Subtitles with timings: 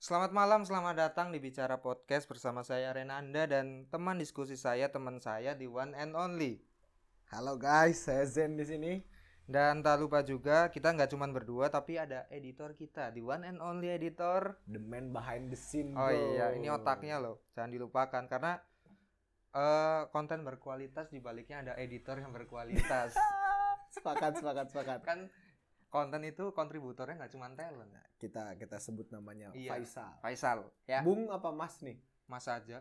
[0.00, 5.20] Selamat malam, selamat datang di Bicara Podcast bersama saya Renanda dan teman diskusi saya, teman
[5.20, 6.56] saya di One and Only.
[7.28, 9.04] Halo guys, saya Zen di sini.
[9.44, 13.60] Dan tak lupa juga kita nggak cuma berdua tapi ada editor kita di One and
[13.60, 14.56] Only Editor.
[14.64, 15.92] The man behind the scene.
[15.92, 16.16] Oh bro.
[16.16, 18.56] iya, ini otaknya loh, jangan dilupakan karena
[19.52, 23.12] eh konten berkualitas di baliknya ada editor yang berkualitas.
[24.00, 25.00] sepakat, sepakat, sepakat.
[25.04, 25.28] kan
[25.90, 27.90] konten itu kontributornya nggak cuma talent.
[28.16, 29.74] Kita kita sebut namanya Iya.
[29.74, 30.12] Faisal.
[30.22, 31.02] Faisal, ya.
[31.02, 31.98] Bung apa Mas nih?
[32.30, 32.78] Mas aja.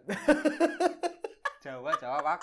[1.66, 2.40] Jawa, Jawa, Pak.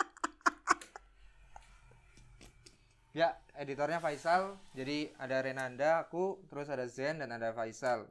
[3.16, 4.60] Ya, editornya Faisal.
[4.76, 8.10] Jadi ada Renanda, aku, terus ada Zen dan ada Faisal.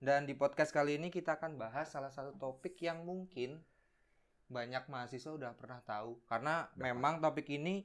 [0.00, 3.60] Dan di podcast kali ini kita akan bahas salah satu topik yang mungkin
[4.46, 7.82] banyak mahasiswa udah pernah tahu karena Udah memang topik ini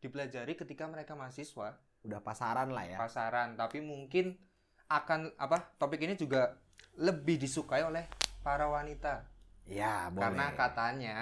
[0.00, 1.76] dipelajari ketika mereka mahasiswa
[2.06, 2.96] Udah pasaran lah ya.
[2.98, 4.38] pasaran tapi mungkin
[4.86, 6.56] akan apa topik ini juga
[6.96, 8.06] lebih disukai oleh
[8.40, 9.26] para wanita
[9.68, 10.24] Ya, boleh.
[10.24, 11.16] karena katanya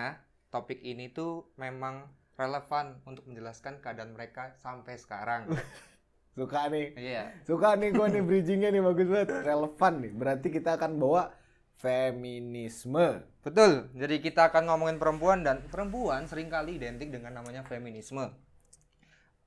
[0.49, 2.07] topik ini tuh memang
[2.39, 5.51] relevan untuk menjelaskan keadaan mereka sampai sekarang.
[6.39, 6.95] Suka nih.
[6.95, 7.35] iya.
[7.43, 9.43] Suka nih gua nih bridgingnya nih bagus banget.
[9.43, 10.13] Relevan nih.
[10.15, 11.35] Berarti kita akan bawa
[11.75, 13.25] feminisme.
[13.43, 13.89] Betul.
[13.99, 18.31] Jadi kita akan ngomongin perempuan dan perempuan sering kali identik dengan namanya feminisme.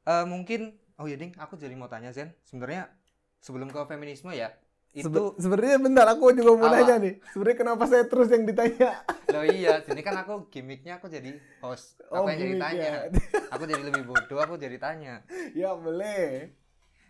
[0.04, 2.36] Eh mungkin oh iya ding, aku jadi mau tanya Zen.
[2.44, 2.92] Sebenarnya
[3.39, 4.52] sebelum ke feminisme ya,
[4.92, 6.81] itu Sebe- sebenarnya bentar aku juga mau Apa?
[6.83, 7.14] nanya nih.
[7.31, 8.92] Sebenarnya kenapa saya terus yang ditanya?
[9.30, 12.02] loh iya, sini kan aku gimmicknya aku jadi host.
[12.09, 12.83] Oh, Apa yang jadi tanya?
[12.83, 12.94] ya.
[13.53, 15.22] Aku jadi lebih bodoh, aku jadi tanya.
[15.53, 16.50] ya boleh.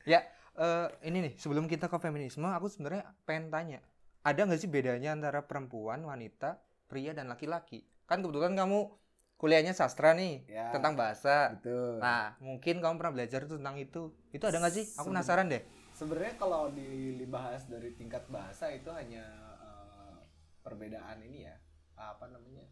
[0.03, 0.27] Ya,
[0.59, 3.79] eh, ini nih sebelum kita ke feminisme, aku sebenarnya pengen tanya,
[4.21, 6.59] ada nggak sih bedanya antara perempuan, wanita,
[6.91, 7.87] pria dan laki-laki?
[8.03, 8.91] Kan kebetulan kamu
[9.39, 10.67] kuliahnya sastra nih Ya.
[10.69, 11.55] tentang bahasa.
[11.55, 11.97] Betul.
[11.97, 14.11] Nah, mungkin kamu pernah belajar tuh tentang itu.
[14.29, 14.85] Itu ada nggak sih?
[14.93, 15.63] Aku Seben- penasaran deh.
[15.95, 19.23] Sebenarnya kalau dibahas dari tingkat bahasa itu hanya
[19.59, 20.15] eh,
[20.59, 21.55] perbedaan ini ya
[21.95, 22.63] apa namanya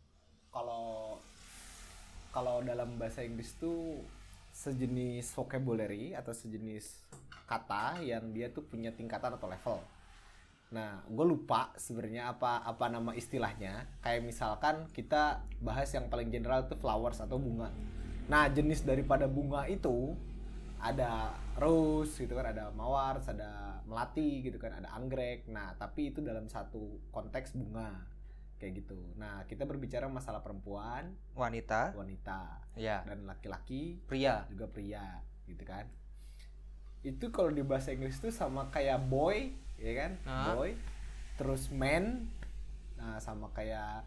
[0.48, 1.20] kalau
[2.32, 4.00] kalau dalam bahasa Inggris tuh
[4.52, 7.04] sejenis vocabulary atau sejenis
[7.44, 9.80] kata yang dia tuh punya tingkatan atau level.
[10.68, 13.88] Nah, gue lupa sebenarnya apa apa nama istilahnya.
[14.04, 17.72] Kayak misalkan kita bahas yang paling general itu flowers atau bunga.
[18.28, 20.12] Nah, jenis daripada bunga itu
[20.78, 25.48] ada rose gitu kan, ada mawar, ada melati gitu kan, ada anggrek.
[25.48, 28.04] Nah, tapi itu dalam satu konteks bunga
[28.60, 29.00] kayak gitu.
[29.16, 34.44] Nah, kita berbicara masalah perempuan, Wanita, wanita, ya, dan laki-laki pria.
[34.50, 35.88] juga pria gitu kan
[37.02, 40.54] itu kalau di bahasa Inggris itu sama kayak boy ya kan Ah.
[40.54, 40.74] boy
[41.36, 42.26] terus man
[42.94, 44.02] nah sama kayak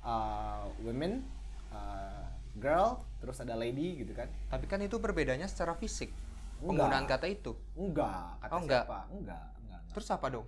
[0.00, 1.22] uh, women
[1.68, 6.10] uh, girl terus ada lady gitu kan Tapi kan itu perbedaannya secara fisik.
[6.58, 6.66] Enggak.
[6.68, 7.52] Penggunaan kata itu.
[7.72, 8.84] enggak kata Oh, enggak.
[8.84, 9.92] siapa enggak enggak, enggak.
[9.92, 10.46] Terus apa dong?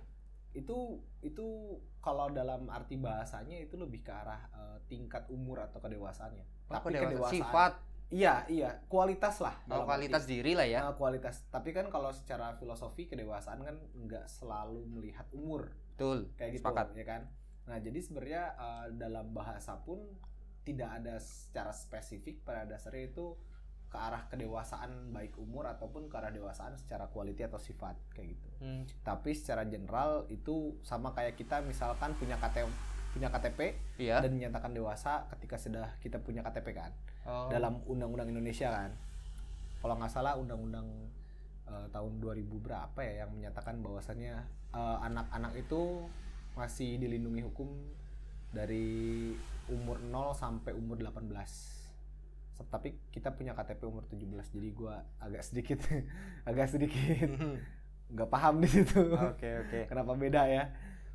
[0.53, 0.77] itu
[1.19, 1.43] itu
[1.99, 6.95] kalau dalam arti bahasanya itu lebih ke arah uh, tingkat umur atau kedewasaannya Oh, tapi
[6.95, 7.11] kedewasaan.
[7.11, 7.73] kedewasaan sifat,
[8.15, 10.79] iya iya kualitas lah oh, dalam arti- kualitas diri lah ya.
[10.81, 11.43] Nah, kualitas.
[11.49, 16.31] Tapi kan kalau secara filosofi kedewasaan kan nggak selalu melihat umur Betul.
[16.33, 16.95] kayak gitu Sepakat.
[16.95, 17.21] ya kan.
[17.65, 19.99] Nah, jadi sebenarnya eh, dalam bahasa pun
[20.63, 23.35] tidak ada secara spesifik pada dasarnya itu
[23.85, 28.47] ke arah kedewasaan baik umur ataupun ke arah dewasaan secara quality atau sifat kayak gitu.
[28.59, 28.83] Hmm.
[29.01, 32.65] Tapi secara general itu sama kayak kita misalkan punya KTP
[33.11, 33.59] punya KTP
[33.95, 34.19] Iya.
[34.19, 36.91] dan dinyatakan dewasa ketika sudah kita punya KTP kan
[37.25, 37.49] Oh.
[37.49, 38.91] dalam undang-undang Indonesia kan.
[39.81, 40.85] Kalau nggak salah undang-undang
[41.65, 44.33] eh, tahun 2000 berapa ya yang menyatakan bahwasannya
[44.73, 46.05] eh, anak-anak itu
[46.55, 47.67] masih dilindungi hukum
[48.53, 49.33] dari
[49.67, 51.49] umur 0 sampai umur 18.
[52.55, 55.79] Se- Tapi kita punya KTP umur 17 jadi gua agak sedikit
[56.49, 57.29] agak sedikit
[58.13, 59.01] nggak paham di situ.
[59.11, 59.79] Oke oke.
[59.91, 60.69] Kenapa beda ya?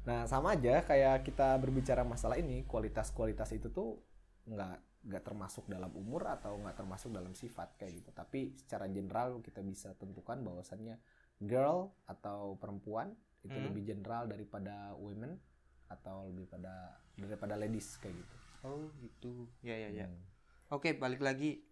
[0.04, 4.00] Nah sama aja kayak kita berbicara masalah ini kualitas-kualitas itu tuh
[4.48, 8.10] nggak nggak termasuk dalam umur atau nggak termasuk dalam sifat kayak gitu.
[8.12, 11.00] Tapi secara general kita bisa tentukan bahwasannya
[11.40, 13.72] girl atau perempuan itu Hmm.
[13.72, 15.40] lebih general daripada women
[15.88, 18.36] atau lebih pada daripada ladies kayak gitu.
[18.60, 19.32] Oh gitu.
[19.64, 20.06] Ya ya ya.
[20.06, 20.20] Hmm.
[20.68, 21.64] Oke balik lagi.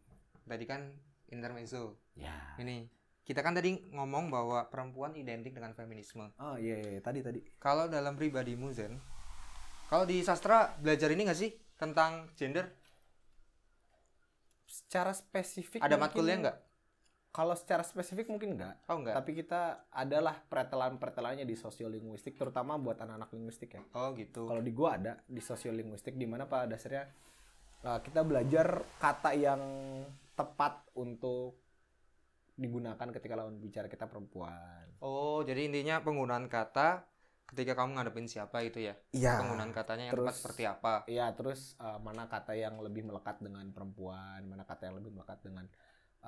[0.48, 0.88] Tadi kan
[1.28, 2.00] intermezzo.
[2.16, 2.56] Ya.
[2.56, 2.88] Ini
[3.28, 6.32] kita kan tadi ngomong bahwa perempuan identik dengan feminisme.
[6.40, 7.00] Oh iya, iya, iya.
[7.04, 7.44] tadi tadi.
[7.60, 8.96] Kalau dalam pribadimu Zen,
[9.92, 12.72] kalau di sastra belajar ini nggak sih tentang gender?
[14.68, 16.58] Secara spesifik Ada matkulnya nggak?
[17.32, 18.92] Kalau secara spesifik mungkin nggak.
[18.92, 19.16] Oh nggak.
[19.16, 23.82] Tapi kita adalah pretelan-pretelannya di sosiolinguistik, terutama buat anak-anak linguistik ya.
[23.96, 24.44] Oh gitu.
[24.44, 27.08] Kalau di gua ada di sosiolinguistik di mana pada dasarnya
[27.84, 29.62] uh, kita belajar kata yang
[30.36, 31.58] tepat untuk
[32.58, 34.98] digunakan ketika lawan bicara kita perempuan.
[34.98, 37.06] Oh jadi intinya penggunaan kata
[37.48, 41.26] ketika kamu ngadepin siapa itu ya iya penggunaan katanya yang tepat terus- seperti apa Iya,
[41.32, 45.64] terus uh, mana kata yang lebih melekat dengan perempuan, mana kata yang lebih melekat dengan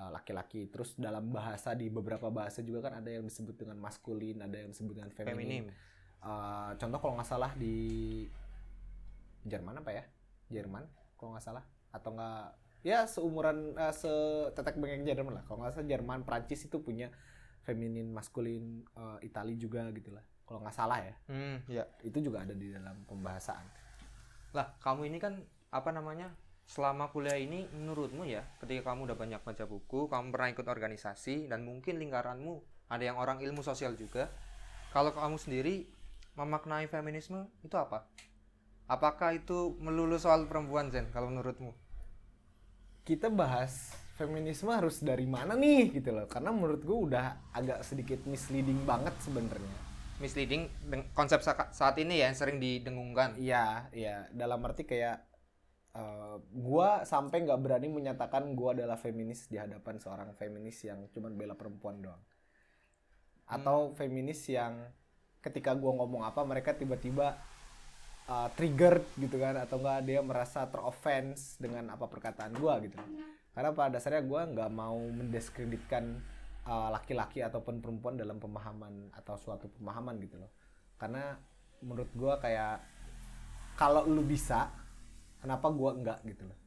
[0.00, 0.72] uh, laki-laki.
[0.72, 4.72] Terus dalam bahasa di beberapa bahasa juga kan ada yang disebut dengan maskulin, ada yang
[4.72, 5.37] disebut dengan feminin.
[5.37, 5.64] feminim
[6.20, 8.28] Uh, contoh kalau nggak salah di
[9.44, 10.05] Jerman apa ya?
[10.52, 10.84] Jerman
[11.16, 12.44] kalau nggak salah atau nggak
[12.81, 15.44] ya seumuran uh, setetek bengeng Jerman lah.
[15.49, 17.08] Kalau nggak salah Jerman, Prancis itu punya
[17.61, 20.25] feminin, maskulin, uh, Itali juga gitu lah.
[20.50, 23.62] Kalau nggak salah ya, hmm ya itu juga ada di dalam pembahasan.
[24.50, 25.38] lah kamu ini kan
[25.70, 26.26] apa namanya
[26.67, 31.47] selama kuliah ini menurutmu ya ketika kamu udah banyak baca buku kamu pernah ikut organisasi
[31.47, 32.58] dan mungkin lingkaranmu
[32.91, 34.26] ada yang orang ilmu sosial juga
[34.91, 35.87] kalau kamu sendiri
[36.35, 38.11] memaknai feminisme itu apa?
[38.91, 41.70] Apakah itu melulu soal perempuan Zen kalau menurutmu?
[43.06, 46.26] Kita bahas feminisme harus dari mana nih gitu loh.
[46.26, 49.89] Karena menurut gue udah agak sedikit misleading banget sebenarnya
[50.20, 50.69] misleading
[51.17, 54.28] konsep sa- saat ini ya yang sering didengungkan iya iya.
[54.31, 55.19] Dalam arti kayak
[55.96, 61.34] eh, gua sampai nggak berani menyatakan gua adalah feminis di hadapan seorang feminis yang cuman
[61.34, 62.22] bela perempuan doang.
[63.50, 64.78] Atau feminis yang
[65.40, 67.40] ketika gua ngomong apa mereka tiba-tiba
[68.28, 73.00] uh, triggered gitu kan atau enggak dia merasa teroffense dengan apa perkataan gua gitu.
[73.56, 76.23] Karena pada dasarnya gua nggak mau mendiskreditkan
[76.66, 80.50] uh, laki-laki ataupun perempuan dalam pemahaman atau suatu pemahaman gitu loh.
[81.00, 81.36] Karena
[81.80, 82.84] menurut gua kayak
[83.78, 84.68] kalau lu bisa
[85.40, 86.58] kenapa gua enggak gitu loh?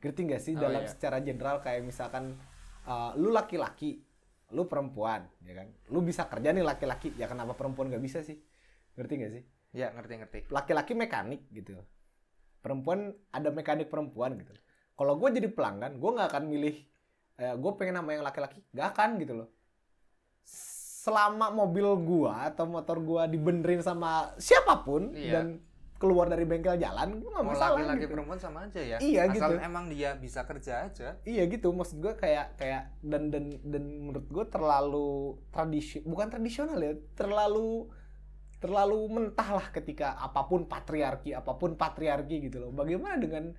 [0.00, 0.90] Ngerti nggak sih Oh, dalam iya.
[0.90, 2.34] secara general kayak misalkan
[2.88, 4.02] uh, lu laki-laki
[4.50, 5.68] lu perempuan ya kan?
[5.94, 8.40] Lu bisa kerja nih laki-laki ya kenapa perempuan nggak bisa sih?
[8.98, 9.42] Ngerti nggak sih?
[9.70, 10.38] Ya ngerti ngerti.
[10.50, 11.78] Laki-laki mekanik gitu.
[12.58, 14.52] Perempuan ada mekanik perempuan gitu.
[14.98, 16.76] Kalau gue jadi pelanggan gue nggak akan milih
[17.40, 19.48] eh, gue pengen nama yang laki-laki nggak akan gitu loh
[21.00, 25.32] selama mobil gua atau motor gua dibenerin sama siapa pun Iya.
[25.32, 25.46] dan
[25.96, 28.12] keluar dari bengkel jalan gue nggak mau masalah laki-laki gitu.
[28.16, 29.54] perempuan sama aja ya Iya, asal gitu.
[29.60, 34.24] emang dia bisa kerja aja Iya gitu, maksud gue kayak kayak dan dan dan menurut
[34.24, 37.92] gue terlalu tradisi bukan tradisional ya, terlalu
[38.60, 42.72] terlalu mentah lah ketika apa pun patriarki, apa pun patriarki gitu loh.
[42.72, 43.56] Bagaimana dengan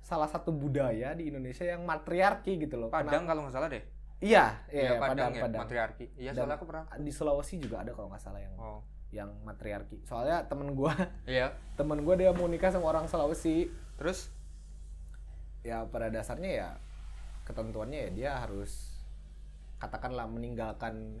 [0.00, 2.88] salah satu budaya di Indonesia yang matriarki gitu loh?
[2.88, 3.84] Padang Kenapa- kalau nggak salah deh
[4.20, 5.60] Iya, Iya, iya, Padang, Padang, ya Padang.
[5.64, 8.80] matriarki iya soalnya aku pernah Di Sulawesi juga ada kalau nggak salah yang oh
[9.10, 10.06] yang matriarki.
[10.06, 10.86] Soalnya temen gue,
[11.26, 13.66] iya temen gue dia mau nikah sama orang Sulawesi.
[13.98, 14.30] terus
[15.60, 16.68] ya pada dasarnya ya
[17.42, 18.96] ketentuannya ya dia harus
[19.76, 21.20] katakanlah meninggalkan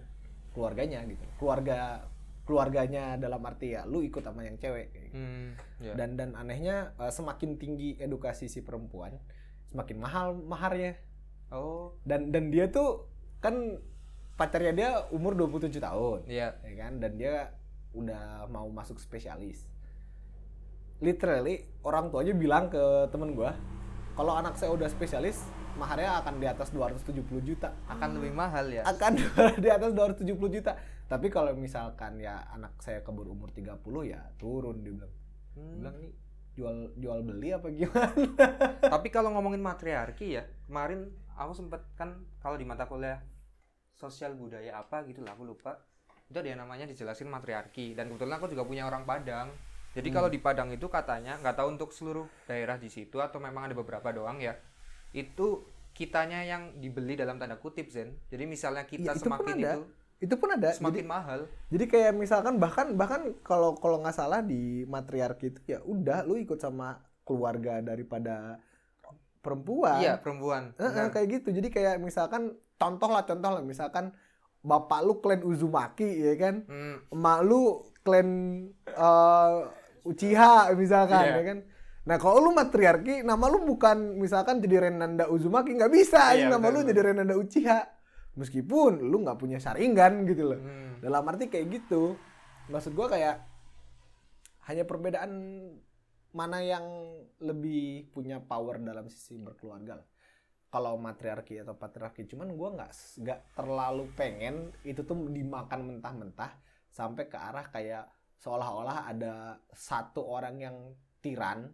[0.52, 2.06] keluarganya gitu keluarga
[2.44, 5.12] keluarganya dalam arti ya lu ikut sama yang cewek gitu.
[5.12, 5.48] hmm,
[5.80, 5.96] ya.
[5.96, 9.16] dan dan anehnya eh, semakin tinggi edukasi si perempuan
[9.70, 10.98] semakin mahal maharnya.
[11.50, 11.94] Oh.
[12.02, 13.06] Dan dan dia tuh
[13.38, 13.78] kan
[14.34, 16.58] pacarnya dia umur 27 tahun iya.
[16.66, 16.98] ya kan?
[16.98, 17.54] Dan dia
[17.94, 19.66] udah mau masuk spesialis.
[21.00, 23.56] Literally orang tuanya bilang ke temen gua
[24.18, 25.48] kalau anak saya udah spesialis
[25.78, 27.72] maharnya akan di atas 270 juta.
[27.88, 28.82] Akan lebih mahal ya?
[28.84, 29.16] Akan
[29.64, 30.76] di atas 270 juta.
[31.06, 35.10] Tapi kalau misalkan ya anak saya keburu umur 30 ya turun dia bilang
[35.60, 35.76] Hmm.
[35.76, 36.12] bilang nih
[36.56, 38.10] jual jual beli apa gimana
[38.92, 43.20] Tapi kalau ngomongin matriarki ya, kemarin aku sempet kan kalau di mata kuliah
[43.94, 45.76] sosial budaya apa gitu lah, aku lupa.
[46.30, 49.52] Itu ada yang namanya dijelasin matriarki dan kebetulan aku juga punya orang Padang.
[49.90, 53.70] Jadi kalau di Padang itu katanya nggak tahu untuk seluruh daerah di situ atau memang
[53.70, 54.54] ada beberapa doang ya.
[55.10, 58.14] Itu kitanya yang dibeli dalam tanda kutip Zen.
[58.30, 59.80] Jadi misalnya kita Iya, itu semakin itu
[60.20, 61.40] itu pun ada semakin mahal.
[61.72, 66.36] Jadi kayak misalkan bahkan bahkan kalau kalau nggak salah di matriarki itu ya udah lu
[66.36, 68.60] ikut sama keluarga daripada
[69.40, 70.00] perempuan.
[70.04, 70.76] Iya, perempuan.
[70.76, 71.08] Eh, Benar.
[71.08, 71.48] kayak gitu.
[71.56, 74.12] Jadi kayak misalkan contoh lah contoh lah misalkan
[74.60, 78.28] bapak lu klan Uzumaki ya kan, Hmm, emak lu klan
[78.84, 79.58] eh,
[80.04, 81.36] Uchiha misalkan Iya.
[81.40, 81.58] ya kan.
[82.04, 86.68] Nah kalau lu matriarki, nama lu bukan misalkan jadi Renanda Uzumaki nggak bisa, Iya, nama
[86.68, 87.80] benar, lu jadi Renanda Uchiha.
[88.40, 91.04] Meskipun lu nggak punya saringan gitu loh hmm.
[91.04, 92.16] dalam arti kayak gitu
[92.72, 93.36] maksud gua kayak
[94.64, 95.30] hanya perbedaan
[96.30, 96.86] mana yang
[97.42, 100.08] lebih punya power dalam sisi berkeluarga lah.
[100.70, 106.56] kalau matriarki atau patriarki cuman gua nggak nggak terlalu pengen itu tuh dimakan mentah-mentah
[106.88, 108.08] sampai ke arah kayak
[108.40, 110.76] seolah-olah ada satu orang yang
[111.20, 111.68] tiran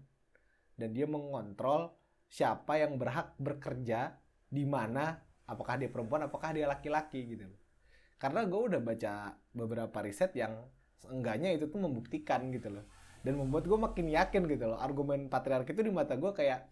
[0.74, 1.94] dan dia mengontrol
[2.26, 4.18] siapa yang berhak bekerja
[4.50, 7.60] di mana apakah dia perempuan apakah dia laki-laki gitu loh.
[8.18, 10.66] Karena gue udah baca beberapa riset yang
[10.98, 12.84] seenggaknya itu tuh membuktikan gitu loh.
[13.22, 14.78] Dan membuat gue makin yakin gitu loh.
[14.78, 16.66] Argumen patriarki itu di mata gue kayak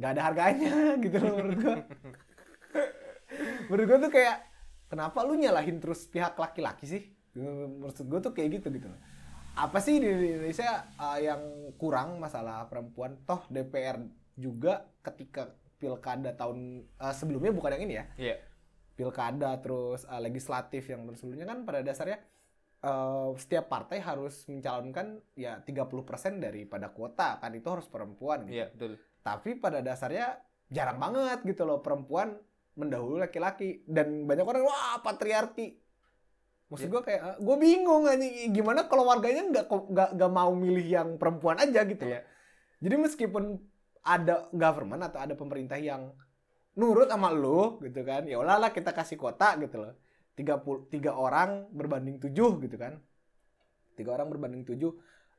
[0.00, 0.72] nggak ada harganya
[1.04, 1.76] gitu loh menurut gue
[3.68, 4.36] menurut gue tuh kayak
[4.88, 7.02] kenapa lu nyalahin terus pihak laki-laki sih?
[7.80, 9.00] Maksud gue tuh kayak gitu gitu loh.
[9.52, 11.40] Apa sih di Indonesia uh, yang
[11.76, 13.20] kurang masalah perempuan?
[13.28, 14.00] Toh DPR
[14.36, 15.52] juga ketika
[15.82, 18.04] pilkada tahun uh, sebelumnya bukan yang ini ya.
[18.14, 18.36] Iya.
[18.94, 22.22] Pilkada terus uh, legislatif yang sebelumnya kan pada dasarnya
[22.86, 25.82] uh, setiap partai harus mencalonkan ya 30%
[26.38, 28.62] daripada kuota kan itu harus perempuan gitu.
[28.62, 28.92] Iya, betul.
[29.26, 30.38] Tapi pada dasarnya
[30.70, 32.38] jarang banget gitu loh perempuan
[32.72, 35.76] mendahului laki-laki dan banyak orang wah patriarki
[36.72, 36.92] maksud Ya.
[36.96, 41.60] gue kayak gue bingung aja gimana kalau warganya nggak nggak nggak mau milih yang perempuan
[41.60, 42.24] aja gitu Iya.
[42.80, 43.60] jadi meskipun
[44.02, 46.10] ada government atau ada pemerintah yang
[46.78, 48.26] nurut sama lu gitu kan?
[48.26, 49.94] Ya lah kita kasih kota gitu loh.
[50.32, 52.98] Tiga tiga orang berbanding tujuh gitu kan?
[53.94, 54.90] Tiga orang berbanding tujuh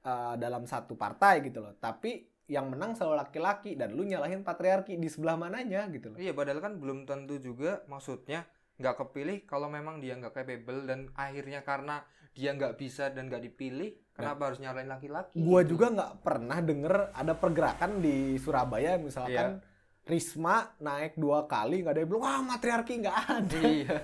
[0.05, 1.75] eh, dalam satu partai gitu loh.
[1.75, 6.20] Tapi yang menang selalu laki-laki dan lu nyalahin patriarki di sebelah mananya gitu loh.
[6.20, 8.43] Iya, padahal kan belum tentu juga maksudnya
[8.77, 12.01] nggak kepilih kalau memang dia nggak capable dan akhirnya karena
[12.34, 15.38] dia nggak bisa dan nggak dipilih, kenapa harus nyalain laki-laki?
[15.38, 15.77] gua gitu?
[15.77, 19.62] juga nggak pernah denger ada pergerakan di Surabaya misalkan
[20.03, 23.98] Risma naik dua kali nggak ada yang bilang wah matriarki nggak ada Iya.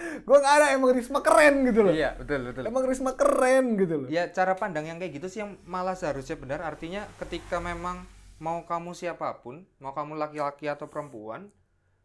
[0.00, 2.62] gue nggak ada emang Risma keren gitu loh iya, betul betul.
[2.64, 6.36] emang Risma keren gitu loh Ya cara pandang yang kayak gitu sih yang malah seharusnya
[6.40, 6.64] benar.
[6.64, 8.08] Artinya ketika memang
[8.40, 11.52] mau kamu siapa pun, mau kamu laki-laki atau perempuan,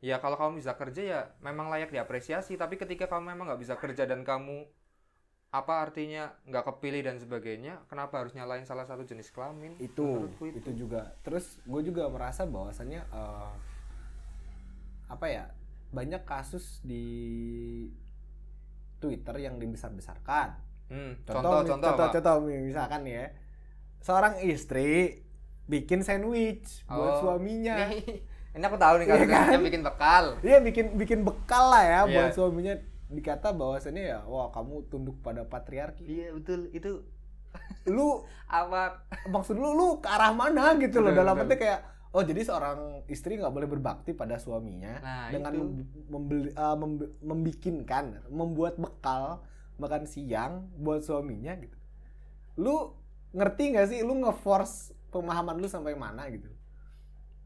[0.06, 2.54] ya kalau kamu bisa kerja ya memang layak diapresiasi.
[2.62, 4.58] Tapi ketika kamu memang nggak bisa kerja dan kamu
[5.60, 9.74] apa artinya nggak kepilih dan sebagainya, kenapa harus nyalain salah satu jenis kelamin?
[9.80, 10.70] itu Menurutku itu.
[10.76, 11.02] juga.
[11.26, 13.52] Terus gue juga merasa bahwasannya eh,
[15.08, 15.46] apa ya
[15.96, 17.06] banyak kasus di
[19.00, 20.50] Twitter yang dibesar-besarkan.
[20.90, 23.26] Hmm, contoh contoh contoh, contoh, contoh misalkan ya.
[24.06, 25.22] Seorang istri
[25.66, 27.90] bikin sandwich buat Oh, suaminya
[28.56, 29.48] Ini, aku tahu nih Iya kalau kan?
[29.52, 30.24] yang bikin bekal.
[30.40, 32.06] dia bikin bikin bekal lah ya Iya.
[32.08, 32.74] buat suaminya
[33.08, 37.04] dikata bahwasannya ya wah kamu tunduk pada patriarki Iya betul itu
[37.86, 39.04] lu apa?
[39.26, 43.36] maksud lu lu ke arah mana gitu loh dalam arti kayak oh jadi seorang istri
[43.36, 45.60] nggak boleh berbakti pada suaminya Nah, dengan itu.
[45.62, 49.44] mem- membeli eh, mem- membikinkan membuat bekal
[49.76, 51.76] makan siang buat suaminya gitu
[52.56, 52.96] lu
[53.32, 54.76] ngerti nggak sih lu nge-force
[55.10, 56.48] pemahaman lu sampai mana gitu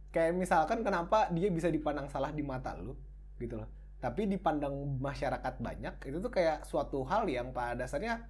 [0.09, 2.97] kayak misalkan kenapa dia bisa dipandang salah di mata lu
[3.37, 8.23] gitu loh tapi dipandang masyarakat banyak itu tuh kayak suatu hal yang pada dasarnya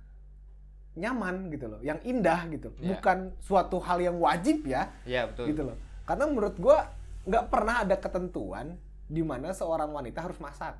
[0.98, 2.98] nyaman gitu loh yang indah gitu Iya.
[2.98, 5.46] bukan suatu hal yang wajib ya Iya betul.
[5.54, 6.90] gitu loh karena menurut gua
[7.24, 10.76] nggak pernah ada ketentuan di mana seorang wanita harus masak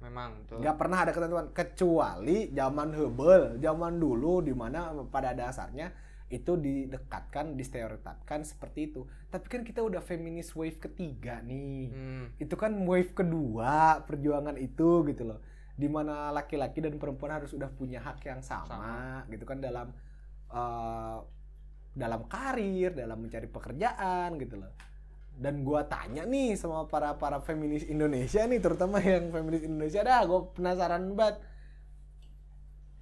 [0.00, 0.62] Memang betul.
[0.64, 5.92] nggak pernah ada ketentuan kecuali zaman hebel zaman dulu di mana pada dasarnya
[6.28, 9.08] itu didekatkan distereotipkan seperti itu.
[9.32, 11.88] Tapi kan kita udah feminis wave ketiga nih.
[11.88, 12.24] Hmm.
[12.36, 15.40] itu kan wave kedua perjuangan itu gitu loh.
[15.78, 19.88] Di mana laki-laki dan perempuan harus udah punya hak yang sama, gitu kan dalam
[20.52, 21.18] eh,
[21.96, 24.72] dalam karir dalam mencari pekerjaan gitu loh.
[25.38, 30.26] Dan gua tanya nih sama para para feminis Indonesia nih terutama yang feminis Indonesia dah
[30.28, 31.40] gue penasaran banget.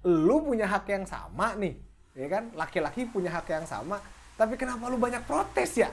[0.05, 1.86] Lu punya hak yang sama nih
[2.17, 2.49] ya kan?
[2.51, 4.01] Laki-laki punya hak yang sama
[4.33, 5.89] tapi kenapa lu banyak protes ya?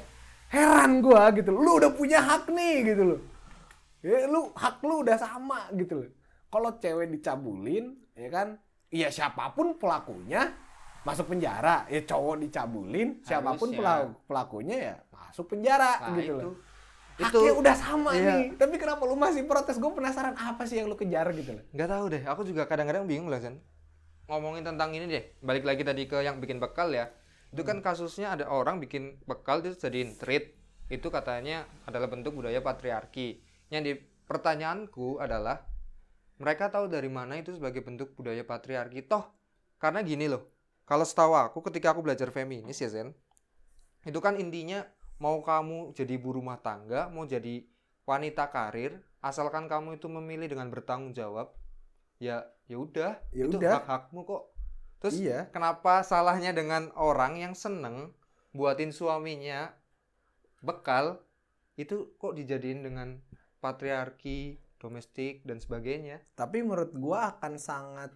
[0.49, 3.21] Heran gua gitu lu udah punya hak nih gitu loh.
[4.01, 6.11] Ya lu hak lu udah sama gitu loh.
[6.49, 8.49] Kalau cewek dicabulin ya kan?
[8.89, 10.53] Iya siapa pun pelakunya
[11.03, 11.85] masuk penjara.
[11.89, 13.81] Ya cowok dicabulin siapa pun Harusnya.
[13.81, 16.35] pelaku- pelakunya ya masuk penjara Nah, gitu itu.
[16.37, 16.55] loh.
[17.15, 18.31] Itu- haknya udah sama iya.
[18.39, 18.45] nih.
[18.59, 19.79] Tapi kenapa lu masih protes?
[19.79, 21.65] Gue penasaran apa sih yang lu kejar gitu loh.
[21.71, 22.23] Nggak tahu deh.
[22.27, 23.59] Aku juga kadang-kadang bingung lah Zan
[24.29, 25.25] ngomongin tentang ini deh.
[25.41, 27.11] Balik lagi tadi ke yang bikin bekal ya.
[27.55, 30.55] Itu kan kasusnya ada orang bikin bekal terus jadiin treat.
[30.91, 33.41] Itu katanya adalah bentuk budaya patriarki.
[33.73, 33.93] Yang di
[34.29, 35.65] pertanyaanku adalah
[36.41, 39.07] mereka tahu dari mana itu sebagai bentuk budaya patriarki?
[39.07, 39.25] Toh
[39.79, 40.51] karena gini loh.
[40.85, 43.17] Kalau setahu aku ketika aku belajar feminis ya Zen
[44.05, 44.85] itu kan intinya
[45.17, 47.65] mau kamu jadi ibu rumah tangga mau jadi
[48.05, 51.57] wanita karir asalkan kamu itu memilih dengan bertanggung jawab
[52.21, 53.73] ya ya udah Ya itu udah.
[53.75, 54.43] hak hakmu kok
[54.99, 58.13] terus iya kenapa salahnya dengan orang yang seneng
[58.51, 59.75] buatin suaminya
[60.61, 61.21] bekal
[61.75, 63.21] itu kok dijadiin dengan
[63.59, 68.13] patriarki domestik dan sebagainya tapi menurut gua akan sangat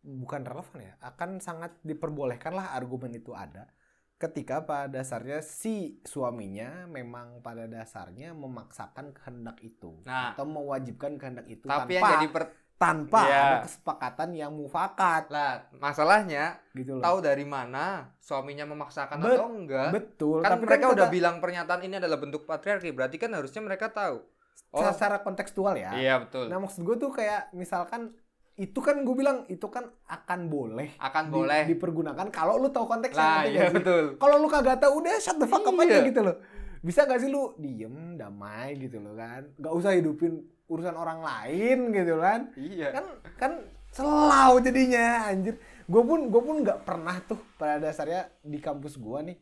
[0.00, 3.68] bukan relevan ya akan sangat diperbolehkan lah argumen itu ada
[4.16, 10.32] ketika pada dasarnya si suaminya memang pada dasarnya memaksakan kehendak itu Nah.
[10.32, 12.44] atau mewajibkan kehendak itu tapi yang tanpa jadi per
[12.78, 13.38] tanpa Iya.
[13.42, 19.46] ada kesepakatan yang mufakat lah masalahnya gitu loh tahu dari mana suaminya memaksakan Bet- atau
[19.48, 23.30] enggak betul kan tapi mereka udah kata- bilang pernyataan ini adalah bentuk patriarki berarti kan
[23.32, 24.22] harusnya mereka tahu
[24.68, 24.84] Oh.
[24.84, 26.46] secara kontekstual ya Iya betul.
[26.46, 28.14] nah maksud gue tuh kayak misalkan
[28.54, 31.62] itu kan gue bilang itu kan akan boleh Akan di- boleh.
[31.64, 34.04] dipergunakan kalau lu tahu konteksnya Lah ngerti iya betul.
[34.16, 35.82] kalau lu kagak tahu udah shut the fuck up Iya.
[35.84, 36.36] aja gitu loh
[36.78, 41.78] bisa gak sih lu diem damai gitu loh kan gak usah hidupin urusan orang lain
[41.90, 42.88] gitu kan Iya.
[42.92, 43.52] kan kan
[43.88, 49.18] selau jadinya anjir gue pun gue pun nggak pernah tuh pada dasarnya di kampus gue
[49.24, 49.38] nih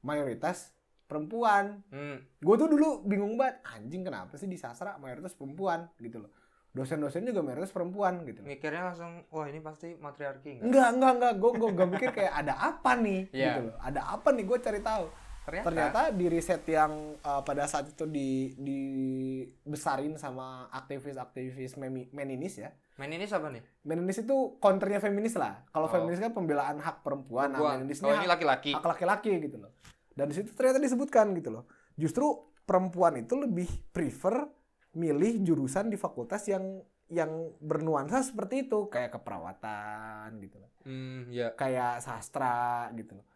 [0.00, 0.70] mayoritas
[1.04, 2.22] perempuan Hmm.
[2.38, 6.30] gue tuh dulu bingung banget anjing kenapa sih di sastra mayoritas perempuan gitu loh
[6.70, 8.50] dosen-dosen juga mayoritas perempuan gitu loh.
[8.50, 10.66] Mikirnya langsung, wah ini pasti matriarki nggak?
[10.66, 13.46] enggak enggak enggak gue gue gak mikir kayak ada apa nih Iya.
[13.46, 15.04] gitu loh ada apa nih gue cari tahu
[15.44, 15.64] Ternyata.
[15.68, 21.76] ternyata di riset yang uh, pada saat itu di dibesarin sama aktivis-aktivis
[22.10, 23.58] meninis ya Main ini siapa nih?
[23.82, 25.66] Meninis itu counternya feminis lah.
[25.74, 25.92] Kalau Oh.
[25.92, 27.74] feminis kan pembelaan hak perempuan, nah Perempuan.
[27.82, 28.70] feminis Kalau ini laki-laki.
[28.70, 29.74] hak laki-laki gitu loh.
[30.14, 31.66] Dan di situ ternyata disebutkan gitu loh.
[31.98, 34.46] Justru perempuan itu lebih prefer
[34.94, 40.70] milih jurusan di fakultas yang yang bernuansa seperti itu, kayak keperawatan gitu loh.
[40.86, 41.50] Hmm, ya.
[41.58, 43.26] Kayak sastra gitu loh.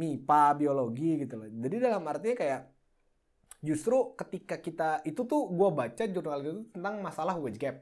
[0.00, 1.48] MIPA, biologi gitu loh.
[1.52, 2.60] Jadi dalam artinya kayak
[3.60, 7.76] justru ketika kita itu tuh gua baca jurnal itu tentang masalah wage gap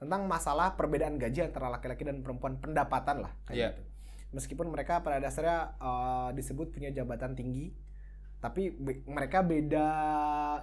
[0.00, 3.68] tentang masalah perbedaan gaji antara laki-laki dan perempuan pendapatan lah kayak Iya.
[3.70, 3.82] gitu.
[4.32, 7.70] Meskipun mereka pada dasarnya eh, disebut punya jabatan tinggi,
[8.42, 9.86] tapi be- mereka beda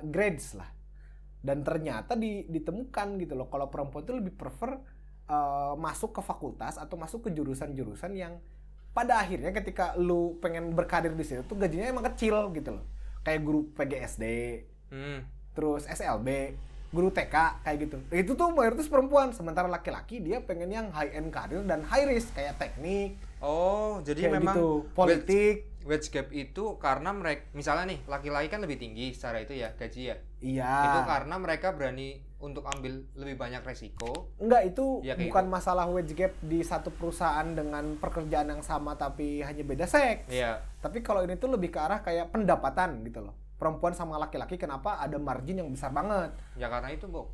[0.03, 0.67] grades lah.
[1.39, 4.75] Dan ternyata di- ditemukan gitu loh kalau perempuan itu lebih prefer
[5.29, 8.41] eh, masuk ke fakultas atau masuk ke jurusan-jurusan yang
[8.89, 12.86] pada akhirnya ketika lu pengen berkarir di situ tuh gajinya emang kecil gitu loh.
[13.22, 14.24] Kayak guru PGSD,
[14.89, 15.22] Hmm.
[15.53, 16.58] terus SLB,
[16.89, 17.98] guru TK kayak gitu.
[18.10, 22.34] Itu tuh mayoritas perempuan, sementara laki-laki dia pengen yang high end karir dan high risk
[22.34, 25.55] kayak teknik, Oh, jadi kayak memang gitu, politik.
[25.79, 30.12] wage gap itu karena mereka misalnya nih laki-laki kan lebih tinggi secara itu ya gaji
[30.12, 30.17] ya.
[30.43, 30.74] Iya.
[30.86, 34.31] Itu karena mereka berani untuk ambil lebih banyak resiko.
[34.39, 35.53] Enggak, itu kayak bukan gitu.
[35.60, 40.31] masalah wage gap di satu perusahaan dengan pekerjaan yang sama tapi hanya beda seks.
[40.31, 40.63] Iya.
[40.79, 43.35] Tapi kalau ini tuh lebih ke arah kayak pendapatan gitu loh.
[43.59, 46.31] Perempuan sama laki-laki kenapa ada margin yang besar banget.
[46.55, 47.27] Ya karena itu, Bu.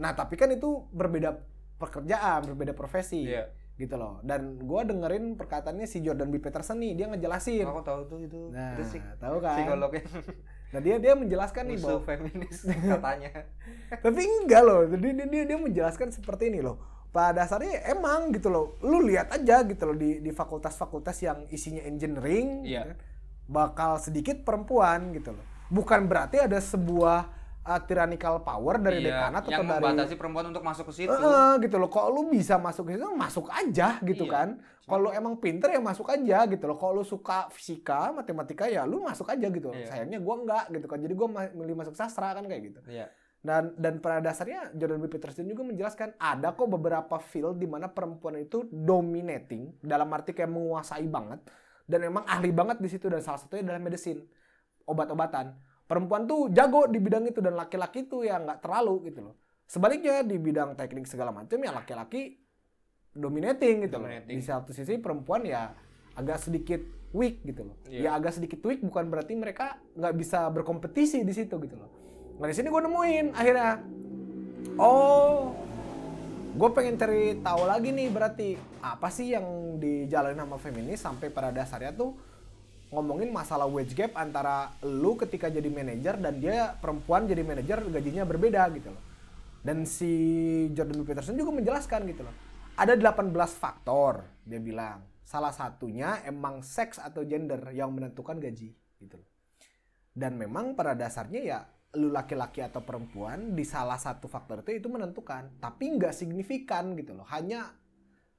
[0.00, 1.36] Nah, tapi kan itu berbeda
[1.76, 3.28] pekerjaan, berbeda profesi.
[3.28, 3.52] Iya.
[3.76, 4.24] Gitu loh.
[4.24, 6.40] Dan gua dengerin perkataannya si Jordan B.
[6.40, 7.68] Peterson nih, dia ngejelasin.
[7.68, 8.48] Aku tahu tuh itu.
[8.56, 9.60] Nah, itu tahu kan?
[9.60, 10.00] psikolognya
[10.66, 13.30] Nah, dia dia menjelaskan nih bahwa feminis katanya.
[14.04, 14.82] tapi enggak loh.
[14.84, 16.76] Jadi dia, dia dia menjelaskan seperti ini loh.
[17.08, 18.76] Pada dasarnya emang gitu loh.
[18.82, 22.82] Lu lihat aja gitu loh di di fakultas-fakultas yang isinya engineering Iya.
[22.82, 22.98] gitu kan,
[23.46, 25.44] bakal sedikit perempuan gitu loh.
[25.66, 27.18] Bukan berarti ada sebuah
[27.62, 31.10] uh, tyrannical power dari Iya, dekanat yang atau dari membatasi perempuan untuk masuk ke situ.
[31.10, 31.88] Heeh, gitu loh.
[31.88, 34.34] Kalau lu bisa masuk ke situ, masuk aja gitu Iya.
[34.34, 34.48] kan.
[34.86, 36.78] Kalau emang pinter ya masuk aja gitu loh.
[36.78, 39.74] Kalau lu suka fisika, matematika ya lu masuk aja gitu.
[39.74, 39.90] Iya.
[39.90, 40.98] Sayangnya gua enggak gitu kan.
[41.02, 42.80] Jadi gua milih masuk sastra kan kayak gitu.
[42.86, 43.10] Iya.
[43.42, 45.10] Dan dan pada dasarnya Jordan B.
[45.10, 50.50] Peterson juga menjelaskan ada kok beberapa field di mana perempuan itu dominating dalam arti kayak
[50.54, 51.42] menguasai banget
[51.86, 54.26] dan emang ahli banget di situ dan salah satunya adalah medicine
[54.84, 55.54] obat-obatan
[55.86, 59.34] perempuan tuh jago di bidang itu dan laki-laki tuh ya nggak terlalu gitu loh
[59.66, 62.42] sebaliknya di bidang teknik segala macam ya laki-laki
[63.16, 64.36] dominating gitu loh Dominating.
[64.36, 65.72] di satu sisi perempuan ya
[66.14, 68.00] agak sedikit weak gitu loh Iya.
[68.06, 71.90] ya agak sedikit weak bukan berarti mereka nggak bisa berkompetisi di situ gitu loh
[72.36, 73.80] nah di sini gue nemuin akhirnya
[74.76, 75.56] oh
[76.52, 78.48] gue pengen cari tahu lagi nih berarti
[78.80, 79.44] apa sih yang
[79.76, 82.16] dijalani sama feminis sampai pada dasarnya tuh
[82.88, 88.22] ngomongin masalah wage gap antara lu ketika jadi manajer dan dia perempuan jadi manajer gajinya
[88.22, 89.02] berbeda gitu loh.
[89.60, 90.06] Dan si
[90.70, 91.10] Jordan B.
[91.10, 92.30] Peterson juga menjelaskan gitu loh.
[92.76, 95.00] Ada 18 faktor dia bilang.
[95.26, 99.30] Salah satunya emang seks atau gender yang menentukan gaji gitu loh.
[100.12, 101.58] Dan memang pada dasarnya ya
[101.96, 107.16] lu laki-laki atau perempuan di salah satu faktor itu itu menentukan, tapi nggak signifikan gitu
[107.16, 107.24] loh.
[107.32, 107.72] Hanya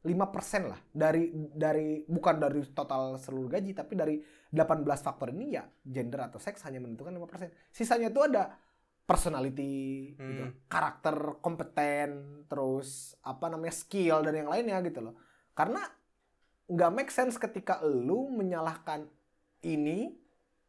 [0.05, 4.15] 5% lah dari dari bukan dari total seluruh gaji tapi dari
[4.53, 7.73] 18 faktor ini ya gender atau seks hanya menentukan 5%.
[7.73, 8.53] Sisanya itu ada
[9.07, 10.53] personality, gitu, Hmm.
[10.67, 12.09] karakter kompeten,
[12.45, 15.15] terus apa namanya skill dan yang lainnya gitu loh.
[15.55, 15.79] Karena
[16.67, 19.07] nggak make sense ketika lu menyalahkan
[19.63, 20.11] ini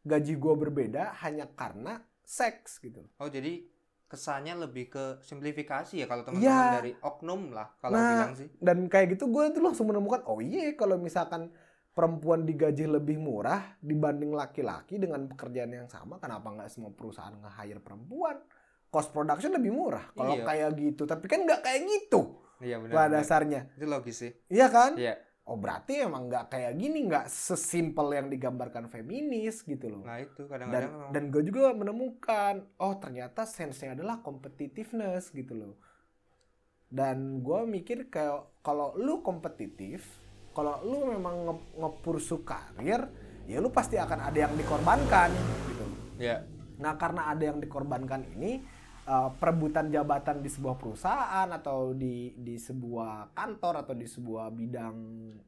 [0.01, 3.11] gaji gua berbeda hanya karena seks gitu loh.
[3.19, 3.67] Oh, jadi
[4.07, 6.75] kesannya lebih ke simplifikasi ya kalau teman-teman Iya.
[6.81, 8.49] dari oknum lah kalau Nah, bilang sih.
[8.57, 11.53] Dan kayak gitu gue tuh langsung menemukan oh iya kalau misalkan
[11.91, 17.79] perempuan digaji lebih murah dibanding laki-laki dengan pekerjaan yang sama kenapa nggak semua perusahaan nge-hire
[17.79, 18.39] perempuan?
[18.87, 20.45] Cost production lebih murah kalau Iya.
[20.45, 21.03] kayak gitu.
[21.03, 22.93] Tapi kan nggak kayak gitu Iya benar.
[22.95, 23.69] pada dasarnya.
[23.75, 24.31] Itu logis sih.
[24.47, 24.93] Iya kan?
[24.95, 25.15] Iya.
[25.43, 30.45] oh berarti emang nggak kayak gini nggak sesimpel yang digambarkan feminis gitu loh Nah itu
[30.45, 35.73] dan kadang-kadang memang- dan gue juga menemukan oh ternyata sense-nya adalah competitiveness gitu loh
[36.85, 40.05] dan gue mikir kayak kalau lu kompetitif
[40.59, 43.07] kalau lu memang nge- ngepursu karir
[43.45, 45.31] ya lu pasti akan ada yang dikorbankan
[45.65, 45.85] gitu
[46.19, 46.43] ya
[46.79, 48.63] Nah, karena ada yang dikorbankan ini
[49.03, 54.95] eh, perebutan jabatan di sebuah perusahaan atau di di sebuah kantor atau di sebuah bidang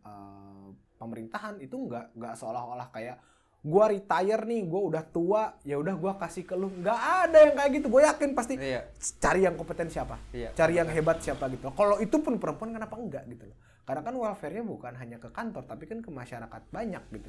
[0.02, 3.16] eh, pemerintahan itu nggak nggak seolah-olah kayak
[3.62, 6.68] gua retire nih, gua udah tua, ya udah gua kasih ke lu.
[6.74, 7.88] nggak ada yang kayak gitu.
[7.88, 8.82] Gue yakin pasti iya
[9.22, 10.50] cari yang kompeten siapa, Iya.
[10.52, 11.70] cari yang hebat siapa gitu.
[11.72, 13.58] Kalau itu pun perempuan kenapa enggak gitu loh?
[13.92, 17.28] Karena kan welfare-nya bukan hanya ke kantor, tapi kan ke masyarakat banyak gitu.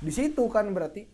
[0.00, 1.04] Di situ kan berarti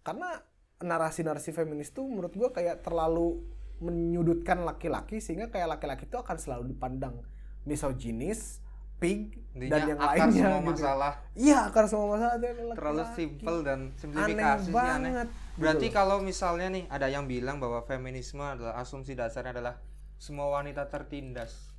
[0.00, 0.40] karena
[0.80, 3.44] narasi-narasi feminis tuh menurut gua kayak terlalu
[3.84, 7.20] menyudutkan laki-laki sehingga kayak laki-laki itu akan selalu dipandang
[7.68, 8.62] misoginis,
[8.96, 10.70] pig Intinya dan yang akar lainnya semua gitu.
[10.72, 13.18] masalah Iya, akar semua masalah itu adalah terlalu laki-laki.
[13.18, 14.78] simpel dan Aneh simplifikasi sih aneh.
[14.78, 15.28] banget.
[15.28, 15.92] gitu Berarti loh.
[15.92, 19.74] kalau misalnya nih ada yang bilang bahwa feminisme adalah asumsi dasarnya adalah
[20.16, 21.74] semua wanita tertindas.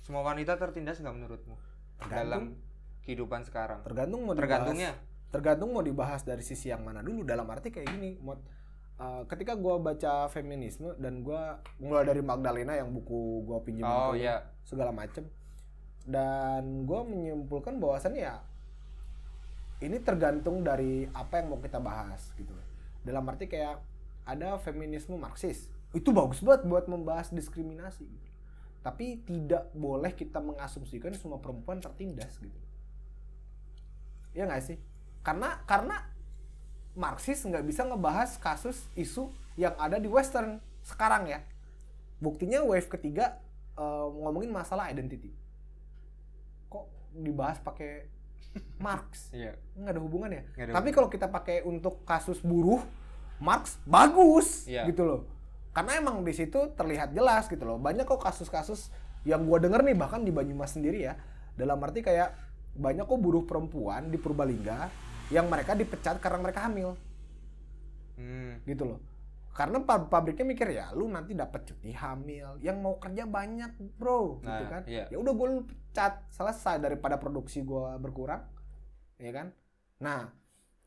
[0.00, 1.73] Semua wanita tertindas nggak menurutmu
[2.08, 2.42] dalam
[3.00, 3.80] kehidupan sekarang?
[3.82, 4.92] tergantung mau Tergantungnya.
[4.92, 8.38] dibahas tergantung mau dibahas dari sisi yang mana dulu dalam arti kayak gini mod
[8.94, 14.14] Uh, ketika gua baca feminisme dan gua mulai dari Magdalena yang buku gua pinjam Oh
[14.14, 14.46] iya.
[14.62, 15.26] segala macem
[16.06, 18.38] dan gua menyimpulkan bahwasannya ya
[19.82, 22.54] ini tergantung dari apa yang mau kita bahas gitu
[23.02, 23.82] dalam arti kayak
[24.24, 28.28] ada feminisme Marxis itu bagus banget buat membahas diskriminasi gitu.
[28.84, 32.60] Tapi tidak boleh kita mengasumsikan semua perempuan tertindas gitu.
[34.36, 34.76] Ya nggak sih?
[35.24, 36.04] Karena karena
[36.92, 41.40] Marxis nggak bisa ngebahas kasus isu yang ada di Western sekarang ya.
[42.20, 43.40] Buktinya wave ketiga
[43.80, 45.32] eh, ngomongin masalah identity.
[46.68, 48.04] Kok dibahas pakai
[48.76, 49.08] Marx?
[49.32, 49.56] Iya.
[49.80, 50.42] nggak ada hubungannya.
[50.52, 52.84] Nggak ada tapi kalau kita pakai untuk kasus buruh
[53.40, 54.86] Marx bagus Iya.
[54.92, 55.20] gitu loh
[55.74, 57.76] karena emang di situ terlihat jelas gitu loh.
[57.76, 58.94] Banyak kok kasus-kasus
[59.26, 61.18] yang gua denger nih bahkan di Banyumas sendiri ya.
[61.58, 62.30] Dalam arti kayak
[62.74, 64.86] banyak kok buruh perempuan di Purbalingga
[65.28, 66.94] yang mereka dipecat karena mereka hamil.
[68.14, 68.62] Hmm.
[68.62, 69.00] gitu loh.
[69.54, 74.38] Karena pab- pabriknya mikir ya lu nanti dapat cuti hamil yang mau kerja banyak bro.
[74.38, 74.82] Gitu Nah, kan.
[74.86, 75.06] iya.
[75.10, 78.42] ya udah gue lu pecat selesai daripada produksi gua berkurang
[79.18, 79.50] ya kan.
[79.98, 80.30] Nah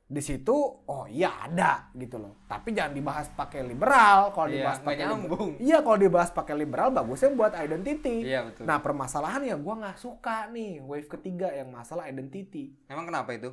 [0.08, 0.56] di situ
[0.88, 5.50] oh iya ada gitu loh tapi jangan dibahas pakai liberal kalau Iya, dibahas pakai nyambung.
[5.60, 8.64] iya kalau dibahas pakai liberal bagusnya buat identity Iya betul.
[8.64, 13.52] nah permasalahannya gua nggak suka nih wave ketiga yang masalah identity Emang kenapa itu?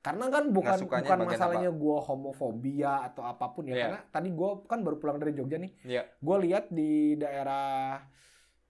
[0.00, 3.84] karena kan bukan bukan masalahnya gua homofobia atau apa pun ya Iya.
[3.84, 6.02] karena tadi gua kan baru pulang dari Jogja nih Iya.
[6.16, 7.98] gue lihat di daerah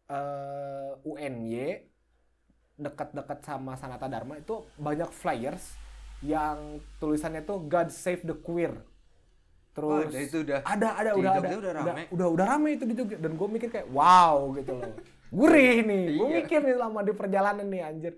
[0.08, 1.86] eh, UNY
[2.74, 5.76] dekat-dekat sama Sanata Dharma itu banyak flyers
[6.20, 8.76] yang tulisannya tuh God Save the Queer.
[9.70, 11.48] Terus itu udah ada ada udah ada.
[11.56, 12.02] udah rame.
[12.10, 13.16] udah udah rame itu di Jogja.
[13.16, 14.92] Dan gue mikir kayak wow gitu loh.
[15.30, 16.04] Gurih nih.
[16.18, 16.36] Gue Iya.
[16.42, 18.12] mikir nih selama di perjalanan nih anjir.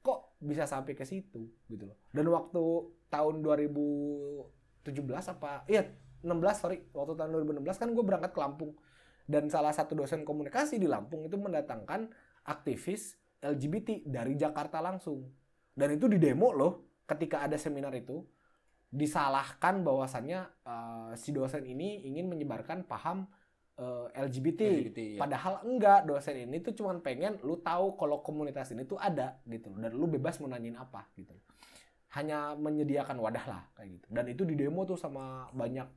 [0.00, 1.98] Kok bisa sampai ke situ gitu loh.
[2.14, 2.62] Dan waktu
[3.10, 5.90] tahun 2017 apa iya
[6.22, 6.78] 16 sorry.
[6.94, 8.72] Waktu tahun 2016 kan gue berangkat ke Lampung.
[9.26, 12.10] Dan salah satu dosen komunikasi di Lampung itu mendatangkan
[12.46, 15.26] aktivis LGBT dari Jakarta langsung.
[15.74, 18.24] Dan itu di demo loh ketika ada seminar itu
[18.92, 23.24] disalahkan bahwasannya eh, si dosen ini ingin menyebarkan paham
[23.80, 24.60] eh, LGBT.
[24.68, 25.18] LGBT, iya.
[25.18, 29.72] Padahal enggak, dosen ini tuh cuman pengen lu tahu kalau komunitas ini tuh ada gitu
[29.80, 31.32] dan lu bebas mau nanyain apa gitu.
[32.12, 34.06] Hanya menyediakan wadah lah kayak gitu.
[34.12, 35.88] Dan itu di demo tuh sama banyak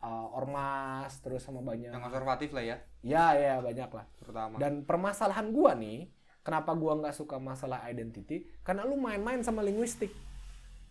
[0.00, 4.08] eh, ormas terus sama banyak yang konservatif lah ya, ya ya banyak lah.
[4.16, 4.56] terutama.
[4.56, 6.08] Dan permasalahan gua nih,
[6.40, 8.48] kenapa gua nggak suka masalah identity?
[8.64, 10.31] Karena lu main-main sama linguistik.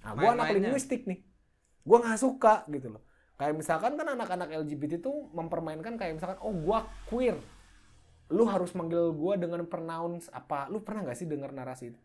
[0.01, 1.21] Nah, gua anak linguistik nih.
[1.85, 3.03] Gua nggak suka gitu loh.
[3.37, 7.37] Kayak misalkan kan anak-anak LGBT tuh mempermainkan kayak misalkan oh gua queer.
[8.29, 10.69] Lu harus manggil gua dengan pronouns apa?
[10.69, 12.01] Lu pernah nggak sih dengar narasi itu?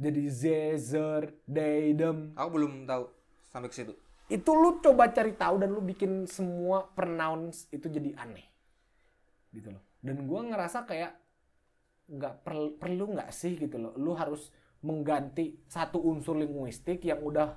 [0.00, 2.32] Jadi ze, zer, they, them.
[2.34, 3.04] Aku belum tahu
[3.52, 3.92] sampai ke situ.
[4.30, 8.46] Itu lu coba cari tahu dan lu bikin semua pronouns itu jadi aneh.
[9.52, 9.82] Gitu loh.
[10.00, 11.20] Dan gua ngerasa kayak
[12.10, 14.50] nggak perlu perlu nggak sih gitu loh lu harus
[14.80, 17.56] mengganti satu unsur linguistik yang udah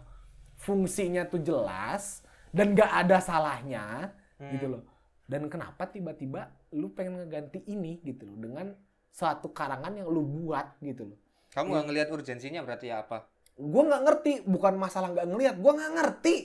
[0.56, 4.50] fungsinya tuh jelas dan nggak ada salahnya Hmm.
[4.50, 4.84] gitu loh
[5.24, 8.74] dan kenapa tiba-tiba lu pengen ngeganti ini gitu loh dengan
[9.08, 11.18] suatu karangan yang lu buat gitu loh
[11.54, 13.30] Kamu nggak ngelihat urgensinya berarti ya apa?
[13.54, 16.36] gue nggak ngerti bukan masalah nggak ngelihat gue nggak ngerti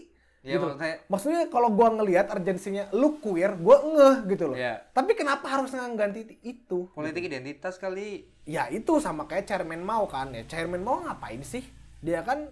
[0.46, 0.70] Ya gitu.
[0.70, 4.57] maksudnya Maksudnya kalau gua ngelihat urgensinya lu queer, gua ngeh gitu loh.
[4.57, 6.87] ya Tapi kenapa harus ngganti itu?
[6.94, 8.31] politik identitas kali.
[8.46, 10.46] Ya itu sama kayak chairman mau kan ya.
[10.46, 11.66] Chairman mau ngapain sih?
[11.98, 12.48] Dia kan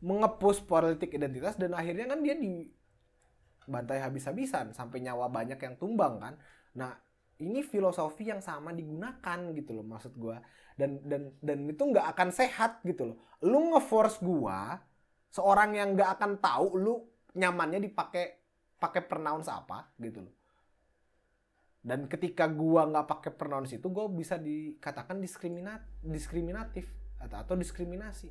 [0.00, 2.68] mengepus politik identitas dan akhirnya kan dia di
[3.64, 6.34] bantai habis-habisan sampai nyawa banyak yang tumbang kan.
[6.76, 6.92] Nah,
[7.40, 10.40] ini filosofi yang sama digunakan gitu loh maksud gua.
[10.76, 13.16] Dan dan dan itu nggak akan sehat gitu loh.
[13.44, 14.80] Lu ngeforce gua
[15.34, 16.94] seorang yang nggak akan tahu lu
[17.34, 18.38] nyamannya dipakai
[18.78, 20.34] pakai pronouns apa gitu loh.
[21.84, 26.86] Dan ketika gua nggak pakai pronouns itu, gua bisa dikatakan diskriminat diskriminatif
[27.18, 28.30] atau atau diskriminasi.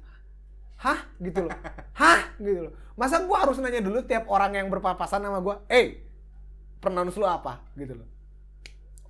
[0.79, 1.53] Hah gitu loh.
[2.01, 2.73] Hah gitu loh.
[2.95, 5.99] Masa gua harus nanya dulu tiap orang yang berpapasan sama gua, "Eh,
[6.79, 8.07] pronouns lu apa?" gitu loh.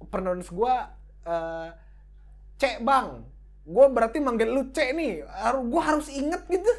[0.10, 0.90] Pronouns gua
[1.24, 1.70] eh
[2.58, 3.28] Cek, Bang.
[3.64, 5.24] Gua berarti manggil lu Cek nih.
[5.70, 6.74] Gua harus inget gitu.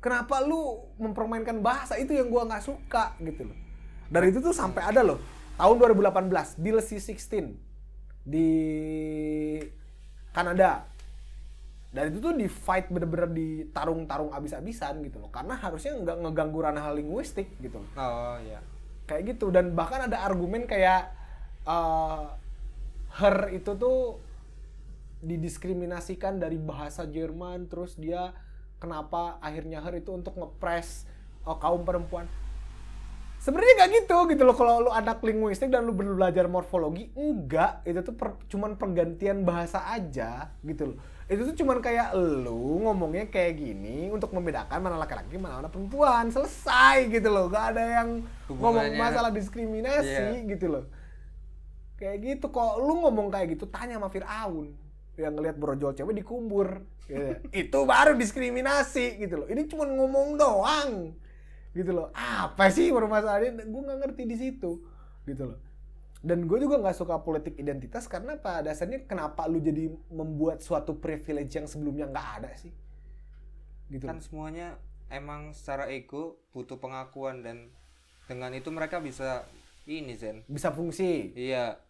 [0.00, 3.58] Kenapa lu mempermainkan bahasa itu yang gua nggak suka gitu loh.
[4.08, 5.20] Dari itu tuh sampai ada loh
[5.60, 7.52] tahun 2018 Bill C16
[8.24, 8.48] di
[10.32, 10.88] Kanada.
[11.90, 15.28] Dan itu tuh di fight bener-bener di tarung-tarung abis-abisan gitu loh.
[15.28, 17.90] Karena harusnya nggak ngeganggu ranah linguistik gitu loh.
[18.00, 18.64] Oh iya.
[19.04, 21.12] Kayak gitu dan bahkan ada argumen kayak
[21.68, 22.24] eh,
[23.20, 24.22] her itu tuh
[25.20, 28.32] didiskriminasikan dari bahasa Jerman terus dia
[28.80, 31.04] kenapa akhirnya her itu untuk ngepres
[31.44, 32.24] eh, kaum perempuan.
[33.40, 34.52] Sebenarnya nggak gitu gitu loh.
[34.52, 37.80] Kalau lu anak linguistik dan lu belajar morfologi enggak.
[37.88, 40.96] Itu tuh per- cuman pergantian bahasa aja gitu loh.
[41.24, 46.28] Itu tuh cuman kayak lu ngomongnya kayak gini untuk membedakan mana laki-laki mana mana perempuan.
[46.28, 47.48] Selesai gitu loh.
[47.48, 50.44] Gak ada yang ngomong masalah diskriminasi Iya.
[50.44, 50.84] gitu loh.
[51.96, 52.76] Kayak gitu kok.
[52.76, 54.89] Lu ngomong kayak gitu tanya sama Fir'aun
[55.20, 57.36] yang ngelihat brojol cewek dikubur gitu.
[57.52, 59.48] itu baru diskriminasi gitu loh.
[59.52, 61.12] Ini cuma ngomong doang
[61.70, 62.08] gitu loh.
[62.16, 64.80] Apa sih permasalahannya gue nggak ngerti di situ
[65.28, 65.58] gitu loh.
[66.20, 70.96] Dan gue juga nggak suka politik identitas karena pada dasarnya kenapa lu jadi membuat suatu
[70.96, 72.72] privilege yang sebelumnya nggak ada sih?
[73.88, 74.24] Gitu Kan loh.
[74.24, 74.76] semuanya
[75.08, 77.72] emang secara ego butuh pengakuan dan
[78.28, 79.48] dengan itu mereka bisa
[79.88, 80.44] ini Zen.
[80.46, 81.34] bisa fungsi.
[81.34, 81.80] Iya,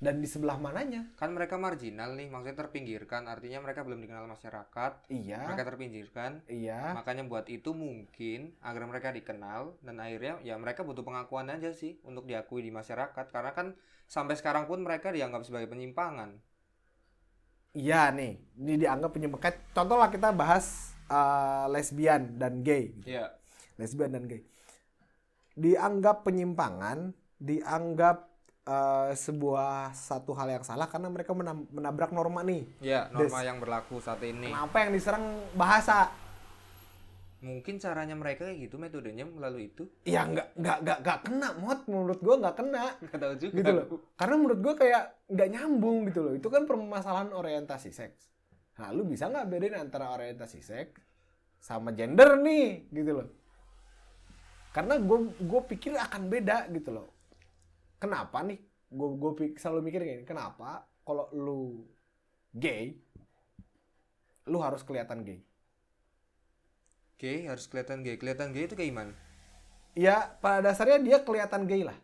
[0.00, 3.28] dan di sebelah mananya kan mereka marginal nih, maksudnya terpinggirkan.
[3.28, 6.40] Artinya mereka belum dikenal masyarakat, iya mereka terpinggirkan.
[6.48, 11.70] iya Makanya buat itu mungkin agar mereka dikenal dan akhirnya ya mereka butuh pengakuan aja
[11.70, 13.76] sih untuk diakui di masyarakat karena kan
[14.08, 16.40] sampai sekarang pun mereka dianggap sebagai penyimpangan.
[17.70, 23.30] iya nih ini dianggap penyembekat contoh lah kita bahas eh, lesbian dan gay Iya.
[23.78, 24.42] lesbian dan gay
[25.54, 28.29] dianggap penyimpangan dianggap
[28.70, 31.34] eh, sebuah satu hal yang salah karena mereka
[31.74, 32.62] menabrak norma nih.
[32.78, 33.48] Iya, norma Des.
[33.50, 34.54] yang berlaku saat ini.
[34.54, 35.24] kenapa yang diserang
[35.58, 36.14] bahasa?
[37.40, 39.88] Mungkin caranya mereka kayak gitu metodenya melalui itu.
[40.04, 42.84] ya nggak nggak nggak nggak kena mod menurut gua nggak kena.
[43.00, 43.54] Nggak tahu juga.
[43.56, 43.86] gitu loh.
[44.14, 45.02] Karena menurut gua kayak
[45.32, 46.32] nggak nyambung gitu loh.
[46.36, 48.28] Itu kan permasalahan orientasi seks.
[48.76, 51.00] Nah lu bisa nggak bedain antara orientasi seks
[51.64, 52.92] sama gender nih?
[52.92, 53.28] Gitu loh.
[54.70, 57.19] Karena gue gue pikir akan beda gitu loh
[58.00, 58.58] kenapa nih
[58.88, 60.68] gue gue selalu mikir kayak gini kenapa
[61.00, 61.84] kalau lu
[62.50, 62.96] gay
[64.44, 65.40] lu harus kelihatan gay
[67.16, 68.16] Gay harus kelihatan gay.
[68.16, 69.12] Kelihatan gay itu kayak gimana?
[69.92, 71.98] ya pada dasarnya dia kelihatan gay lah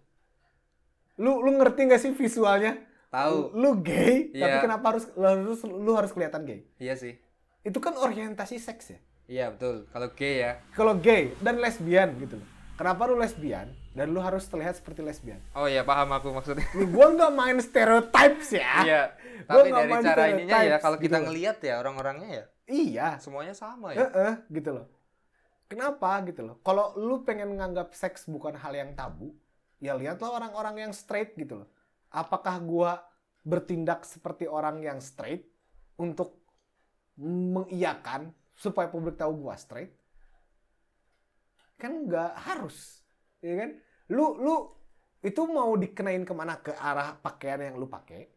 [1.17, 3.55] lu lu ngerti gak sih visualnya Tahu.
[3.55, 4.61] lu gay tapi Iya.
[4.61, 7.15] kenapa harus lu harus lu harus kelihatan gay Iya sih.
[7.63, 9.89] itu kan orientasi seks ya Iya betul.
[9.89, 10.53] Kalau gay ya.
[10.71, 15.41] kalau gay dan lesbian gitu loh kenapa lu lesbian dan lu harus terlihat seperti lesbian?
[15.57, 16.69] Oh iya paham aku maksudnya.
[16.77, 18.73] nih gua nggak main stereotypes ya.
[18.85, 19.03] Iya.
[19.49, 22.45] Gua Tapi nggak dari main cara ininya ya kalau kita gitu ngelihat ya orang-orangnya ya
[22.69, 23.09] iya.
[23.19, 24.07] semuanya sama ya.
[24.07, 24.87] Heeh, gitu loh.
[25.67, 26.21] Kenapa?
[26.29, 26.61] Gitu loh.
[26.63, 29.33] Kalau lu pengen nganggap seks bukan hal yang tabu
[29.81, 31.69] ya lihatlah orang-orang yang straight gitu loh.
[32.13, 33.01] Apakah gua
[33.43, 35.49] bertindak seperti orang yang straight
[35.97, 36.37] untuk
[37.17, 39.96] mengiyakan supaya publik tahu gua straight
[41.77, 43.05] kan nggak harus
[43.45, 43.71] ya kan?
[44.13, 44.55] Lu lu
[45.25, 46.61] itu mau dikenain ke mana?
[46.61, 48.29] Ke arah pakaian yang lu pakai?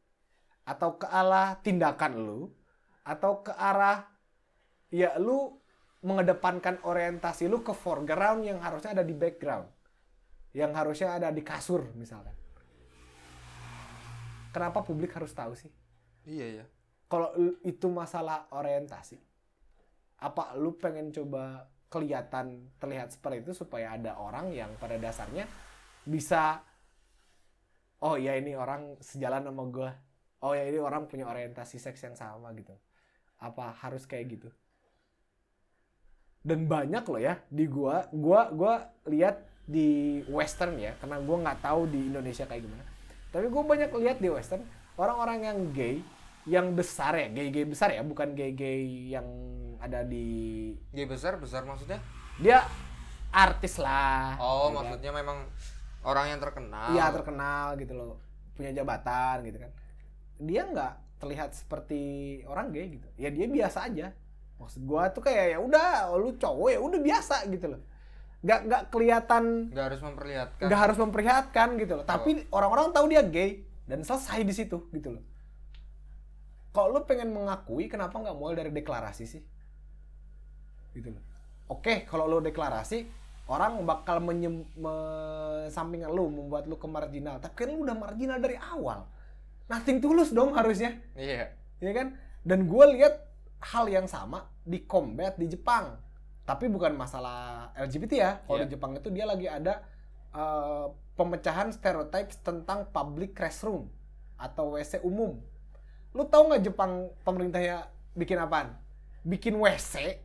[0.67, 2.39] Atau ke arah tindakan lu?
[3.03, 4.05] Atau ke arah
[4.93, 5.57] ya lu
[5.99, 9.67] mengedepankan orientasi lu ke foreground yang harusnya ada di background?
[10.53, 12.39] Yang harusnya ada di kasur misalkan
[14.49, 15.71] kenapa publik harus tahu sih?
[16.27, 16.65] Iya ya.
[17.09, 17.33] kalau
[17.65, 19.17] itu masalah orientasi.
[20.21, 25.49] Apa lu pengen coba kelihatan terlihat seperti itu supaya ada orang yang pada dasarnya
[26.05, 26.61] bisa
[28.05, 29.91] oh ya ini orang sejalan sama gue
[30.43, 32.71] oh ya ini orang punya orientasi seks yang sama gitu.
[33.39, 34.49] Apa harus kayak gitu?
[36.39, 38.73] Dan banyak loh ya di gua gua gua
[39.07, 42.83] lihat di western ya karena gua nggak tahu di Indonesia kayak gimana.
[43.29, 44.63] Tapi gua banyak lihat di western
[44.95, 45.99] orang-orang yang gay
[46.49, 48.81] yang besar ya gay-gay besar ya bukan gay-gay
[49.11, 49.27] yang
[49.77, 52.01] ada di Gay besar besar maksudnya?
[52.35, 52.65] dia
[53.29, 54.73] artis lah Oh, gitu kan.
[54.81, 55.37] maksudnya memang
[56.01, 56.89] orang yang terkenal.
[56.89, 58.17] iya terkenal gitu loh
[58.53, 59.71] punya jabatan gitu kan
[60.37, 62.01] dia nggak terlihat seperti
[62.43, 64.11] orang gay gitu ya dia biasa aja
[64.57, 67.81] maksud gua tuh kayak ya udah lu cowok ya udah biasa gitu loh
[68.39, 70.65] nggak nggak kelihatan Nggak harus memperlihatkan.
[70.65, 73.51] nggak harus memperlihatkan gitu loh tapi orang-orang tahu dia gay
[73.83, 75.23] dan selesai di situ gitu loh
[76.69, 79.41] kalau lu pengen mengakui kenapa nggak mulai dari deklarasi sih?
[80.93, 81.23] Gitu loh.
[81.69, 83.05] Oke kalau lu deklarasi
[83.49, 84.61] orang bakal menyem,
[85.73, 89.09] sampingan lu membuat lu ke marginal tapi kan lu udah marginal dari awal.
[89.69, 90.97] Nothing tulus dong harusnya.
[91.13, 91.53] Iya.
[91.81, 92.17] ya kan?
[92.41, 93.29] Dan gue lihat
[93.61, 95.97] hal yang sama di combat di Jepang.
[96.45, 98.31] Tapi bukan masalah LGBT ya.
[98.49, 98.65] Kalau Iya.
[98.65, 99.85] di Jepang itu dia lagi ada
[100.29, 100.85] eh,
[101.17, 103.89] pemecahan stereotypes tentang public restroom
[104.37, 105.41] atau WC umum
[106.11, 108.73] lu tahu nggak Jepang pemerintahnya bikin apaan?
[109.21, 110.17] Bikin WC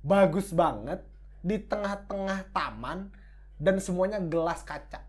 [0.00, 1.00] bagus banget
[1.40, 3.08] di tengah-tengah taman
[3.56, 5.00] dan semuanya gelas kaca.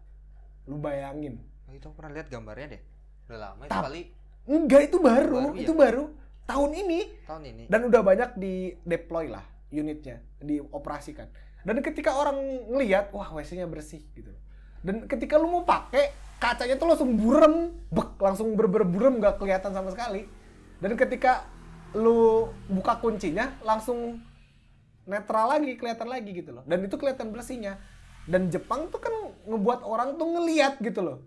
[0.67, 1.39] Lu bayangin.
[1.67, 2.82] Oh, itu aku pernah lihat gambarnya deh.
[3.28, 4.02] Udah lama itu kali.
[4.48, 5.62] Enggak itu baru, Baru, ya?
[5.63, 6.04] itu baru.
[6.48, 7.00] Tahun ini.
[7.24, 7.63] Tahun ini.
[7.72, 11.32] dan udah banyak di deploy lah unitnya dioperasikan.
[11.63, 14.34] Dan ketika orang ngelihat wah WC-nya bersih gitu.
[14.82, 16.10] Dan ketika lu mau pakai
[16.41, 17.77] kacanya tuh langsung burem.
[17.93, 20.25] Bek langsung ber burem nggak kelihatan sama sekali.
[20.82, 21.45] Dan ketika
[21.93, 24.17] lu buka kuncinya langsung
[25.06, 26.65] netral lagi kelihatan lagi gitu loh.
[26.65, 27.77] Dan itu kelihatan bersihnya
[28.25, 29.13] dan Jepang tuh kan
[29.45, 31.17] ngebuat orang tuh ngeliat gitu loh.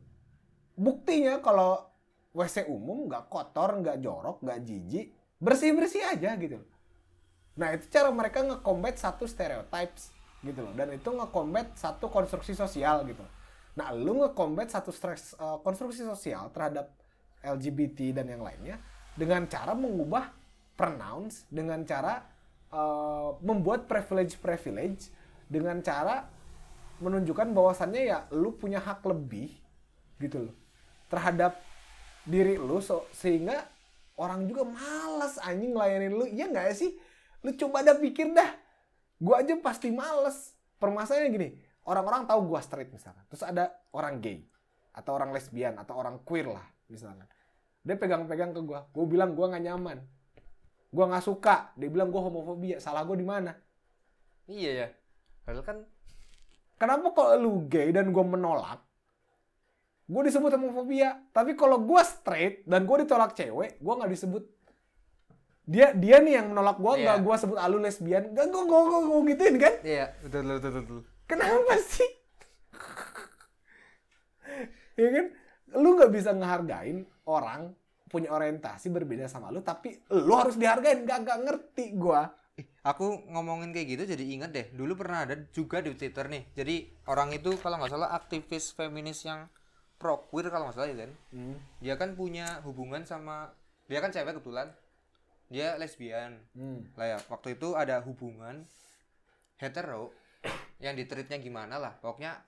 [0.74, 1.86] Buktinya kalau
[2.34, 6.68] WC umum nggak kotor nggak jorok nggak jijik bersih bersih aja gitu loh.
[7.54, 10.10] Nah itu cara mereka nge-combat satu stereotypes
[10.42, 10.74] gitu loh.
[10.74, 13.22] Dan itu nge-combat satu konstruksi sosial gitu
[13.74, 16.94] nah lu nge-combat satu stres, eh, konstruksi sosial terhadap
[17.42, 18.78] LGBT dan yang lainnya
[19.18, 20.30] dengan cara mengubah
[20.78, 22.22] pronounce dengan cara
[22.74, 25.10] eh, membuat privilege privilege
[25.50, 26.26] dengan cara
[27.02, 29.50] menunjukkan bahwasannya ya lu punya hak lebih
[30.22, 30.54] gitu loh
[31.10, 31.58] terhadap
[32.26, 32.78] diri lu.
[32.78, 33.66] So- sehingga
[34.14, 36.24] orang juga malas anjing ngelayanin lu.
[36.30, 36.94] Iya nggak sih?
[37.42, 38.50] Lu coba dah pikir dah.
[39.18, 40.54] Gua aja pasti males.
[40.78, 41.48] Permasalahannya gini
[41.84, 44.44] orang-orang tahu gua straight misalkan terus ada orang gay
[44.94, 47.26] atau orang lesbian atau orang queer lah misalkan
[47.84, 49.98] dia pegang-pegang ke gua gua bilang gua nggak nyaman
[50.94, 53.52] gua nggak suka dia bilang gua homofobia salah gua di mana
[54.44, 54.88] Iya ya.
[55.48, 55.78] Padahal kan
[56.74, 58.82] Kenapa kalau lu gay dan gue menolak,
[60.10, 61.22] gue disebut homofobia.
[61.30, 64.42] Tapi kalau gue straight dan gue ditolak cewek, gue nggak disebut.
[65.64, 67.24] Dia dia nih yang menolak gue, nggak Iya.
[67.24, 69.74] gue sebut alu lesbian, gak gue gue gue gue gituin kan?
[69.86, 70.82] iya, betul betul betul.
[70.82, 71.00] betul.
[71.24, 72.10] Kenapa sih?
[75.00, 75.26] ya kan?
[75.74, 77.74] Lu nggak bisa ngehargain orang
[78.06, 81.02] punya orientasi berbeda sama lu, tapi lu harus dihargain.
[81.02, 82.22] Gak gak ngerti gue.
[82.54, 84.66] Ih, aku ngomongin kayak gitu jadi inget deh.
[84.70, 86.54] Dulu pernah ada juga di Twitter nih.
[86.54, 89.50] Jadi orang itu kalau nggak salah aktivis feminis yang
[89.98, 91.12] pro queer kalau nggak salah ya kan.
[91.82, 93.50] Dia kan punya hubungan sama
[93.90, 94.70] dia kan cewek kebetulan.
[95.50, 96.38] Dia lesbian.
[96.54, 96.86] Hmm.
[96.94, 98.62] Lah ya, waktu itu ada hubungan
[99.58, 100.14] hetero
[100.82, 101.96] yang ditreatnya gimana lah.
[101.98, 102.40] Pokoknya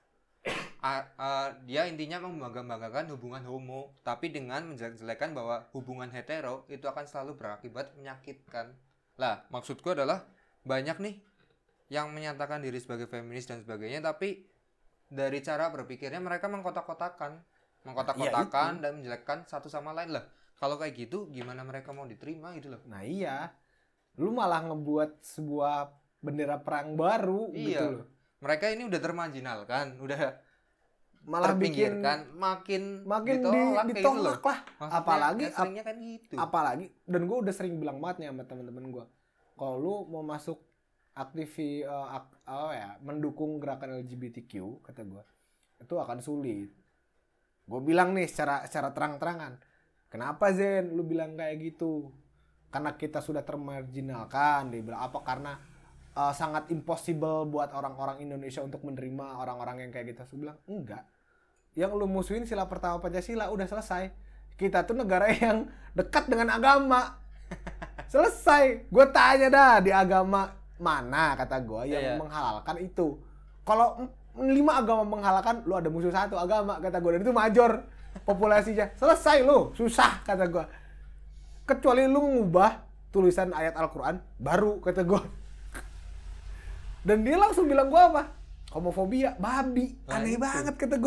[0.81, 7.05] a- a- dia intinya membangga-banggakan hubungan homo, tapi dengan menjelek-jelekan bahwa hubungan hetero itu akan
[7.09, 8.71] selalu berakibat menyakitkan.
[9.17, 10.23] Lah, maksudku adalah
[10.61, 11.15] banyak nih
[11.89, 14.45] yang menyatakan diri sebagai feminis dan sebagainya, tapi
[15.07, 17.39] dari cara berpikirnya mereka mengkotak-kotakan,
[17.87, 20.27] mengkotak-kotakan dan menjelekkan satu sama lain lah.
[20.57, 22.81] Kalau kayak gitu, gimana mereka mau diterima gitu loh?
[22.89, 23.53] Nah iya,
[24.19, 27.93] lu malah ngebuat sebuah bendera perang baru gitu Iya.
[27.93, 28.07] loh.
[28.37, 30.21] Mereka ini udah termarginalkan, udah
[31.27, 31.99] Malah bikin
[32.33, 34.59] makin makin di- ditolak, gitu ditolak lah.
[34.79, 36.33] Maksudnya, Apalagi ya seringnya kan gitu.
[36.35, 39.05] Apalagi dan gue udah sering bilang banget nih sama temen-temen gue,
[39.53, 40.55] kalau lu mau masuk
[41.11, 44.51] aktivi eh, ak- apa ya mendukung gerakan LGBTQ
[44.81, 45.23] kata gue
[45.77, 46.71] itu akan sulit.
[47.65, 49.59] Gue bilang nih secara secara terang-terangan,
[50.07, 52.07] kenapa Zen lu bilang kayak gitu?
[52.69, 55.59] Karena kita sudah termarginalkan, dia bilang apa karena
[56.17, 60.21] eh, sangat impossible buat orang-orang Indonesia untuk menerima orang-orang yang kayak gitu.
[60.25, 61.05] Saya bilang enggak.
[61.77, 64.09] Yang lu musuhin sila pertama Pancasila udah selesai.
[64.57, 67.21] Kita tuh negara yang dekat dengan agama.
[68.13, 68.89] selesai.
[68.89, 72.15] Gue tanya dah di agama mana kata gue yang Iya.
[72.17, 73.17] menghalalkan itu.
[73.61, 77.71] Kalau lima agama menghalalkan, lu ada musuh satu agama kata gue dan itu major
[78.23, 78.89] populasinya.
[78.93, 80.65] Selesai lu, susah kata gue.
[81.65, 85.21] Kecuali lu mengubah tulisan ayat Al-Quran baru kata gue.
[87.07, 88.23] Dan dia langsung bilang gua apa?
[88.75, 89.95] Homofobia babi.
[90.03, 90.43] Nah, aneh itu.
[90.43, 90.99] banget kata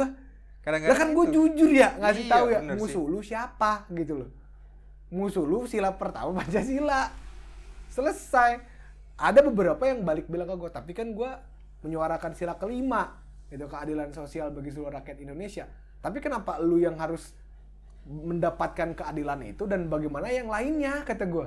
[0.61, 3.89] Kadang-kadang lah kan gue jujur ya ngasih Iya, tahu ya musuh lu siapa?
[3.93, 4.29] Gitu loh.
[5.13, 7.13] Musuh lu sila pertama pancasila.
[7.93, 8.61] Selesai.
[9.21, 11.31] Ada beberapa yang balik bilang ke gue tapi kan gue
[11.85, 15.65] menyuarakan sila kelima itu keadilan sosial bagi seluruh rakyat Indonesia.
[16.01, 17.33] Tapi kenapa lu yang harus
[18.09, 21.05] mendapatkan keadilan itu dan bagaimana yang lainnya?
[21.05, 21.47] kata gue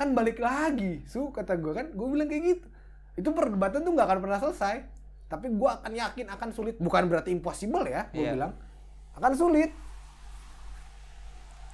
[0.00, 2.66] kan balik lagi su kata gue kan gue bilang kayak gitu
[3.20, 4.80] itu perdebatan tuh nggak akan pernah selesai
[5.28, 8.32] tapi gue akan yakin akan sulit bukan berarti impossible ya gue Iya.
[8.34, 8.52] bilang
[9.14, 9.70] akan sulit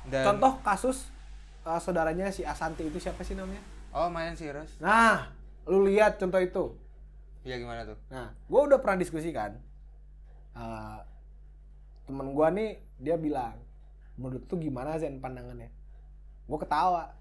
[0.06, 1.08] Dan, contoh kasus
[1.62, 4.76] uh, saudaranya si Asanti itu siapa sih namanya Oh, main serius.
[4.76, 5.30] nah
[5.64, 6.64] lu lihat contoh itu
[7.40, 7.94] Iya gimana tuh?
[8.10, 9.54] Nah, gue udah pernah diskusi kan.
[10.50, 10.98] Uh,
[12.02, 13.54] temen gue nih, dia bilang,
[14.18, 15.70] menurut tuh gimana Zen pandangannya?
[16.42, 17.14] Gue ketawa.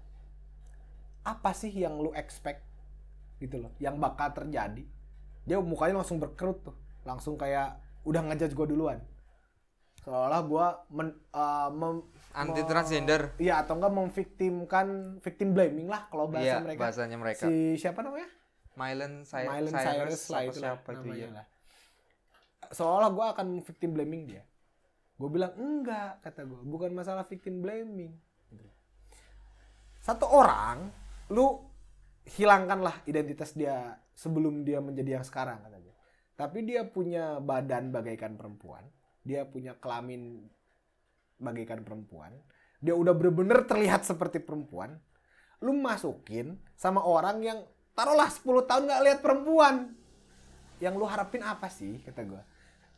[1.22, 2.65] Apa sih yang lu expect?
[3.36, 4.84] Gitu loh, yang bakal terjadi.
[5.46, 6.76] Dia mukanya langsung berkerut tuh.
[7.04, 8.98] Langsung kayak udah ngejudge gue duluan.
[10.02, 12.06] Seolah gue men, uh, mem-
[12.36, 13.32] Anti transgender.
[13.40, 14.86] Iya, atau enggak memviktimkan,
[15.24, 16.80] victim blaming lah kalau bahasa Iya, mereka.
[16.84, 17.44] bahasanya mereka.
[17.48, 18.28] Si siapa namanya?
[18.76, 21.28] Mylan Cyrus, Mylan Cyrus, Cyrus lah itu siapa itu namanya ya.
[21.32, 21.46] lah.
[22.70, 24.44] Seolah gue akan victim blaming dia.
[25.16, 28.12] Gue bilang enggak kata gue, bukan masalah victim blaming.
[29.98, 30.92] Satu orang,
[31.32, 31.56] lu
[32.26, 35.94] hilangkanlah identitas dia sebelum dia menjadi yang sekarang kata gue.
[36.36, 38.84] Tapi dia punya badan bagaikan perempuan,
[39.24, 40.44] dia punya kelamin
[41.40, 42.34] bagaikan perempuan,
[42.82, 44.98] dia udah bener-bener terlihat seperti perempuan.
[45.64, 47.58] Lu masukin sama orang yang
[47.96, 49.96] taruhlah 10 tahun nggak lihat perempuan.
[50.76, 52.04] Yang lu harapin apa sih?
[52.04, 52.42] Kata gue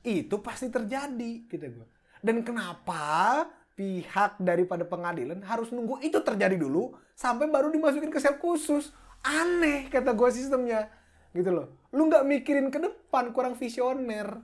[0.07, 1.87] itu pasti terjadi kata gue
[2.23, 8.39] dan kenapa pihak daripada pengadilan harus nunggu itu terjadi dulu sampai baru dimasukin ke sel
[8.39, 8.91] khusus
[9.23, 10.89] aneh kata gue sistemnya
[11.33, 14.39] gitu loh lu nggak mikirin ke depan kurang visioner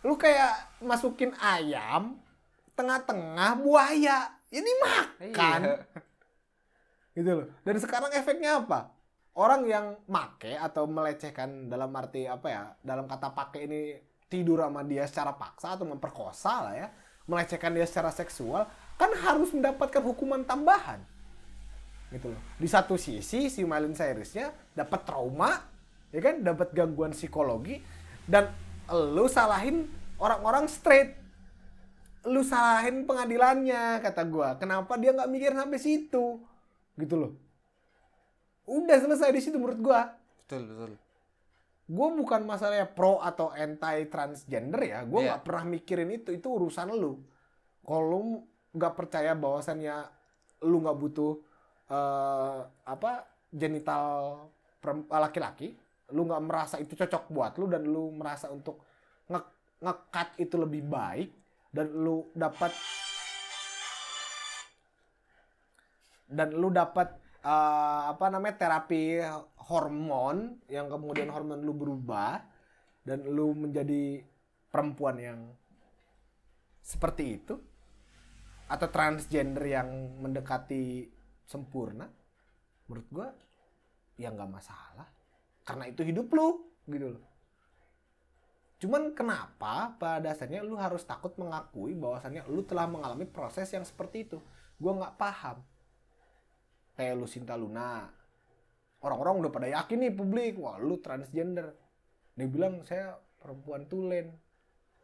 [0.00, 2.16] lu kayak masukin ayam
[2.72, 5.76] tengah-tengah buaya ini makan Iya.
[7.12, 7.46] gitu loh.
[7.62, 8.90] Dan sekarang efeknya apa?
[9.36, 12.62] Orang yang make atau melecehkan dalam arti apa ya?
[12.80, 13.80] Dalam kata pakai ini
[14.26, 16.88] tidur sama dia secara paksa atau memperkosa lah ya,
[17.28, 18.64] melecehkan dia secara seksual,
[18.96, 21.04] kan harus mendapatkan hukuman tambahan.
[22.10, 22.42] Gitu loh.
[22.58, 25.62] Di satu sisi si Miley Cyrusnya dapat trauma,
[26.10, 27.78] ya kan, dapat gangguan psikologi
[28.26, 28.50] dan
[28.90, 29.86] lu salahin
[30.18, 31.14] orang-orang straight.
[32.26, 34.58] Lu salahin pengadilannya kata gua.
[34.60, 36.42] Kenapa dia nggak mikir sampai situ?
[36.98, 37.32] Gitu loh.
[38.68, 40.12] Udah selesai di situ menurut gua.
[40.44, 40.92] Betul, betul.
[41.90, 45.02] gue bukan masalahnya pro atau anti transgender ya.
[45.02, 46.30] Gue nggak pernah mikirin itu.
[46.30, 47.18] Itu urusan lu.
[47.82, 48.18] Kalau lu
[48.78, 50.06] nggak percaya bahwasannya
[50.62, 51.42] lu nggak butuh
[51.90, 53.10] eh, apa
[53.50, 54.04] genital
[54.78, 55.74] perem- laki-laki
[56.10, 58.82] lu nggak merasa itu cocok buat lu dan lu merasa untuk
[59.30, 59.40] nge
[59.80, 61.30] ngekat itu lebih baik
[61.70, 62.74] dan lu dapat
[66.30, 67.08] dan lu dapat
[67.42, 69.22] eh, apa namanya terapi
[69.70, 72.42] hormon yang kemudian hormon lu berubah
[73.06, 74.22] dan lu menjadi
[74.70, 75.40] perempuan yang
[76.80, 77.54] seperti itu?
[78.70, 79.90] Atau transgender yang
[80.22, 81.10] mendekati
[81.50, 82.06] sempurna
[82.86, 83.28] menurut gua
[84.14, 85.10] ya nggak masalah.
[85.66, 87.24] Karena itu hidup lu gitu loh.
[88.80, 94.30] Cuman kenapa pada dasarnya lu harus takut mengakui bahwasannya lu telah mengalami proses yang seperti
[94.30, 94.38] itu?
[94.78, 95.58] Gua nggak paham.
[96.94, 98.06] Kayak lu Sinta Luna
[99.00, 101.74] orang-orang udah pada yakin nih publik wah lu transgender.
[102.36, 104.32] Dia bilang saya perempuan tulen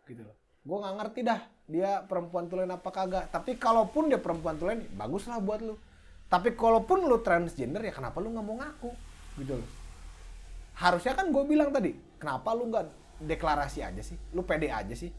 [0.04, 0.36] gitu loh.
[0.66, 3.32] Gue nggak ngerti dah dia perempuan tulen apa kagak.
[3.32, 5.76] Tapi kalaupun dia perempuan tulen bagus lah buat lu
[6.26, 8.90] tapi kalaupun lu transgender ya kenapa lu nggak mau ngaku?
[9.38, 9.70] Gitu loh.
[10.76, 12.84] Harusnya kan gue bilang tadi kenapa lu nggak
[13.22, 14.18] deklarasi aja sih?
[14.34, 15.14] Lu pede aja sih.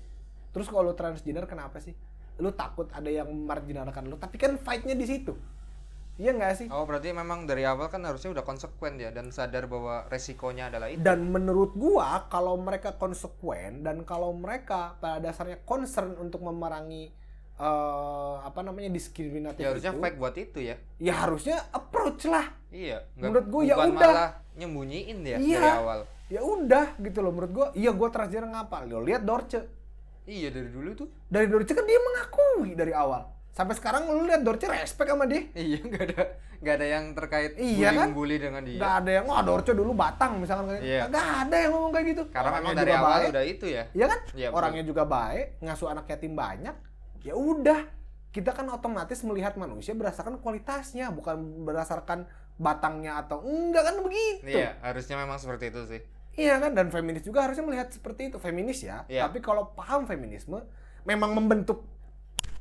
[0.51, 1.95] Terus kalau lu transgender kenapa sih?
[2.43, 4.19] Lu takut ada yang marginalkan lu?
[4.19, 5.33] Tapi kan fightnya di situ.
[6.17, 6.67] Iya nggak sih?
[6.73, 10.89] Oh, berarti memang dari awal kan harusnya udah konsekuen ya dan sadar bahwa resikonya adalah
[10.89, 10.97] itu.
[11.05, 17.13] Dan menurut gua kalau mereka konsekuen dan kalau mereka pada dasarnya concern untuk memerangi
[17.57, 20.75] eh, apa namanya diskriminatif Ya harusnya itu, fake buat itu ya.
[20.97, 22.45] ya harusnya approach lah.
[22.67, 23.89] Iya, Menurut gua ya udah.
[23.91, 25.57] malah nyembunyiin ya Iya.
[25.57, 25.99] dari awal.
[26.27, 27.67] Ya udah gitu loh menurut gua.
[27.71, 28.83] Iya gua transgender ngapa?
[28.83, 29.63] Lo lihat Dorce.
[30.23, 31.07] Iya dari dulu tuh.
[31.25, 33.25] Dari Dorce kan dia mengakui dari awal.
[33.49, 35.41] Sampai sekarang lu lihat Dorce respect sama dia.
[35.55, 36.21] Iya, nggak ada
[36.57, 38.09] nggak ada yang terkait Iya kan?
[38.11, 38.77] bully dengan dia.
[38.77, 41.01] Nggak ada yang wah Dorce dulu batang misalkan kayak Iya.
[41.07, 42.23] Nggak ada yang ngomong kayak gitu.
[42.27, 43.29] Karena memang dari awal baik.
[43.31, 43.83] udah itu ya.
[43.91, 44.19] Iya kan?
[44.27, 44.51] Betul.
[44.51, 46.75] Orangnya juga baik, ngasuh anak yatim banyak.
[47.23, 47.87] Ya udah,
[48.35, 54.45] kita kan otomatis melihat manusia berdasarkan kualitasnya, bukan berdasarkan batangnya atau enggak kan begitu.
[54.49, 56.01] Iya, harusnya memang seperti itu sih.
[56.37, 59.09] Iya kan dan feminis juga harusnya melihat seperti itu feminis ya.
[59.09, 59.25] Iya.
[59.25, 60.61] Tapi kalau paham feminisme
[61.01, 61.81] memang membentuk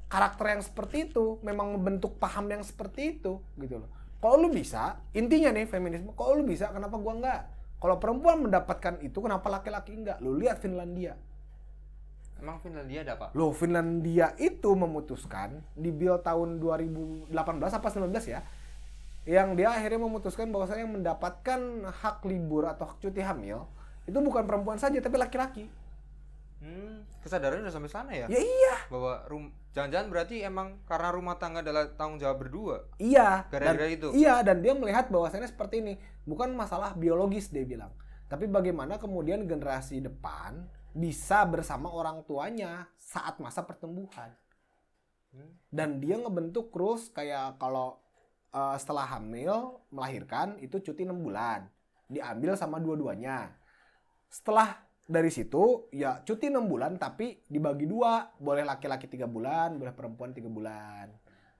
[0.09, 3.91] karakter yang seperti itu, memang membentuk paham yang seperti itu gitu loh.
[4.17, 7.41] Kalau lu bisa, intinya nih feminisme, kalau lu bisa kenapa gua enggak?
[7.77, 10.25] Kalau perempuan mendapatkan itu kenapa laki-laki enggak?
[10.25, 11.21] Lu lihat Finlandia.
[12.37, 13.27] Emang Finlandia ada apa?
[13.33, 18.41] Loh, Finlandia itu memutuskan di bill tahun 2018 apa 19 ya,
[19.25, 23.65] yang dia akhirnya memutuskan bahwasanya yang mendapatkan hak libur atau hak cuti hamil
[24.07, 25.67] itu bukan perempuan saja tapi laki-laki.
[26.57, 28.27] Hmm, kesadarannya udah sampai sana ya?
[28.33, 32.87] Ya iya, Bahwa rum jangan-jangan berarti emang karena rumah tangga adalah tanggung jawab berdua.
[32.97, 33.45] iya.
[33.53, 34.09] Gara-gara itu?
[34.17, 37.93] Iya, dan dia melihat bahwasanya seperti ini, bukan masalah biologis dia bilang,
[38.31, 40.65] tapi bagaimana kemudian generasi depan
[40.97, 44.33] bisa bersama orang tuanya saat masa pertumbuhan.
[45.37, 45.53] Hmm.
[45.69, 48.01] dan dia ngebentuk terus kayak kalau
[48.57, 51.69] eh, setelah hamil melahirkan itu cuti enam bulan.
[52.09, 53.53] Diambil sama dua-duanya.
[54.33, 58.33] Setelah dari situ ya cuti enam bulan tapi dibagi dua.
[58.41, 61.13] Boleh laki-laki tiga bulan boleh perempuan tiga bulan.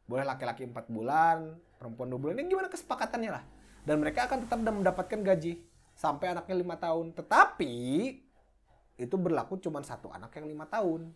[0.09, 2.35] Boleh laki-laki empat bulan perempuan dua bulan.
[2.41, 3.45] Ini gimana kesepakatannya lah.
[3.85, 5.61] Dan mereka akan tetap mendapatkan gaji
[5.93, 7.13] sampai anaknya lima tahun.
[7.13, 7.75] Tetapi
[8.97, 11.13] itu berlaku cuma satu anak yang lima tahun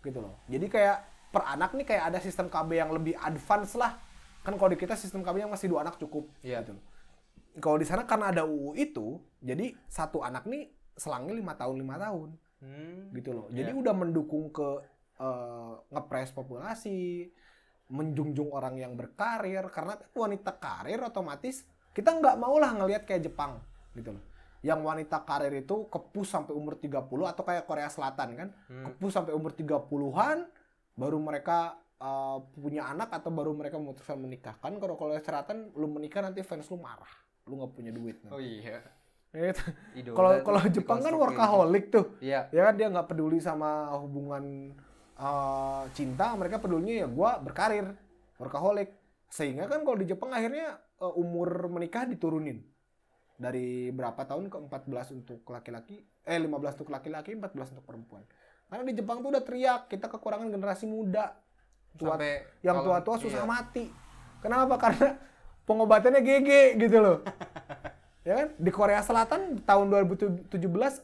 [0.00, 0.96] gitu loh jadi kayak
[1.28, 3.98] per anak nih kayak ada sistem KB yang lebih advance lah
[4.40, 6.62] kan kalau di kita sistem KB yang masih dua anak cukup Iya.
[6.62, 6.84] gitu loh
[7.56, 11.96] kalau di sana karena ada UU itu jadi satu anak nih selangnya lima tahun lima
[11.96, 13.12] tahun Hmm.
[13.12, 13.76] gitu loh jadi Iya.
[13.76, 14.80] udah mendukung ke
[15.16, 17.28] eh, ngepres populasi
[17.86, 21.62] menjunjung orang yang berkarir karena wanita karir otomatis
[21.92, 23.60] kita nggak mau lah ngelihat kayak Jepang
[23.92, 24.22] gitu loh
[24.60, 28.84] yang wanita karir itu kepus sampai umur 30 atau kayak Korea Selatan kan Hmm.
[28.88, 30.48] kepus sampai umur 30-an
[30.94, 35.86] baru mereka uh, punya anak atau baru mereka memutuskan menikah kan kalau Korea Selatan lu
[35.86, 37.10] menikah nanti fans lu marah
[37.44, 38.80] lu nggak punya duit Oh iya.
[39.92, 40.16] Gitu.
[40.16, 42.48] Kalau kalau Jepang kan workaholic tuh Iya.
[42.48, 44.72] ya kan dia nggak peduli sama hubungan
[45.14, 47.92] uh, cinta mereka pedulinya ya gua berkarir
[48.36, 48.96] workaholic
[49.28, 52.64] sehingga kan kalau di Jepang akhirnya uh, umur menikah diturunin
[53.36, 56.00] dari berapa tahun ke 14 untuk laki-laki?
[56.24, 58.24] Eh 15 untuk laki-laki 14 untuk perempuan.
[58.66, 61.36] Karena di Jepang tuh udah teriak kita kekurangan generasi muda.
[61.96, 63.48] Tua Sampai yang tua-tua susah iya.
[63.48, 63.84] mati.
[64.44, 64.74] Kenapa?
[64.84, 65.16] Karena
[65.64, 67.18] pengobatannya GG gitu loh.
[68.26, 68.48] Ya kan?
[68.58, 70.50] Di Korea Selatan tahun 2017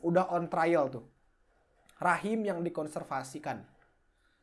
[0.02, 1.06] udah on trial tuh.
[2.02, 3.62] Rahim yang dikonservasikan.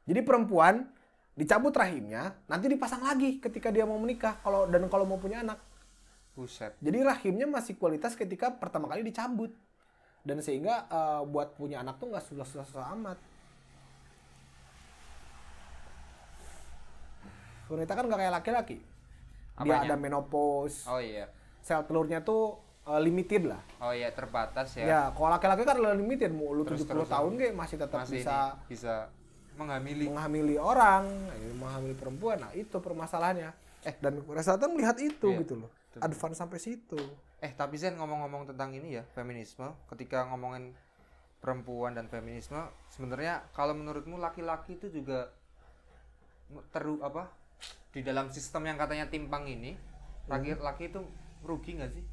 [0.08, 0.88] Jadi perempuan
[1.36, 5.60] dicabut rahimnya nanti dipasang lagi ketika dia mau menikah kalau dan kalau mau punya anak
[6.40, 6.72] Buset.
[6.80, 9.52] jadi rahimnya masih kualitas ketika pertama kali dicabut.
[10.24, 13.20] Dan sehingga eh, buat punya anak tuh nggak susah-susah amat.
[17.68, 18.78] Wanita kan nggak kayak laki-laki.
[19.60, 20.88] Dia ada menopause.
[20.88, 21.28] Oh iya.
[21.60, 22.56] sel telurnya tuh
[22.88, 23.60] eh, limited lah.
[23.84, 24.86] Oh iya terbatas ya.
[24.88, 26.32] ya kalau laki-laki kan limited.
[26.32, 27.12] Mau lu 70 Terus-terusan.
[27.12, 28.94] tahun kayak masih tetap Masih bisa ini, bisa
[29.60, 30.06] menghamili.
[30.08, 31.04] menghamili orang
[31.36, 32.40] eh, menghamili perempuan.
[32.40, 33.52] Nah itu permasalahannya.
[33.84, 36.06] Eh dan Selatan melihat itu Iya, gitu loh betul.
[36.06, 37.02] advance sampai situ
[37.40, 40.76] Eh tapi Zen ngomong-ngomong tentang ini ya feminisme, ketika ngomongin
[41.40, 42.60] perempuan dan feminisme,
[42.92, 45.32] sebenarnya kalau menurutmu laki-laki itu juga
[46.76, 47.32] teru apa
[47.96, 49.80] di dalam sistem yang katanya timpang ini,
[50.28, 51.00] laki-laki itu
[51.48, 52.04] rugi nggak sih?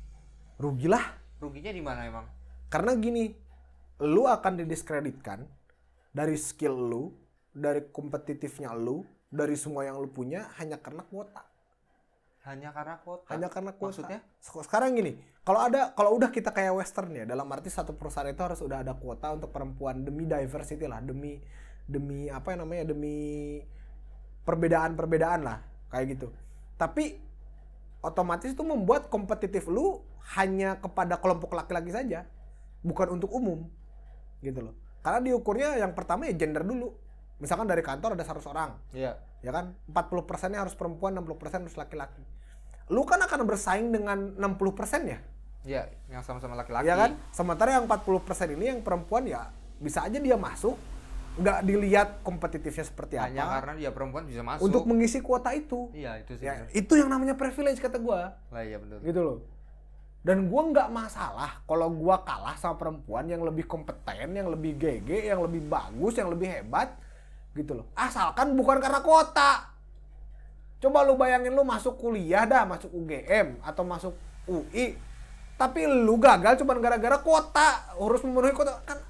[0.57, 1.05] rugilah
[1.37, 2.24] Ruginya di mana emang?
[2.72, 3.29] Karena gini,
[4.01, 5.45] lu akan didiskreditkan
[6.14, 7.12] dari skill lu,
[7.53, 11.45] dari kompetitifnya lu, dari semua yang lu punya hanya karena kuota.
[12.47, 13.26] Hanya karena kuota.
[13.34, 13.90] Hanya karena kuota.
[13.90, 14.20] Maksudnya?
[14.38, 18.30] Sek- Sekarang gini, kalau ada kalau udah kita kayak western ya, dalam arti satu perusahaan
[18.30, 21.42] itu harus udah ada kuota untuk perempuan demi diversity lah, demi
[21.86, 23.59] demi apa yang namanya demi
[24.42, 25.59] perbedaan-perbedaan lah,
[25.90, 26.30] kayak gitu.
[26.78, 27.18] Tapi
[27.99, 30.07] otomatis itu membuat kompetitif lu
[30.38, 32.26] hanya kepada kelompok laki-laki saja,
[32.82, 33.66] bukan untuk umum.
[34.38, 34.74] Gitu loh.
[35.03, 36.94] Karena diukurnya yang pertama ya gender dulu.
[37.38, 39.18] Misalkan dari kantor ada 100 orang, Iya.
[39.42, 42.22] ya kan 40 persennya harus perempuan 60 persen harus laki-laki
[42.89, 45.18] lu kan akan bersaing dengan 60 persen ya
[45.62, 46.87] Iya, yang sama-sama laki-laki.
[46.87, 50.78] ya kan sementara yang 40 persen ini yang perempuan ya bisa aja dia masuk
[51.37, 54.62] nggak dilihat kompetitifnya seperti Hanya apa karena dia perempuan bisa masuk.
[54.64, 56.47] untuk mengisi kuota itu Iya, itu sih.
[56.47, 56.70] ya bener.
[56.72, 59.03] itu yang namanya privilege kata gua Lah iya betul.
[59.03, 59.39] gitu loh
[60.22, 65.11] dan gua nggak masalah kalau gua kalah sama perempuan yang lebih kompeten yang lebih GG
[65.26, 66.95] yang lebih bagus yang lebih hebat
[67.53, 69.76] gitu loh asalkan bukan karena kuota
[70.77, 74.14] coba lu bayangin lu masuk kuliah dah masuk UGM atau masuk
[74.45, 74.97] UI
[75.57, 79.01] tapi lu gagal cuma gara-gara kuota harus memenuhi kuota kan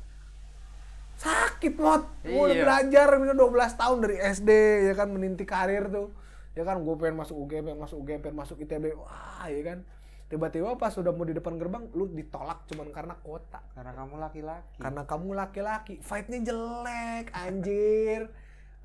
[1.17, 2.05] sakit mot.
[2.23, 2.63] Gua udah Iya.
[2.63, 4.51] belajar ini 12 tahun dari SD
[4.87, 6.13] ya kan meninti karir tuh.
[6.53, 9.79] Ya kan gue pengen masuk UGM pengen masuk UGM pengen masuk ITB wah ya kan.
[10.27, 13.65] Tiba-tiba pas sudah mau di depan gerbang lu ditolak cuman karena kuota.
[13.73, 14.77] Karena kamu laki-laki.
[14.79, 15.95] karena kamu laki-laki.
[16.05, 18.29] Fightnya jelek anjir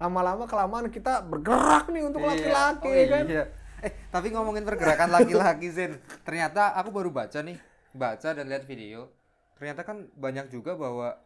[0.02, 2.30] lama-lama kelamaan kita bergerak nih untuk Iya.
[2.34, 3.46] laki-laki Oh, ya kan iya.
[3.82, 5.98] Eh, tapi ngomongin pergerakan laki-laki Zen.
[6.22, 7.58] Ternyata aku baru baca nih,
[7.94, 9.10] baca dan lihat video.
[9.58, 11.18] Ternyata kan banyak juga bahwa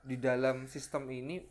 [0.00, 1.44] di dalam sistem ini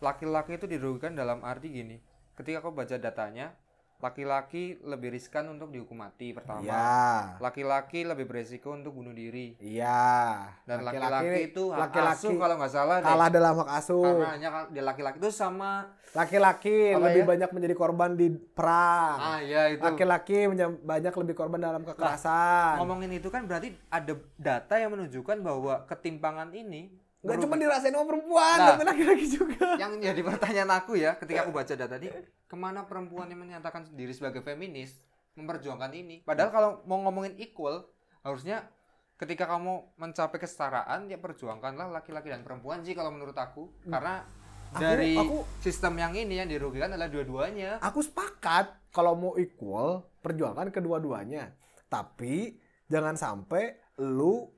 [0.00, 1.96] laki-laki itu dirugikan dalam arti gini.
[2.36, 3.56] Ketika kau baca datanya,
[4.04, 6.60] laki-laki lebih riskan untuk dihukum mati pertama.
[6.60, 9.56] iya Laki-laki lebih beresiko untuk bunuh diri.
[9.56, 13.08] iya Dan laki-laki itu hak laki-laki asuh kalau nggak salah deh.
[13.08, 17.28] kalah dalam hak asuh Karena hanya dia laki-laki itu sama laki-laki Apa lebih ya?
[17.32, 19.80] banyak menjadi korban di perang ah ya itu.
[19.80, 20.36] laki-laki
[20.84, 26.52] banyak lebih korban dalam kekerasan ngomongin itu kan berarti ada data yang menunjukkan bahwa ketimpangan
[26.52, 26.92] ini
[27.24, 28.68] merupakan- cuma dirasain sama perempuan Nah.
[28.70, 29.66] tapi laki-laki juga.
[29.74, 32.06] Yang jadi pertanyaan aku ya ketika aku baca data tadi
[32.44, 35.00] ke mana perempuan yang menyatakan diri sebagai feminis
[35.32, 36.16] memperjuangkan ini?
[36.22, 37.88] Padahal kalau mau ngomongin equal
[38.20, 38.68] harusnya
[39.14, 43.72] ketika kamu mencapai kesetaraan ya perjuangkanlah laki-laki dan perempuan sih kalau menurut aku.
[43.84, 44.26] Karena
[44.70, 47.78] Aku- dari aku- sistem yang ini yang dirugikan adalah dua-duanya.
[47.80, 51.54] Aku sepakat kalau mau equal perjuangkan kedua-duanya.
[51.86, 54.50] Tapi jangan sampai lu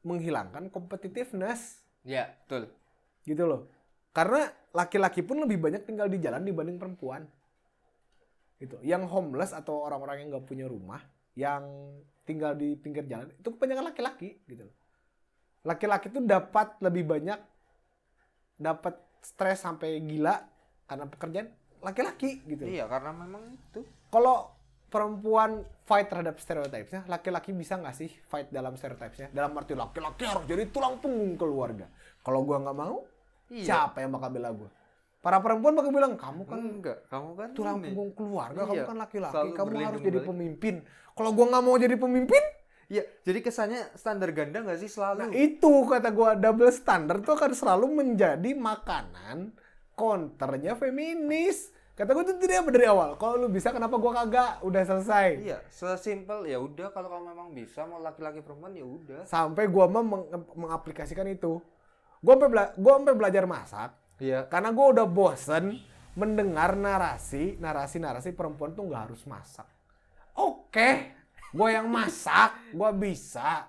[0.00, 1.79] menghilangkan competitiveness
[2.10, 2.66] ya betul.
[3.22, 3.70] Gitu loh.
[4.10, 7.22] Karena laki-laki pun lebih banyak tinggal di jalan dibanding perempuan.
[8.58, 8.74] Gitu.
[8.82, 10.98] Yang homeless atau orang-orang yang nggak punya rumah
[11.38, 11.62] yang
[12.26, 14.76] tinggal di pinggir jalan itu kebanyakan laki-laki gitu loh.
[15.62, 17.38] Laki-laki tuh dapat lebih banyak
[18.60, 20.36] dapat stres sampai gila
[20.84, 21.48] karena pekerjaan
[21.80, 23.80] laki-laki gitu iya karena memang itu.
[24.12, 24.52] Kalau
[24.90, 25.50] perempuan
[25.82, 29.30] fight terhadap stereotipnya, laki-laki bisa nggak sih fight dalam stereotipnya?
[29.30, 31.86] Dalam arti laki-laki harus jadi tulang punggung keluarga.
[32.20, 33.06] Kalau gua nggak mau,
[33.48, 33.64] Iya.
[33.86, 34.70] siapa yang bakal bela gua?
[35.20, 37.86] Para perempuan bakal bilang, kamu kan enggak kamu kan tulang ini.
[37.88, 40.28] punggung keluarga, Iya, kamu kan laki-laki, kamu harus jadi balik.
[40.28, 40.74] pemimpin.
[41.12, 42.44] Kalau gua nggak mau jadi pemimpin,
[42.90, 45.18] Iya, jadi kesannya standar ganda nggak sih selalu?
[45.20, 49.54] nah itu kata gua double standard tuh akan selalu menjadi makanan
[49.94, 51.70] counternya feminis.
[52.00, 53.12] Kata gua itu tidak dari awal.
[53.14, 54.64] Kalau lu bisa, kenapa gua kagak?
[54.64, 55.36] Udah selesai.
[55.36, 59.20] Iya, sesimpel ya udah kalau kamu memang bisa mau laki-laki perempuan ya udah.
[59.22, 61.60] sampai gua mah meng- mengaplikasikan itu
[62.18, 64.44] gua sampai bela- gua sampai belajar masak Iya.
[64.46, 65.76] karena gua udah bosen
[66.12, 69.64] mendengar narasi narasi narasi perempuan tuh nggak harus masak
[70.34, 70.88] oke
[71.50, 73.68] gua yang masak gua bisa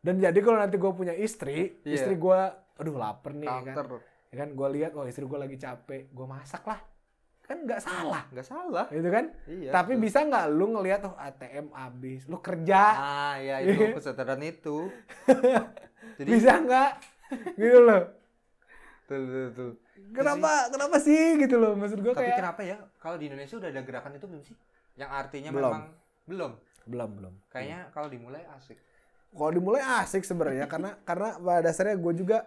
[0.00, 1.94] dan jadi kalau nanti gua punya istri Iya.
[1.94, 3.86] istri gua aduh lapar nih ya kan Counter.
[4.26, 6.80] ya kan gua lihat oh istri gua lagi capek gua masak lah
[7.50, 8.86] kan nggak salah Nggak salah.
[8.88, 9.70] gitu kan Iya.
[9.70, 10.04] tapi betul.
[10.06, 14.86] bisa nggak lu ngelihat oh ATM habis lu kerja Ah, ya itu kesadaran itu.
[16.16, 16.90] Jadi bisa nggak
[17.56, 18.02] gitu loh
[19.02, 19.70] betul, betul,
[20.12, 23.68] kenapa kenapa sih gitu loh maksud gue Tapi kayak kenapa ya kalau di Indonesia udah
[23.68, 24.54] ada gerakan itu belum sih?
[24.94, 25.62] Yang artinya Belum.
[25.68, 25.84] memang
[26.24, 26.52] belum.
[26.86, 28.78] belum belum Kayaknya kalau dimulai asik.
[29.32, 32.46] kalau dimulai asik sebenarnya karena karena pada dasarnya gue juga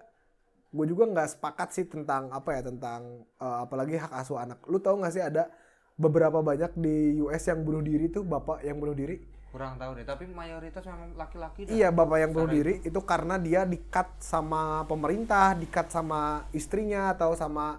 [0.74, 4.65] gue juga nggak sepakat sih tentang apa ya tentang eh, apalagi hak asuh anak.
[4.65, 5.53] Lu tahu nggak sih ada
[5.93, 9.21] beberapa banyak di US yang bunuh diri tuh bapak yang bunuh diri?
[9.53, 12.97] Kurang tahu deh, tapi mayoritas memang laki-laki iya bapak yang bunuh diri itu.
[13.05, 17.78] karena dia dikat sama pemerintah dikat sama istrinya atau sama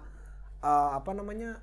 [0.63, 1.59] eh, apa namanya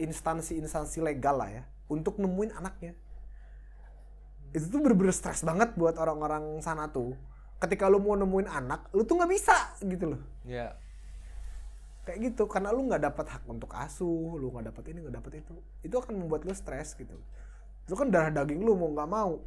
[0.00, 2.96] instansi-instansi legal lah ya untuk nemuin anaknya.
[4.56, 7.12] Itu tuh bener-bener stres banget buat orang-orang sana tuh
[7.60, 10.22] ketika lu mau nemuin anak lu tuh nggak bisa gitu loh.
[10.48, 10.74] Iya.
[12.00, 15.32] kayak gitu karena lu nggak dapat hak untuk asuh lu nggak dapat ini nggak dapat
[15.44, 15.54] itu.
[15.84, 17.14] Itu akan membuat lu stres gitu.
[17.84, 19.38] Itu kan darah daging lu mau nggak mau.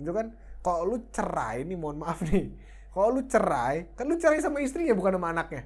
[0.00, 0.32] Itu kan?
[0.64, 2.48] Kalau lu cerai nih mohon maaf nih.
[2.90, 5.62] Kalau lu cerai kan lu cerai sama istrinya bukan sama anaknya.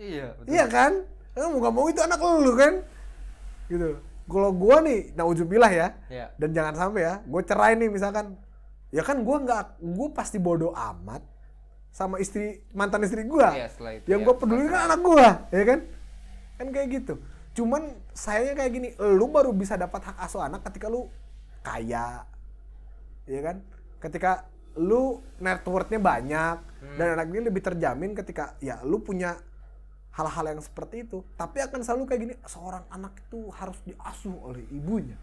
[0.00, 0.50] Iya, betul.
[0.50, 0.92] iya kan?
[1.36, 2.74] Eh, mau nggak mau itu anak lu kan?
[3.68, 3.88] Gitu.
[4.26, 5.88] Kalau gua nih nauzubillah ya.
[6.10, 6.26] Iya.
[6.40, 8.34] dan jangan sampai ya gue cerai nih misalkan
[8.94, 11.22] ya kan gua nggak gue pasti bodoh amat
[11.90, 13.24] sama istri mantan istri
[13.72, 14.06] setelah itu.
[14.06, 15.80] yang ya, gue peduli kan anak gue ya kan?
[16.56, 17.14] Kan kayak gitu.
[17.56, 17.82] Cuman
[18.12, 21.08] sayangnya kayak gini lu baru bisa dapat hak asuh anak ketika lu
[21.64, 22.28] kaya
[23.24, 23.64] ya kan?
[23.96, 24.44] Ketika
[24.76, 26.56] lu net worth-nya banyak
[26.86, 26.96] Hmm.
[27.00, 29.34] dan anak ini lebih terjamin ketika ya lu punya
[30.14, 31.26] hal-hal yang seperti itu.
[31.34, 35.18] Tapi akan selalu kayak gini seorang anak itu harus diasuh oleh ibunya.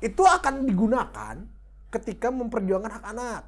[0.00, 1.36] Itu akan digunakan
[1.94, 3.42] ketika memperjuangkan hak anak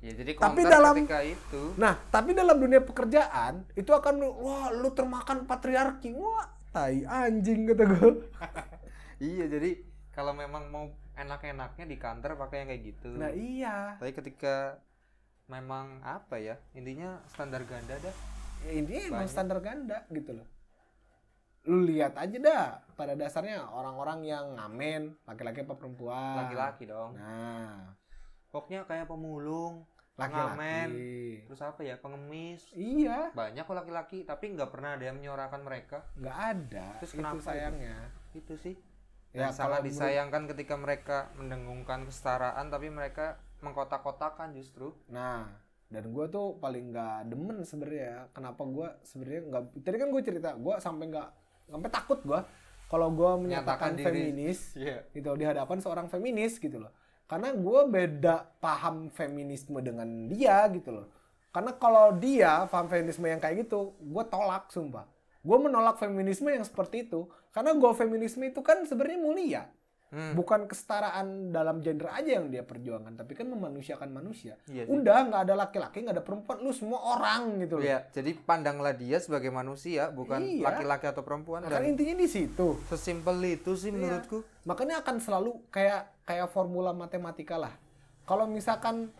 [0.00, 5.44] Ya, jadi Tapi dalam- itu Nah, tapi dalam dunia pekerjaan itu akan wah lu termakan
[5.44, 6.16] patriarki.
[6.16, 8.10] Wah, tai anjing kata gue.
[9.20, 9.76] Iya, jadi
[10.16, 13.12] kalau memang mau enak-enaknya di kantor pakai yang kayak gitu.
[13.20, 14.00] Nah, iya.
[14.00, 14.80] Tapi ketika
[15.44, 16.56] memang apa ya?
[16.72, 18.16] Intinya standar ganda dah.
[18.64, 19.32] Ya, ini emang Banyak.
[19.36, 20.48] standar ganda gitu loh.
[21.70, 22.66] Lu lihat aja dah.
[22.98, 26.34] Pada dasarnya orang-orang yang ngamen laki-laki apa perempuan.
[26.42, 27.14] Laki-laki dong.
[27.14, 27.94] Nah.
[28.50, 29.86] Pokoknya kayak pemulung
[30.20, 31.48] laki-laki.
[31.48, 32.68] terus apa ya pengemis.
[32.76, 33.32] Iya.
[33.32, 36.04] Banyak kok laki-laki tapi nggak pernah ada yang menyuarakan mereka.
[36.18, 36.86] Nggak ada.
[37.00, 37.46] Terus itu kenapa itu?
[37.46, 37.96] sayangnya.
[38.36, 38.76] Itu sih.
[39.30, 44.90] Ya menurut- disayangkan ketika mereka mendengungkan kesetaraan tapi mereka mengkotak-kotakan justru.
[45.06, 45.46] Nah,
[45.86, 48.26] dan gue tuh paling nggak demen sebenarnya.
[48.34, 49.62] Kenapa gue sebenarnya nggak?
[49.86, 51.28] Tadi kan gue cerita, gue sampai nggak
[51.70, 52.40] sampai takut gue
[52.90, 54.04] kalau gue menyatakan diri.
[54.10, 56.90] feminis iya gitu di hadapan seorang feminis gitu loh.
[57.30, 61.06] Karena gue beda paham feminisme dengan dia gitu loh.
[61.54, 65.06] Karena kalau dia paham feminisme yang kayak gitu, gue tolak sumpah.
[65.38, 67.30] Gue menolak feminisme yang seperti itu.
[67.54, 69.62] Karena gue feminisme itu kan sebenarnya mulia.
[70.10, 70.34] Hmm.
[70.34, 74.58] Bukan kesetaraan dalam gender aja yang dia perjuangkan, tapi kan memanusiakan manusia.
[74.66, 74.90] Iya.
[74.90, 77.86] Udah nggak ada laki-laki, nggak ada perempuan, lu semua orang gitu loh.
[77.86, 80.66] Iya, jadi pandanglah dia sebagai manusia, bukan Iya.
[80.66, 81.62] laki-laki atau perempuan.
[81.62, 82.82] Kan intinya di situ.
[82.90, 84.02] sesimpel itu sih Iya.
[84.02, 84.42] menurutku.
[84.66, 87.74] Makanya akan selalu kayak kayak formula matematika lah.
[88.26, 89.14] Kalau misalkan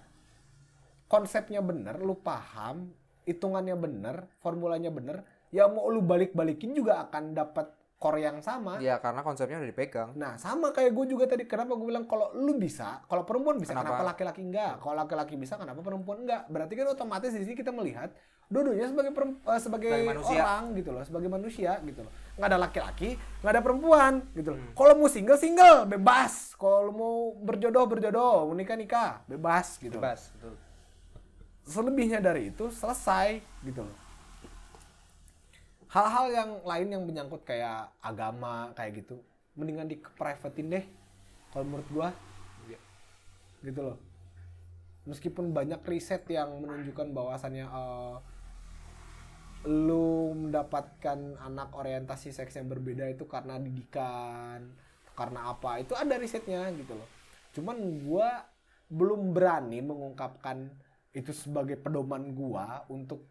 [1.06, 2.90] konsepnya bener, lu paham,
[3.30, 5.22] hitungannya bener, formulanya bener,
[5.54, 7.70] ya mau lu balik-balikin juga akan dapat
[8.00, 8.80] core yang sama.
[8.80, 10.08] Ya karena konsepnya udah dipegang.
[10.16, 11.44] Nah, sama kayak gue juga tadi.
[11.44, 13.92] Kenapa gue bilang kalau lu bisa, kalau perempuan bisa, Kenapa?
[13.92, 14.80] kenapa laki-laki enggak?
[14.80, 16.48] Kalau laki-laki bisa, kenapa perempuan enggak?
[16.48, 18.08] Berarti kan otomatis di sini kita melihat
[18.48, 19.60] dua-duanya sebagai eh, sebagai
[19.92, 20.40] Sebagai manusia.
[20.40, 22.12] orang gitu loh, sebagai manusia gitu loh.
[22.34, 23.10] Nggak ada laki-laki,
[23.44, 24.58] nggak ada perempuan gitu Hmm.
[24.58, 24.72] loh.
[24.72, 26.56] Kalau mau single single, bebas.
[26.56, 29.92] Kalau mau berjodoh berjodoh, mau nikah nikah, bebas gitu.
[29.92, 30.02] loh.
[30.02, 30.56] Bebas, betul.
[31.62, 33.96] Selebihnya dari itu selesai gitu loh.
[35.90, 39.18] Hal-hal yang lain yang menyangkut kayak agama kayak gitu,
[39.58, 40.84] mendingan di privatein deh.
[41.50, 42.08] Kalau menurut gua,
[43.64, 43.98] gitu loh.
[45.08, 48.16] Meskipun banyak riset yang menunjukkan bahwasannya eh,
[49.68, 54.70] lu mendapatkan anak orientasi seks yang berbeda itu karena didikan,
[55.18, 55.82] karena apa?
[55.82, 57.08] Itu ada risetnya gitu loh.
[57.52, 57.76] Cuman
[58.06, 58.46] gua
[58.90, 60.70] belum berani mengungkapkan
[61.10, 63.26] itu sebagai pedoman gua untuk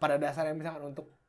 [0.00, 1.19] pada dasarnya misalkan untuk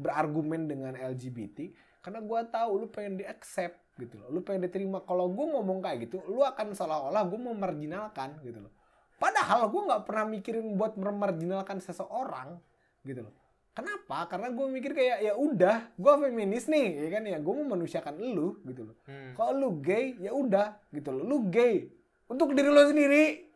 [0.00, 1.68] berargumen dengan LGBT
[2.00, 4.32] karena gua tahu lu pengen di accept gitu loh.
[4.32, 5.04] Lu pengen diterima.
[5.04, 8.72] Kalau gua ngomong kayak gitu lu akan seolah-olah gua memarginalkan gitu loh.
[9.20, 12.56] Padahal gua nggak pernah mikirin buat memarginalkan seseorang
[13.04, 13.36] gitu loh.
[13.76, 14.26] Kenapa?
[14.32, 17.38] Karena gua mikir kayak ya udah gua feminis nih ya kan ya?
[17.44, 18.96] Gua mau manusiakan lu gitu loh.
[19.04, 19.36] Hmm.
[19.36, 21.24] kalau lu gay ya udah gitu loh.
[21.28, 21.92] Lu gay.
[22.32, 23.52] Untuk diri lu sendiri.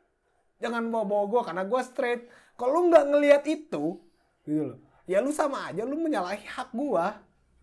[0.61, 2.23] Jangan bawa bawa gue karena gue straight.
[2.57, 4.01] Kalau lu nggak ngelihat itu
[4.45, 7.07] gitu loh ya lu sama aja lu menyalahi hak gue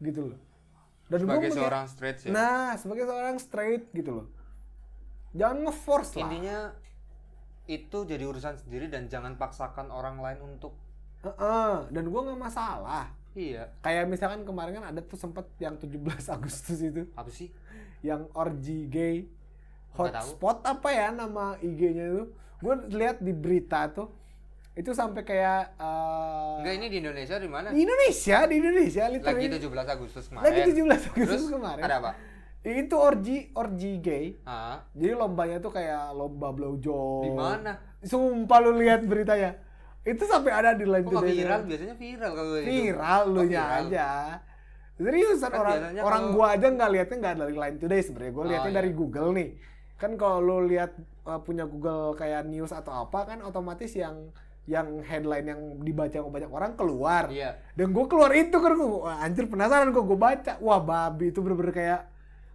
[0.03, 0.39] gitu loh.
[1.05, 2.29] Dan gua Sebagai melihat- seorang straight ya.
[2.31, 4.27] nah sebagai seorang straight gitu loh.
[5.31, 6.21] Jangan ngeforce lah.
[6.23, 6.57] Intinya
[7.65, 10.75] itu jadi urusan sendiri dan jangan paksakan orang lain untuk
[11.21, 13.13] Heeh, dan gue nggak masalah.
[13.31, 13.71] Iya.
[13.79, 15.95] kayak misalkan kemarin kan ada tuh sempet yang 17
[16.35, 17.07] Agustus itu.
[17.13, 17.47] Apa sih?
[18.01, 19.29] yang orgy gay
[19.91, 22.23] hotspot apa ya nama IG-nya itu.
[22.57, 24.09] Gue lihat di berita tuh
[24.73, 27.67] itu sampai kayak eh, Enggak ini di Indonesia di mana?
[27.69, 30.43] di Indonesia di Indonesia Lagi literally 17 Agustus kemarin.
[30.45, 32.11] lagi 17 Agustus Terus kemarin ada apa?
[32.61, 37.73] itu orgy orgy gay Ah, jadi lombanya tuh kayak lomba blowjob di mana?
[37.99, 39.57] sumpah lu lihat beritanya
[40.01, 41.35] itu sampai ada di line Kok Today.
[41.35, 41.59] viral?
[41.63, 42.65] Biasanya viral kalau itu.
[42.67, 44.09] viral lu Oh, nya aja
[44.93, 48.43] seriusan Kan orang orang kalau- gua aja nggak liatnya nggak dari line today sebenarnya gua
[48.43, 48.77] Oh, liatnya iya.
[48.77, 49.49] dari Google nih
[49.95, 50.91] kan kalau lu lihat
[51.23, 54.29] uh, punya Google kayak news atau apa kan otomatis yang
[54.69, 57.23] yang headline yang dibaca sama banyak orang keluar.
[57.33, 57.57] Iya.
[57.73, 60.53] dan gue keluar itu kan gue anjir penasaran kok gue baca.
[60.61, 62.01] Wah babi itu bener-bener kayak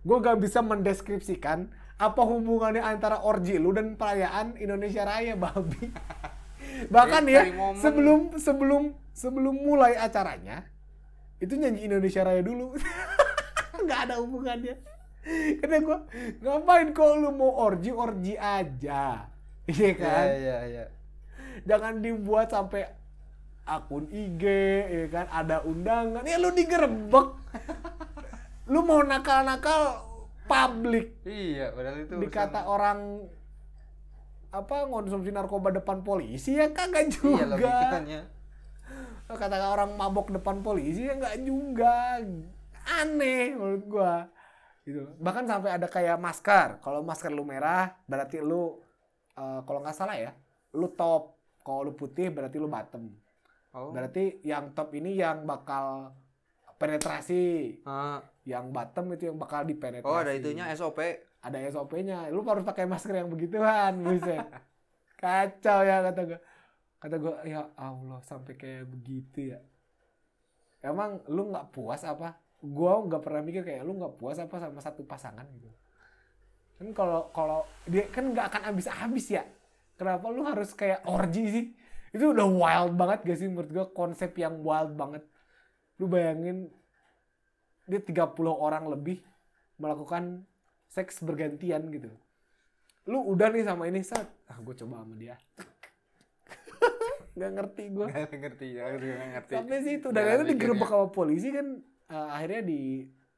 [0.07, 5.91] gue gak bisa mendeskripsikan apa hubungannya antara orgi lu dan perayaan Indonesia Raya babi.
[6.95, 7.43] Bahkan ya
[7.81, 10.63] sebelum sebelum sebelum mulai acaranya
[11.43, 12.77] itu nyanyi Indonesia Raya dulu.
[13.85, 14.79] Nggak ada hubungannya.
[15.59, 15.99] Karena gue
[16.39, 19.27] ngapain kok lu mau orgi orgi aja?
[19.67, 20.25] Iya kan?
[20.31, 20.85] Iya, iya, iya.
[21.65, 22.85] Jangan dibuat sampai
[23.65, 24.43] akun IG
[24.85, 25.27] ya kan?
[25.27, 26.23] Ada undangan.
[26.23, 27.29] Ya lu digerebek.
[28.67, 30.03] Lu mau nakal-nakal
[30.47, 32.99] publik Iya, padahal itu dikata urusan- orang
[34.51, 37.45] apa konsumsi narkoba depan polisi ya kagak Iya, juga.
[37.47, 38.21] logikanya.
[39.27, 42.23] kata orang mabok depan polisi ya nggak juga.
[42.87, 44.31] Aneh menurut gua.
[44.83, 45.03] Gitu.
[45.19, 46.79] Bahkan sampai ada kayak masker.
[46.79, 48.79] Kalau masker lu merah berarti lu
[49.35, 50.31] eh, kalau nggak salah ya
[50.75, 51.36] lu top
[51.67, 53.11] kalau lu putih berarti lu bottom
[53.75, 53.91] Oh.
[53.93, 56.15] berarti yang top ini yang bakal
[56.79, 58.23] penetrasi Ah.
[58.47, 61.03] yang bottom itu yang bakal dipenetrasi Oh, ada itunya SOP.
[61.43, 62.27] ada SOP-nya.
[62.29, 64.43] Lu harus pakai masker yang begituan, buset.
[65.21, 66.41] Kacau ya kata gua.
[66.97, 69.61] Kata gua, ya Allah sampai kayak begitu ya.
[70.81, 72.35] Emang lu nggak puas apa?
[72.59, 75.69] gua nggak pernah mikir kayak lu nggak puas apa sama satu pasangan gitu
[76.77, 79.45] kan kalau kalau dia kan nggak akan habis-habis ya
[79.97, 81.65] kenapa lu harus kayak orgy sih?
[82.13, 83.49] Itu udah wild banget gak sih?
[83.49, 85.25] Menurut gua konsep yang wild banget.
[85.99, 86.69] Lu bayangin
[87.85, 89.21] dia 30 orang lebih
[89.77, 90.45] melakukan
[90.87, 92.09] seks bergantian gitu.
[93.07, 95.37] Lu udah nih sama ini saat ah gue coba sama dia.
[97.37, 99.53] Nggak ngerti gue Gak ngerti ya, aku juga gak ngerti.
[99.55, 101.67] sampai situ dan itu digerebek sama polisi kan
[102.09, 102.81] eh, akhirnya di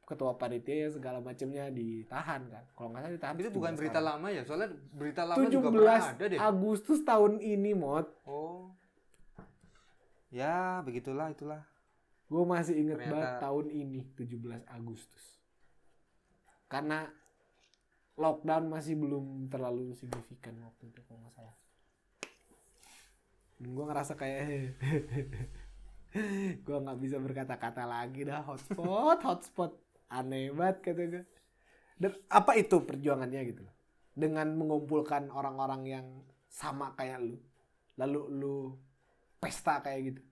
[0.08, 3.92] ketua panitia ya, segala macamnya ditahan kan kalau nggak salah ditahan Itu 17 bukan berita
[3.94, 4.08] orang.
[4.10, 6.38] lama ya, soalnya berita lama juga pernah ada 17 deh.
[6.40, 8.72] Agustus tahun ini mod Oh.
[10.30, 11.62] Ya, begitulah itulah.
[12.26, 14.36] gue masih inget Ternyata- banget tahun ini 17
[14.66, 15.24] Agustus
[16.66, 17.08] karena
[18.14, 21.56] lockdown masih belum terlalu signifikan waktu itu kalau nggak salah
[23.58, 24.40] gue ngerasa kayak
[26.60, 29.72] gue nggak bisa berkata-kata lagi dah hotspot hotspot
[30.08, 31.24] aneh banget kata gue
[31.98, 33.74] dan apa itu perjuangannya gitu loh
[34.16, 36.06] dengan mengumpulkan orang-orang yang
[36.48, 37.38] sama kayak lu
[37.98, 38.56] lalu lu
[39.38, 40.22] pesta kayak gitu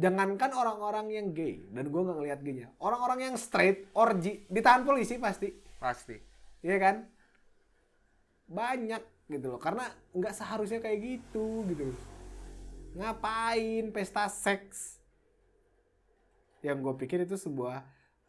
[0.00, 5.20] jangankan orang-orang yang gay dan gue nggak ngeliat gaynya orang-orang yang straight orgy ditahan polisi
[5.20, 6.20] pasti Pasti.
[6.60, 6.96] Iya kan?
[8.52, 9.02] Banyak
[9.32, 9.58] gitu loh.
[9.58, 12.00] Karena nggak seharusnya kayak gitu gitu loh.
[13.00, 15.00] Ngapain pesta seks?
[16.60, 17.80] Yang gue pikir itu sebuah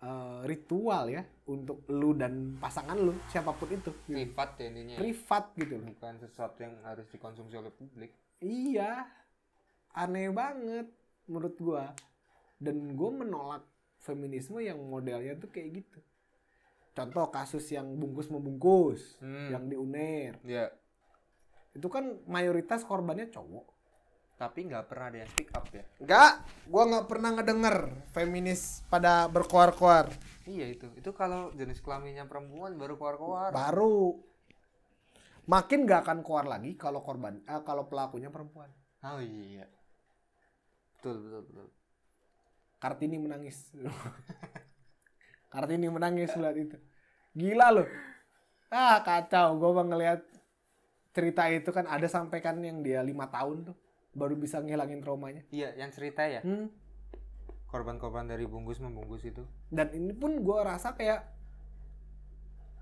[0.01, 3.77] eh, ritual ya untuk lu dan pasangan lu siapa pun itu.
[3.77, 3.91] gitu.
[4.07, 4.93] Privat ya intinya.
[4.93, 4.99] ya.
[4.99, 5.87] Privat gitu loh.
[5.93, 8.11] Bukan sesuatu yang harus dikonsumsi oleh publik.
[8.39, 9.05] Iya.
[9.93, 10.89] Aneh banget
[11.25, 11.93] menurut gua.
[12.57, 13.65] Dan gue menolak
[13.97, 15.99] feminisme yang modelnya tuh kayak gitu.
[16.91, 19.47] Contoh kasus yang bungkus membungkus, Hmm.
[19.49, 20.35] yang di UNER.
[20.43, 20.69] Ya,
[21.71, 23.70] Itu kan mayoritas korbannya cowok.
[24.41, 25.85] Tapi nggak pernah ada yang speak up ya.
[26.01, 27.77] Enggak, gua nggak pernah ngedenger
[28.09, 30.09] feminis pada berkoar-koar.
[30.49, 30.89] Iya itu.
[30.97, 33.53] Itu kalau jenis kelaminnya perempuan baru keluar-keluar.
[33.53, 34.17] Baru
[35.45, 38.73] makin nggak akan keluar lagi kalau korban eh, kalau pelakunya perempuan.
[39.05, 39.69] Oh iya.
[40.97, 41.67] Betul, betul, betul.
[42.81, 43.69] Kartini menangis.
[45.53, 46.77] Kartini menangis lihat itu.
[47.37, 47.89] Gila loh.
[48.73, 49.53] Ah kacau.
[49.61, 50.21] Gue bang ngeliat
[51.13, 53.77] cerita itu kan ada sampai kan yang dia lima tahun tuh
[54.11, 55.43] baru bisa ngilangin traumanya.
[55.51, 56.43] Iya, yang cerita ya.
[56.43, 56.67] Hmm.
[57.71, 59.43] Korban-korban dari bungkus membungkus itu.
[59.71, 61.23] Dan ini pun gue rasa kayak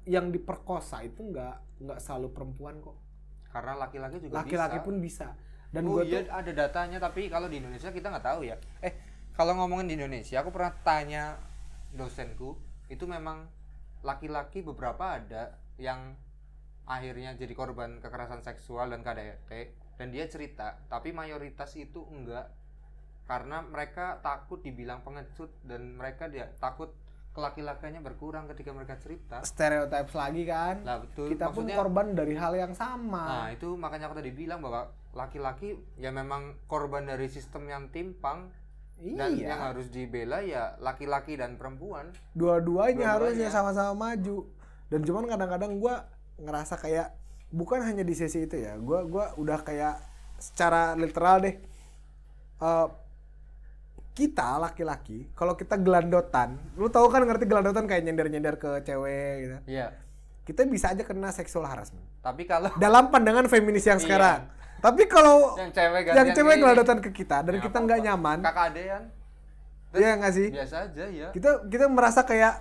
[0.09, 2.97] yang diperkosa itu nggak nggak selalu perempuan kok.
[3.53, 4.85] Karena laki-laki juga Laki-laki bisa.
[4.85, 5.27] pun bisa.
[5.69, 8.57] Dan oh gue iya tuh ada datanya tapi kalau di Indonesia kita nggak tahu ya.
[8.81, 8.93] Eh
[9.37, 11.37] kalau ngomongin di Indonesia aku pernah tanya
[11.93, 12.57] dosenku
[12.89, 13.45] itu memang
[14.01, 16.17] laki-laki beberapa ada yang
[16.89, 19.51] akhirnya jadi korban kekerasan seksual dan KDRT
[19.99, 22.47] dan dia cerita tapi mayoritas itu enggak
[23.27, 26.89] karena mereka takut dibilang pengecut dan mereka dia takut
[27.29, 29.45] kelaki-lakiannya berkurang ketika mereka cerita.
[29.45, 30.81] stereotypes lagi kan.
[30.81, 31.29] Lah betul.
[31.29, 33.45] Kita pun Maksudnya- korban dari hal yang sama.
[33.45, 38.49] Nah itu makanya aku tadi bilang bahwa laki-laki ya memang korban dari sistem yang timpang
[38.97, 39.55] dan iya.
[39.55, 42.09] yang harus dibela ya laki-laki dan perempuan.
[42.33, 43.07] dua-duanya Dua-duanya.
[43.13, 44.49] harusnya sama-sama maju
[44.89, 47.13] dan cuman kadang-kadang gua ngerasa kayak
[47.49, 49.97] bukan hanya di sesi itu ya gua gua udah kayak
[50.37, 51.55] secara literal deh
[52.59, 52.87] Eh,
[54.11, 59.57] kita laki-laki kalau kita gelandotan lu tahu kan ngerti gelandotan kayak nyender-nyender ke cewek gitu?
[59.65, 59.87] Iya.
[60.43, 62.01] kita bisa aja kena sexual harassment.
[62.19, 64.05] Tapi kalau dalam pandangan feminis yang Iya.
[64.09, 64.39] sekarang.
[64.81, 68.37] Tapi kalau yang cewek yang cewek gelandotan ke kita dan ya kita nggak nyaman.
[68.43, 69.03] Kakak adean
[69.95, 70.47] ya nggak sih?
[70.51, 71.27] Biasa aja ya.
[71.31, 72.59] kita kita merasa kayak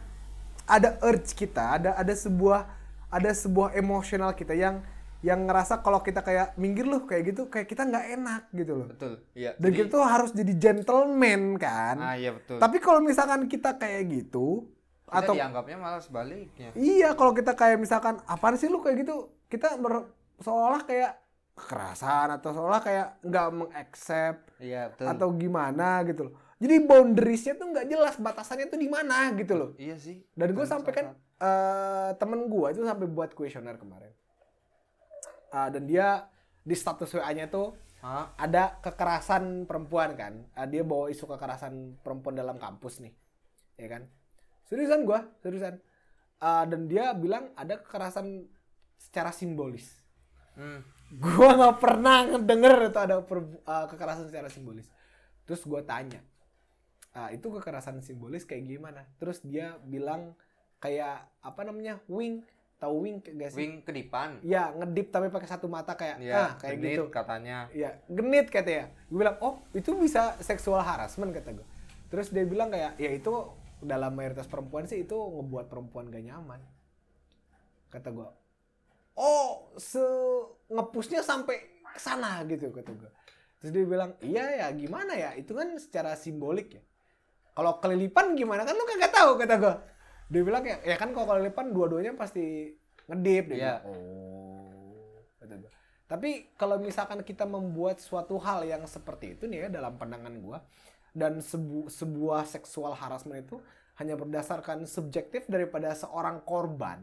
[0.63, 2.71] ada urge kita ada ada sebuah
[3.09, 4.85] ada sebuah emosional kita yang
[5.19, 8.87] yang ngerasa kalau kita kayak minggir loh kayak gitu kayak kita nggak enak gitu loh
[8.87, 9.13] Betul.
[9.33, 9.51] Iya.
[9.53, 12.57] dan Jadi- kita tuh harus jadi gentleman kan Ah iya betul.
[12.57, 14.71] tapi kalau misalkan kita kayak gitu
[15.05, 16.71] kita atau dianggapnya malah sebaliknya.
[16.75, 20.07] iya kalau kita kayak misalkan apaan sih lu kayak gitu kita ber,
[20.39, 21.19] seolah kayak
[21.57, 25.07] kekerasan atau seolah kayak nggak mengaccept Iya betul.
[25.09, 29.71] atau gimana gitu loh jadi boundariesnya tuh nggak jelas batasannya tuh di mana gitu loh
[29.75, 30.23] Iya sih.
[30.33, 31.07] dan gue Betul, sampai kan
[31.39, 34.13] eh, temen gue itu sampai buat kuesioner kemarin.
[35.49, 36.29] Ah, dan dia
[36.63, 37.73] di status wa-nya tuh
[38.05, 38.37] Hah?
[38.37, 40.45] ada kekerasan perempuan kan.
[40.53, 43.15] Ah, dia bawa isu kekerasan perempuan dalam kampus nih
[43.79, 44.03] ya kan?
[44.67, 45.79] Seriusan gue seriusan.
[46.39, 48.47] Ah, dan dia bilang ada kekerasan
[48.99, 49.95] secara simbolis.
[50.59, 50.83] Hmm.
[51.09, 54.91] gua nggak pernah ngedenger itu ada per- uh, kekerasan secara simbolis.
[55.47, 56.21] Terus gua tanya
[57.17, 59.07] "Ah, itu kekerasan simbolis kayak gimana?
[59.17, 60.37] Terus dia bilang
[60.79, 62.43] kayak apa namanya wing.
[62.79, 63.59] Tahu wing gak sih?
[63.59, 64.39] Wing kedipan.
[64.39, 67.05] ya ngedip tapi pakai satu mata kayak Iya, ah kayak genit gitu.
[67.11, 67.59] katanya.
[67.75, 71.67] ya genit katanya gue bilang oh itu bisa seksual harassment kata gue
[72.07, 73.35] terus dia bilang kayak ya itu
[73.83, 76.63] dalam mayoritas perempuan sih itu ngebuat perempuan gak nyaman
[77.91, 78.29] kata gue
[79.19, 79.99] oh se
[80.71, 83.11] ngepusnya sampai ke sana gitu kata gue
[83.59, 85.35] terus dia bilang iya ya gimana ya?
[85.35, 86.83] Itu kan secara simbolik ya.
[87.51, 88.63] Kalau kelilipan gimana?
[88.63, 89.75] Kan lu kagak tahu kata gue
[90.29, 92.77] dia bilang ya ya kan kalau kelilipan dua-duanya pasti
[93.07, 93.75] ngedip dia Iya.
[93.81, 95.71] bilang, oh gua.
[96.05, 100.61] tapi kalau misalkan kita membuat suatu hal yang seperti itu nih ya dalam pandangan gua
[101.13, 103.57] dan sebu- sebuah seksual harassment itu
[103.97, 107.01] hanya berdasarkan subjektif daripada seorang korban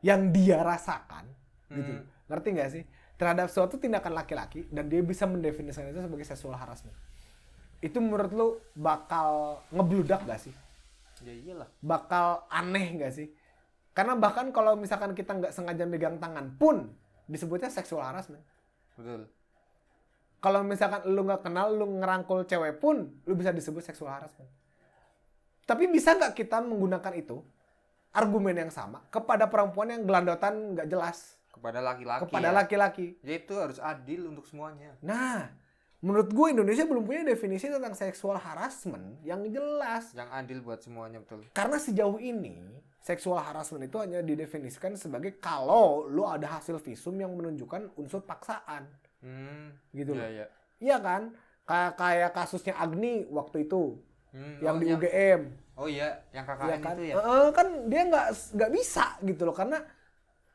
[0.00, 1.28] yang dia rasakan
[1.68, 2.02] gitu Hmm.
[2.26, 2.84] ngerti nggak sih
[3.16, 6.94] terhadap suatu tindakan laki-laki dan dia bisa mendefinisikan itu sebagai seksual harassment
[7.78, 10.54] itu menurut lu bakal ngebludak gak sih
[11.26, 11.66] Ya iyalah.
[11.82, 13.34] bakal aneh nggak sih?
[13.90, 16.94] Karena bahkan kalau misalkan kita nggak sengaja megang tangan pun
[17.26, 18.44] disebutnya seksual harassment.
[18.94, 19.26] Betul.
[20.38, 24.46] Kalau misalkan lu nggak kenal, lu ngerangkul cewek pun, lu bisa disebut seksual harassment.
[25.66, 27.42] Tapi bisa nggak kita menggunakan itu
[28.14, 32.22] argumen yang sama kepada perempuan yang gelandotan nggak jelas Kepada laki-laki.
[32.22, 32.54] kepada ya.
[32.54, 33.06] laki-laki?
[33.24, 34.94] Ya itu harus adil untuk semuanya.
[35.02, 35.50] Nah,
[36.06, 40.14] menurut gue Indonesia belum punya definisi tentang seksual harassment yang jelas.
[40.14, 41.42] Yang adil buat semuanya betul.
[41.50, 42.62] Karena sejauh ini
[43.02, 48.86] seksual harassment itu hanya didefinisikan sebagai kalau lu ada hasil visum yang menunjukkan unsur paksaan,
[49.18, 49.74] Hmm.
[49.90, 50.28] gitu Iya, loh.
[50.30, 50.46] iya.
[50.78, 51.22] Iya kan?
[51.64, 53.98] Kayak kayak kasusnya Agni waktu itu
[54.30, 55.42] Hmm, yang oh, di yang- UGM,
[55.74, 56.92] Oh iya, yang KKN Iya kan?
[56.92, 57.14] itu ya.
[57.16, 59.78] Eh, kan dia nggak nggak bisa gitu loh karena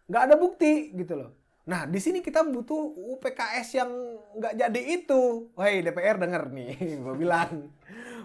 [0.07, 1.29] nggak ada bukti gitu loh.
[1.61, 2.79] Nah di sini kita butuh
[3.17, 3.91] UPKS yang
[4.35, 5.51] nggak jadi itu.
[5.53, 6.73] Woi DPR denger nih,
[7.05, 7.69] gue bilang,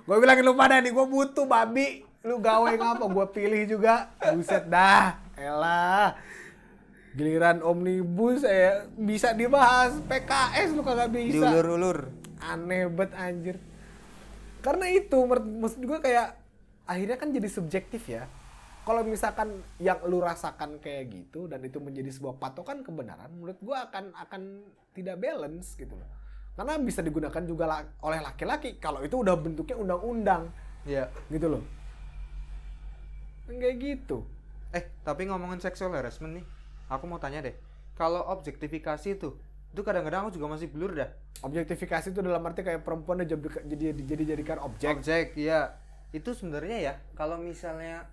[0.03, 2.01] gue bilangin lu pada nih, gue butuh babi.
[2.24, 3.05] Lu gawe ngapa?
[3.07, 4.11] Gue pilih juga.
[4.32, 6.16] Buset dah, elah.
[7.12, 12.12] Giliran omnibus eh bisa dibahas PKS lu kagak bisa Diulur-ulur.
[12.37, 13.57] aneh bet anjir
[14.61, 16.37] karena itu maksud gue kayak
[16.84, 18.28] akhirnya kan jadi subjektif ya
[18.87, 23.74] kalau misalkan yang lu rasakan kayak gitu dan itu menjadi sebuah patokan kebenaran menurut gue
[23.74, 24.43] akan akan
[24.95, 26.07] tidak balance gitu loh
[26.55, 30.49] karena bisa digunakan juga la- oleh laki-laki kalau itu udah bentuknya undang-undang
[30.87, 31.11] Iya.
[31.28, 31.62] gitu loh
[33.51, 34.22] kayak gitu
[34.74, 36.45] Eh, tapi ngomongin seksual harassment nih,
[36.91, 37.55] aku mau tanya deh.
[37.95, 39.32] Kalau objektifikasi itu,
[39.72, 41.09] itu kadang-kadang aku juga masih blur dah.
[41.45, 43.37] objektifikasi itu dalam arti kayak perempuan jadi
[43.68, 45.76] jadi jadi jadikan objek Objek, iya.
[46.11, 48.05] Itu sebenarnya ya, kalau misalnya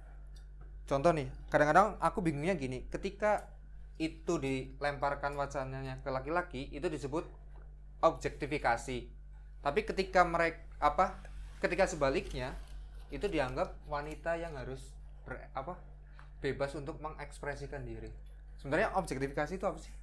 [0.93, 3.49] contoh nih, kadang-kadang aku bingungnya gini, ketika
[3.97, 7.25] itu dilemparkan wacananya ke laki-laki, itu disebut
[8.05, 9.09] objektifikasi.
[9.65, 11.17] Tapi ketika mereka apa?
[11.57, 12.53] Ketika sebaliknya,
[13.09, 14.93] itu dianggap wanita yang harus
[15.25, 15.73] ber- apa?
[16.43, 18.11] bebas untuk mengekspresikan diri.
[18.59, 19.95] Sebenarnya objektifikasi itu apa sih?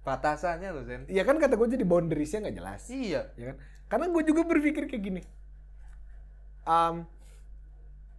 [0.00, 1.04] Batasannya loh, Zen.
[1.12, 3.26] ya kan kata gue jadi boundariesnya nggak jelas Iya.
[3.36, 3.56] ya kan
[3.90, 5.22] karena gue juga berpikir kayak gini
[6.64, 7.04] Am,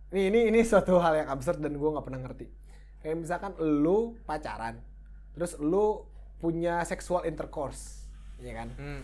[0.08, 2.48] ini ini ini suatu hal yang absurd dan gue nggak pernah ngerti.
[3.04, 4.80] Kayak misalkan lu pacaran
[5.36, 6.08] terus lu
[6.40, 8.08] punya sexual intercourse
[8.40, 8.70] ya kan?
[8.78, 9.02] Hmm.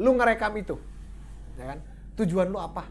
[0.00, 0.80] lu ngerekam itu
[1.60, 1.78] ya kan?
[2.16, 2.88] Tujuan lu apa?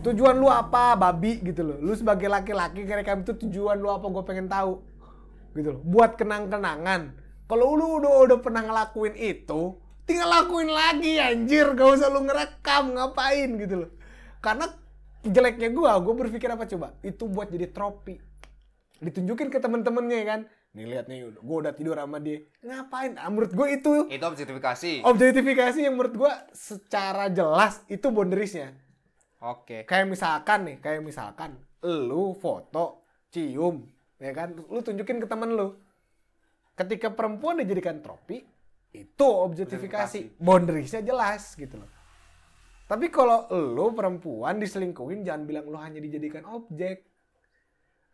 [0.00, 0.96] Tujuan lu apa?
[0.96, 1.78] Babi gitu loh.
[1.84, 4.08] Lu sebagai laki-laki ngerekam itu tujuan lu apa?
[4.08, 4.80] Gue pengen tahu
[5.52, 5.80] gitu loh.
[5.84, 7.12] Buat kenang-kenangan.
[7.44, 9.76] Kalau lu udah udah pernah ngelakuin itu
[10.08, 11.76] tinggal lakuin lagi anjir.
[11.76, 13.90] Gak usah lu ngerekam ngapain gitu loh
[14.44, 14.68] karena
[15.24, 18.20] jeleknya gue gue berpikir apa coba itu buat jadi tropi
[19.00, 20.40] ditunjukin ke temen-temennya ya kan
[20.74, 25.06] nih lihat nih gue udah tidur sama dia ngapain ah, menurut gue itu Itu objektifikasi.
[25.06, 28.74] objektifikasi yang menurut gua secara jelas itu boundariesnya.
[29.44, 29.84] Oke.
[29.84, 33.84] Kayak misalkan nih, kayak misalkan lu foto cium,
[34.16, 34.56] ya kan?
[34.56, 35.76] Lu tunjukin ke temen lu.
[36.72, 38.40] Ketika perempuan dijadikan tropi,
[38.90, 40.40] itu objektifikasi.
[40.40, 41.90] Boundariesnya jelas gitu loh.
[42.84, 47.08] Tapi kalau lu perempuan diselingkuhin, jangan bilang lu hanya dijadikan objek.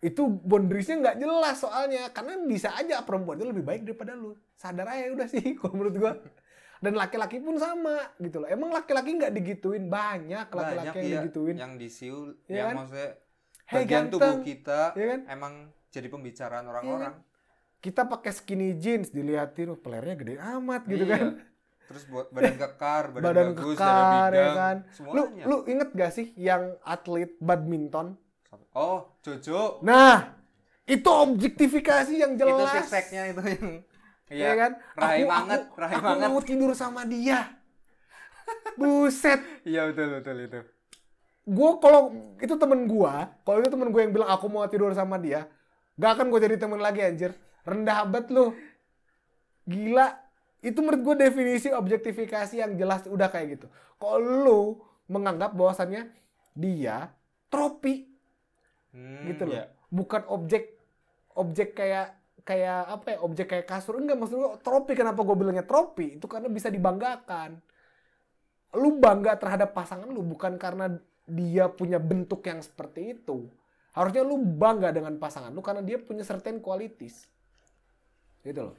[0.01, 2.09] Itu boundariesnya nggak jelas soalnya.
[2.11, 4.33] Karena bisa aja perempuan itu lebih baik daripada lu.
[4.55, 6.13] Sadar aja udah sih kalau menurut gua.
[6.81, 8.49] Dan laki-laki pun sama gitu loh.
[8.49, 9.93] Emang laki-laki nggak digituin?
[9.93, 11.57] Banyak laki-laki yang iya, digituin.
[11.59, 12.75] yang disiul Iya yang kan?
[12.81, 13.11] maksudnya
[13.69, 14.41] Hei, bagian tubuh ganteng.
[14.41, 15.21] kita Iya kan?
[15.29, 15.55] emang
[15.91, 17.15] jadi pembicaraan Iya orang-orang
[17.81, 21.17] Kita pakai skinny jeans, dilihatin oh, pelernya gede amat gitu Iya.
[21.17, 21.27] kan.
[21.91, 24.77] Terus buat badan kekar badan, Badan bagus kekar ya bidang kan.
[24.79, 28.15] Lu, semuanya lu inget gak sih yang atlet badminton?
[28.71, 30.39] oh Jojo Nah,
[30.87, 32.71] itu objektifikasi yang itu jelas.
[32.79, 33.67] six-packnya itu yang
[34.31, 34.73] Iya iya kan?
[34.95, 37.51] rahim Aku- banget aku, rahim aku banget mau tidur sama dia.
[38.79, 39.43] Buset.
[39.71, 40.61] iya betul betul itu
[41.43, 45.19] Gue kalau itu temen gua, kalau itu temen gue yang bilang aku mau tidur sama
[45.19, 45.51] dia,
[45.99, 47.35] gak akan gue jadi temen lagi anjir.
[47.67, 48.55] Rendah banget lu.
[49.67, 50.30] Gila.
[50.61, 53.67] Itu menurut gue definisi objektifikasi yang jelas udah kayak gitu.
[53.97, 54.61] Kalau lu
[55.09, 56.13] menganggap bahwasannya
[56.55, 57.13] dia
[57.49, 58.07] tropi
[58.91, 59.55] Hmm, gitu loh.
[59.55, 59.65] ya.
[59.89, 60.75] Bukan objek
[61.33, 62.11] objek kayak
[62.43, 63.19] kayak apa ya?
[63.23, 66.19] Objek kayak kasur enggak maksud gua tropi kenapa gue bilangnya tropi?
[66.19, 67.57] Itu karena bisa dibanggakan.
[68.75, 70.91] Lu bangga terhadap pasangan lu bukan karena
[71.27, 73.47] dia punya bentuk yang seperti itu.
[73.95, 77.27] Harusnya lu bangga dengan pasangan lu karena dia punya certain qualities.
[78.43, 78.75] Gitu loh.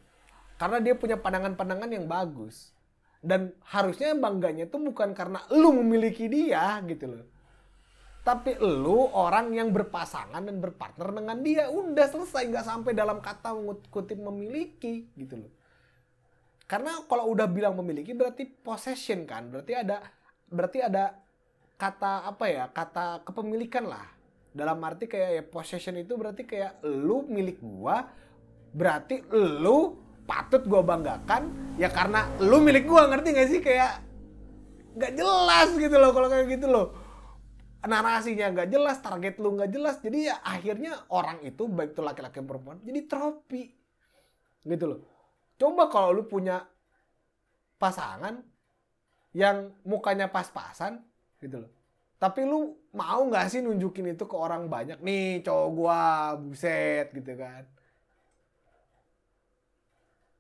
[0.62, 2.70] Karena dia punya pandangan-pandangan yang bagus.
[3.18, 7.26] Dan harusnya bangganya itu bukan karena lu memiliki dia gitu loh.
[8.22, 13.58] Tapi lu orang yang berpasangan dan berpartner dengan dia udah selesai nggak sampai dalam kata
[13.90, 15.52] kutip memiliki gitu loh.
[16.70, 19.50] Karena kalau udah bilang memiliki berarti possession kan?
[19.50, 20.06] Berarti ada
[20.46, 21.18] berarti ada
[21.82, 22.70] kata apa ya?
[22.70, 24.06] Kata kepemilikan lah.
[24.54, 28.06] Dalam arti kayak ya possession itu berarti kayak lu milik gua
[28.72, 34.02] berarti lu patut gua banggakan ya karena lu milik gua ngerti gak sih kayak
[34.92, 36.88] nggak jelas gitu loh kalau kayak gitu loh
[37.82, 42.38] narasinya nggak jelas, target lu nggak jelas, jadi ya akhirnya orang itu baik itu laki-laki
[42.38, 43.74] dan perempuan jadi tropi,
[44.70, 45.00] gitu loh.
[45.58, 46.62] Coba kalau lu punya
[47.82, 48.38] pasangan
[49.34, 51.02] yang mukanya pas-pasan,
[51.42, 51.72] gitu loh.
[52.22, 55.02] Tapi lu mau nggak sih nunjukin itu ke orang banyak?
[55.02, 56.02] Nih cowok gua,
[56.38, 57.66] buset gitu kan.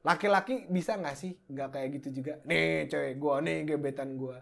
[0.01, 2.41] Laki-laki bisa nggak sih nggak kayak gitu juga?
[2.49, 4.41] Nih cewek gua, nih gebetan gua.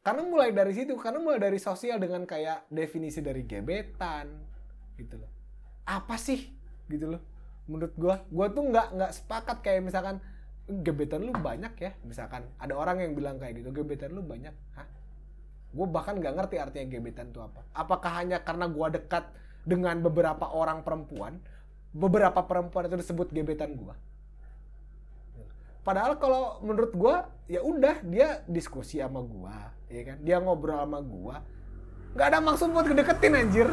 [0.00, 4.32] Karena mulai dari situ, karena mulai dari sosial dengan kayak definisi dari gebetan,
[4.96, 5.28] gitu loh.
[5.84, 6.48] Apa sih,
[6.88, 7.22] gitu loh.
[7.68, 10.16] Menurut gua, gua tuh nggak nggak sepakat kayak misalkan
[10.68, 14.88] gebetan lu banyak ya, misalkan ada orang yang bilang kayak gitu, gebetan lu banyak, hah?
[15.68, 17.60] Gue bahkan nggak ngerti artinya gebetan itu apa.
[17.76, 19.28] Apakah hanya karena gua dekat
[19.68, 21.44] dengan beberapa orang perempuan,
[21.92, 23.92] beberapa perempuan itu disebut gebetan gua?
[25.88, 30.16] Padahal kalau menurut gua ya udah dia diskusi sama gua, ya kan?
[30.20, 31.40] Dia ngobrol sama gua.
[32.12, 33.68] nggak ada maksud buat kedeketin anjir.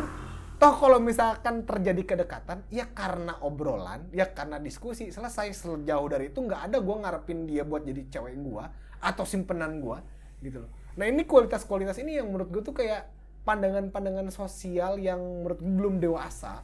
[0.55, 6.39] Toh kalau misalkan terjadi kedekatan, ya karena obrolan, ya karena diskusi, selesai sejauh dari itu
[6.39, 8.71] nggak ada gua ngarepin dia buat jadi cewek gua
[9.03, 9.99] atau simpenan gua
[10.39, 10.71] gitu loh.
[10.95, 13.11] Nah ini kualitas-kualitas ini yang menurut gue tuh kayak
[13.43, 16.63] pandangan-pandangan sosial yang menurut gue belum dewasa,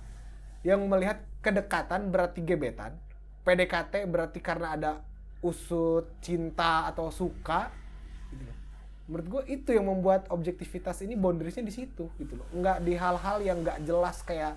[0.63, 2.95] yang melihat kedekatan berarti gebetan,
[3.43, 4.91] PDKT berarti karena ada
[5.41, 7.73] usut cinta atau suka
[8.29, 8.57] gitu loh.
[9.09, 12.47] menurut gue itu yang membuat objektivitas ini boundariesnya di situ gitu loh.
[12.53, 14.55] Nggak di hal-hal yang nggak jelas kayak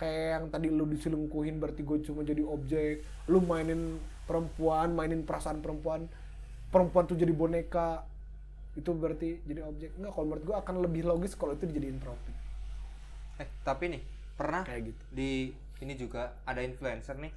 [0.00, 5.62] kayak yang tadi lu diselingkuhin berarti gue cuma jadi objek lu mainin perempuan mainin perasaan
[5.62, 6.10] perempuan
[6.72, 8.02] perempuan tuh jadi boneka
[8.72, 9.92] itu berarti jadi objek.
[10.00, 12.32] Enggak kalau menurut gue akan lebih logis kalau itu dijadiin trofi
[13.40, 14.02] Eh, tapi nih,
[14.36, 15.02] pernah kayak gitu.
[15.12, 17.32] di ini juga ada influencer nih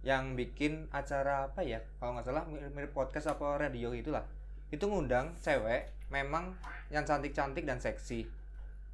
[0.00, 1.84] yang bikin acara apa ya?
[2.00, 4.24] Kalau nggak salah mirip podcast apa radio itulah
[4.70, 6.54] itu ngundang cewek memang
[6.94, 8.26] yang cantik-cantik dan seksi.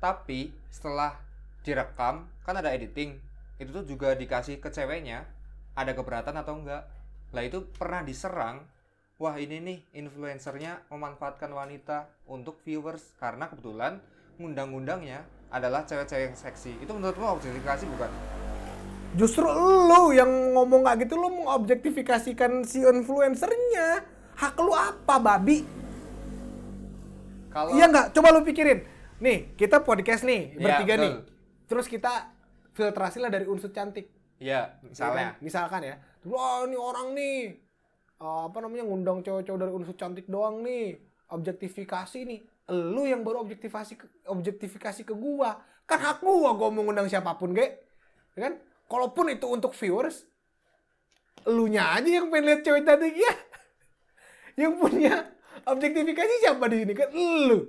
[0.00, 1.16] Tapi setelah
[1.64, 3.20] direkam kan ada editing.
[3.56, 5.24] Itu tuh juga dikasih ke ceweknya
[5.76, 6.88] ada keberatan atau enggak.
[7.32, 8.64] Lah itu pernah diserang.
[9.16, 13.16] Wah ini nih influencernya memanfaatkan wanita untuk viewers.
[13.16, 14.00] Karena kebetulan
[14.36, 16.76] ngundang-ngundangnya adalah cewek-cewek yang seksi.
[16.84, 18.12] Itu menurut lo objektifikasi bukan
[19.16, 24.04] Justru lu yang ngomong kayak gitu lu mengobjektifikasikan si influencernya.
[24.36, 25.64] Hak lu apa, babi?
[27.48, 28.06] kalau Iya nggak?
[28.12, 28.84] Coba lu pikirin.
[29.16, 31.12] Nih, kita podcast nih, Iya, bertiga nih.
[31.16, 31.32] betul.
[31.66, 32.12] Terus kita
[32.76, 34.12] filtrasi lah dari unsur cantik.
[34.36, 35.40] ya Ya misalnya kan?
[35.40, 35.96] Misalkan ya.
[36.28, 37.64] Wah, ini orang nih.
[38.16, 40.96] eh, apa namanya ngundang cowok-cowok dari unsur cantik doang nih.
[41.32, 42.40] Objektifikasi nih.
[42.68, 45.56] Lu yang baru objektifikasi ke, objektifikasi ke gua.
[45.84, 47.76] Kan hak gua gua mau ngundang siapa pun, ge.
[48.32, 48.60] Ya kan?
[48.86, 50.22] Kalaupun itu untuk viewers,
[51.42, 53.34] elunya aja yang pengen lihat cewek cantik ya.
[54.56, 55.14] Yang punya
[55.66, 57.10] objektifikasi siapa di sini kan
[57.50, 57.60] lu.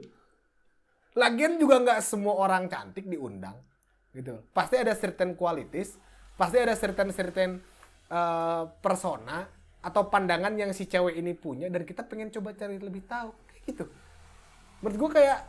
[1.18, 3.58] Lagian juga nggak semua orang cantik diundang
[4.14, 4.38] gitu.
[4.54, 5.98] Pasti ada certain qualities,
[6.38, 7.52] pasti ada certain certain
[8.10, 9.50] eh, persona
[9.82, 13.62] atau pandangan yang si cewek ini punya dan kita pengen coba cari lebih tahu kayak
[13.66, 13.86] gitu.
[14.82, 15.40] Menurut gue kayak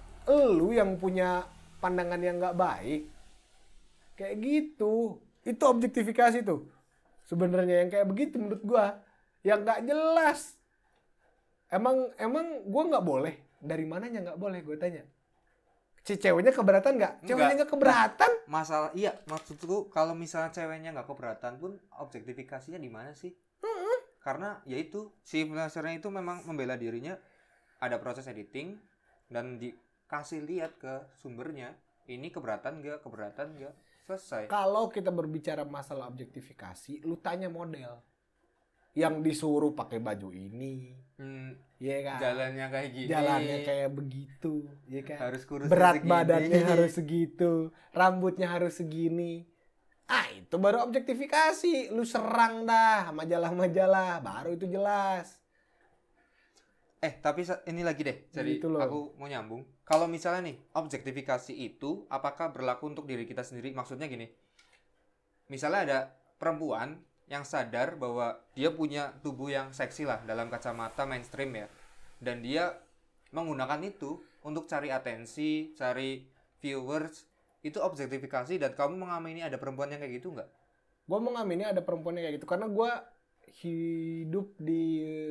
[0.56, 1.44] lu yang punya
[1.80, 3.02] pandangan yang nggak baik
[4.16, 5.20] kayak gitu.
[5.48, 6.68] Itu objektifikasi tuh.
[7.24, 9.00] Sebenarnya yang kayak begitu menurut gua
[9.40, 10.60] yang nggak jelas.
[11.72, 13.34] Emang emang gua nggak boleh.
[13.58, 15.02] Dari mananya nggak boleh gue tanya.
[16.06, 17.26] Si ceweknya keberatan nggak?
[17.26, 18.32] Ceweknya nggak keberatan?
[18.48, 23.36] masalah iya maksudku kalau misalnya ceweknya nggak keberatan pun objektifikasinya di mana sih
[24.24, 27.14] karena ya itu si influencernya itu memang membela dirinya
[27.78, 28.80] ada proses editing
[29.28, 31.76] dan dikasih lihat ke sumbernya
[32.08, 33.74] ini keberatan nggak keberatan nggak
[34.08, 38.00] selesai Kalau kita berbicara masalah objektifikasi, lu tanya model
[38.96, 42.18] yang disuruh pakai baju ini, Hmm, Iya kan?
[42.18, 44.54] jalannya kayak gini Jalannya kayak begitu,
[44.86, 45.18] iya kan?
[45.20, 46.10] harus kurus Berat segini.
[46.10, 47.52] badannya harus segitu,
[47.92, 49.44] rambutnya harus segini.
[50.06, 51.90] Ah, itu baru objektifikasi.
[51.90, 55.36] Lu serang dah majalah-majalah, baru itu jelas.
[56.98, 58.82] eh tapi ini lagi deh jadi loh.
[58.82, 63.72] aku mau nyambung kalau misalnya nih objektifikasi itu apakah berlaku untuk diri kita sendiri?
[63.72, 64.28] Maksudnya gini
[65.48, 65.98] misalnya ada
[66.36, 71.66] perempuan yang sadar bahwa dia punya tubuh yang seksi lah dalam kacamata mainstream ya
[72.20, 72.76] dan dia
[73.32, 76.24] menggunakan itu untuk cari atensi cari
[76.60, 77.24] viewers
[77.64, 80.48] itu objektifikasi dan kamu mengamini ada perempuan yang kayak gitu nggak?
[81.08, 82.90] Gue mengamini ada perempuan yang kayak gitu karena gue
[83.54, 84.82] hidup di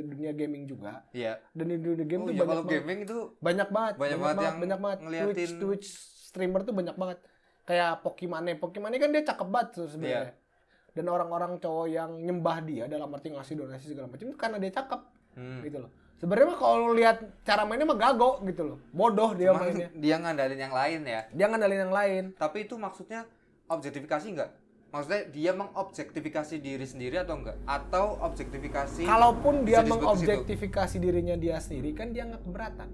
[0.03, 1.05] dunia gaming juga.
[1.11, 1.37] Iya.
[1.51, 4.17] dan di dunia game oh tuh iya banyak kalau banget, gaming itu banyak banget banyak
[4.17, 4.99] banget yang banyak banget.
[5.01, 5.87] Ngeliatin- Twitch Twitch
[6.27, 7.19] streamer tuh banyak banget.
[7.63, 8.55] Kayak Pokimane.
[8.55, 10.21] Pokimane kan dia cakep banget sebenarnya.
[10.23, 10.45] Iya.
[10.93, 14.73] dan orang-orang cowok yang nyembah dia dalam arti ngasih donasi segala macam itu karena dia
[14.73, 15.01] cakep.
[15.37, 15.61] Hmm.
[15.61, 15.91] gitu loh.
[16.17, 18.77] Sebenarnya mah kalau lihat cara mainnya mah gago gitu loh.
[18.89, 19.89] Bodoh dia Cuman mainnya.
[19.93, 21.21] dia ngandalin yang lain ya?
[21.29, 22.23] Dia ngandalin yang lain.
[22.33, 23.29] Tapi itu maksudnya
[23.69, 24.49] objektifikas nggak?
[24.87, 27.59] Maksudnya dia mengobjektifikasi diri sendiri atau enggak?
[27.67, 32.89] Atau objektifikasi kalaupun dia mengobjektifikasi dirinya dia sendiri kan dia nggak keberatan.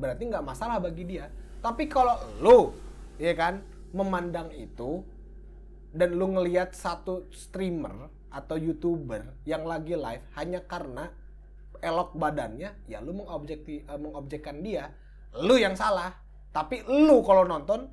[0.00, 1.28] Berarti nggak masalah bagi dia.
[1.60, 2.72] Tapi kalau lu
[3.20, 3.60] ya kan
[3.92, 5.04] memandang itu
[5.92, 11.06] dan lu ngelihat satu streamer atau youtuber yang lagi live hanya karena
[11.78, 14.88] elok badannya ya lu mengobjekti eh, mengobjekkan dia
[15.36, 16.16] lu yang salah.
[16.48, 17.92] Tapi lu kalau nonton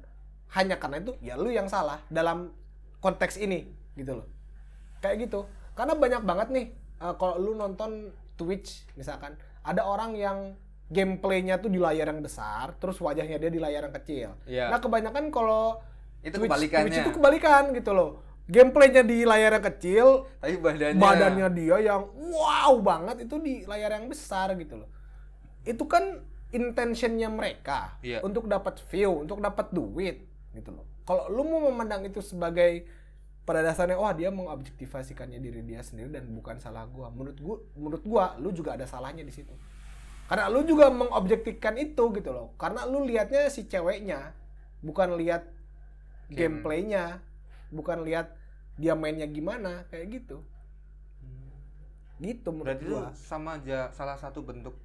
[0.56, 2.00] hanya karena itu ya lu yang salah.
[2.08, 2.61] Dalam
[3.02, 4.28] konteks ini gitu loh.
[5.02, 5.50] Kayak gitu.
[5.74, 6.66] Karena banyak banget nih
[7.02, 10.38] eh, kalau lu nonton Twitch misalkan ada orang yang
[10.92, 14.30] gameplaynya tuh di layar yang besar terus wajahnya dia di layar yang kecil.
[14.46, 14.68] Iya.
[14.70, 15.80] nah kebanyakan kalau
[16.22, 16.86] Itu Twitch, kebalikannya.
[16.88, 18.12] Twitch itu kebalikan gitu loh.
[18.46, 21.00] Gameplaynya di layar yang kecil Tapi badannya.
[21.00, 24.90] badannya dia yang wow banget itu di layar yang besar gitu loh.
[25.64, 26.20] Itu kan
[26.52, 28.20] intentionnya mereka Iya.
[28.22, 32.88] untuk dapat view untuk dapat duit gitu loh kalau lu mau memandang itu sebagai
[33.44, 37.12] pada dasarnya wah dia mengobjektivasikannya diri dia sendiri dan bukan salah gua.
[37.12, 39.52] Menurut gua menurut gua lu juga ada salahnya di situ.
[40.32, 42.56] Karena lu juga mengobjektifkan itu gitu loh.
[42.56, 44.32] Karena lu lihatnya si ceweknya
[44.80, 45.44] bukan lihat
[46.32, 46.64] Game.
[46.64, 47.20] gameplaynya
[47.76, 48.32] bukan lihat
[48.80, 50.40] dia mainnya gimana kayak gitu.
[52.24, 53.12] Gitu menurut Berarti itu gua.
[53.12, 54.80] sama aja salah satu bentuk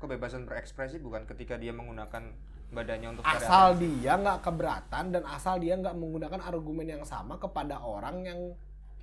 [0.00, 1.28] kebebasan berekspresi bukan?
[1.28, 2.32] Ketika dia menggunakan
[2.72, 4.00] badannya untuk asal atensi.
[4.00, 8.40] dia nggak keberatan dan asal dia nggak menggunakan argumen yang sama kepada orang yang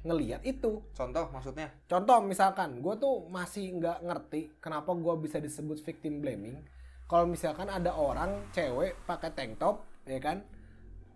[0.01, 0.81] ngelihat itu.
[0.97, 1.69] Contoh maksudnya?
[1.85, 6.57] contoh misalkan gue tuh masih nggak ngerti kenapa gue bisa disebut victim blaming.
[7.05, 10.41] Kalau misalkan ada orang cewek pakai tank top ya kan?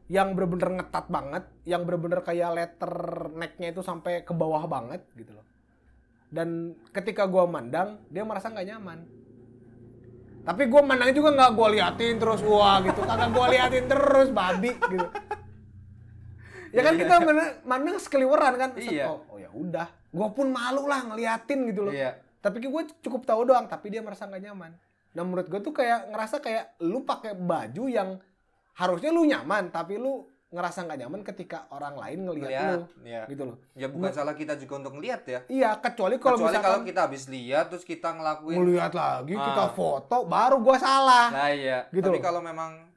[0.06, 2.94] Yang bener-bener ngetat banget yang bener-bener kayak letter
[3.34, 5.46] necknya itu sampai ke bawah banget gitu loh.
[6.30, 9.24] Dan ketika gue mandang dia merasa nggak nyaman
[10.46, 13.02] tapi gue mandang juga nggak gue liatin terus wah gitu.
[13.02, 15.08] Kagak gue liatin terus babi gitu.
[16.76, 18.70] Ya kan kita mana- mandang sekeliweran kan.
[18.78, 19.10] Iya.
[19.10, 19.90] oh, oh ya udah.
[20.14, 21.94] Gue pun malu lah ngeliatin gitu loh.
[21.94, 22.22] Iya.
[22.46, 24.78] tapi gue cukup tahu doang tapi dia merasa nggak nyaman.
[25.18, 28.22] Nah menurut gue tuh kayak ngerasa kayak lu pakai baju yang
[28.78, 33.24] harusnya lu nyaman tapi lu ngerasa nggak nyaman ketika orang lain ngeliat Lihat, lu ya.
[33.26, 35.40] gitu loh Ya bukan salah kita juga untuk ngeliat ya.
[35.48, 39.64] iya kecuali kalau Kecuali kalau misalkan kita habis lihat terus kita ngelakuin ngeliat lagi kita
[39.64, 39.72] Ah.
[39.72, 41.90] foto baru gua salah Nah iya.
[41.90, 42.88] Gitu Tapi kalau memang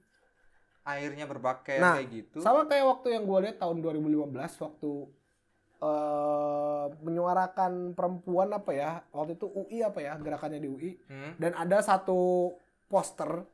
[0.85, 2.39] airnya berpakaian Nah, kayak gitu.
[2.41, 4.93] sama kayak waktu yang gue lihat tahun 2015 waktu
[5.79, 11.33] eh menyuarakan perempuan apa ya waktu itu UI apa ya gerakannya di UI Hmm?
[11.37, 12.51] dan ada satu
[12.87, 13.47] poster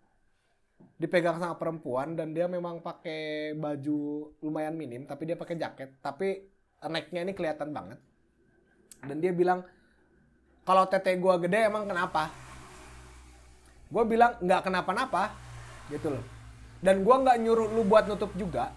[1.05, 6.01] dipegang sama perempuan dan dia memang pakai baju lumayan minim tapi dia pakai jaket.
[6.01, 6.49] Tapi
[6.89, 8.01] necknya ini kelihatan banget.
[9.05, 9.61] Dan dia bilang
[10.65, 12.33] kalau tete gua gede emang kenapa?
[13.93, 15.29] Gue bilang nggak kenapa-napa.
[15.93, 16.25] Gitu loh.
[16.81, 18.73] Dan gua nggak nyuruh lu buat nutup juga.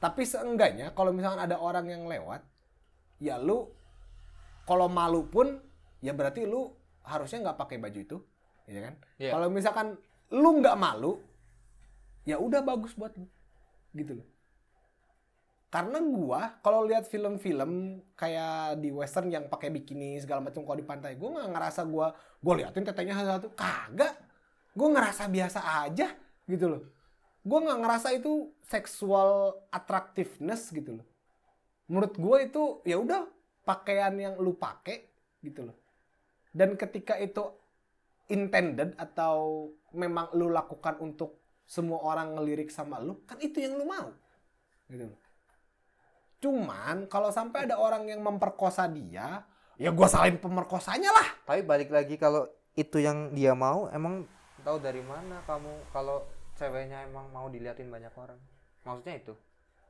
[0.00, 2.40] Tapi seenggaknya kalau misalkan ada orang yang lewat
[3.20, 3.68] ya lu
[4.64, 5.58] kalau malu pun
[6.00, 6.70] ya berarti lu
[7.04, 8.18] harusnya nggak pakai baju itu.
[8.68, 8.94] Ya kan?
[9.20, 9.30] Iya.
[9.36, 9.86] kalau misalkan
[10.32, 11.20] lu nggak malu
[12.28, 13.24] ya udah bagus buat lu
[13.96, 14.28] gitu loh.
[15.72, 20.84] Karena gua kalau lihat film-film kayak di western yang pakai bikini segala macam kalau di
[20.84, 22.12] pantai gua nggak ngerasa gua
[22.44, 24.12] gua liatin tetenya satu kagak.
[24.76, 26.12] Gua ngerasa biasa aja
[26.44, 26.82] gitu loh.
[27.40, 31.06] Gua nggak ngerasa itu sexual attractiveness gitu loh.
[31.88, 33.24] Menurut gua itu ya udah
[33.64, 35.08] pakaian yang lu pakai
[35.40, 35.76] gitu loh.
[36.52, 37.44] Dan ketika itu
[38.28, 43.84] intended atau memang lu lakukan untuk semua orang ngelirik sama lu kan itu yang lu
[43.84, 44.08] mau
[44.88, 45.12] gitu
[46.38, 49.42] cuman kalau sampai ada orang yang memperkosa dia
[49.74, 54.22] ya gua salahin pemerkosanya lah Tapi balik lagi kalau itu yang dia mau emang
[54.62, 56.22] tahu dari mana kamu kalau
[56.54, 58.38] ceweknya emang mau diliatin banyak orang
[58.82, 59.34] maksudnya itu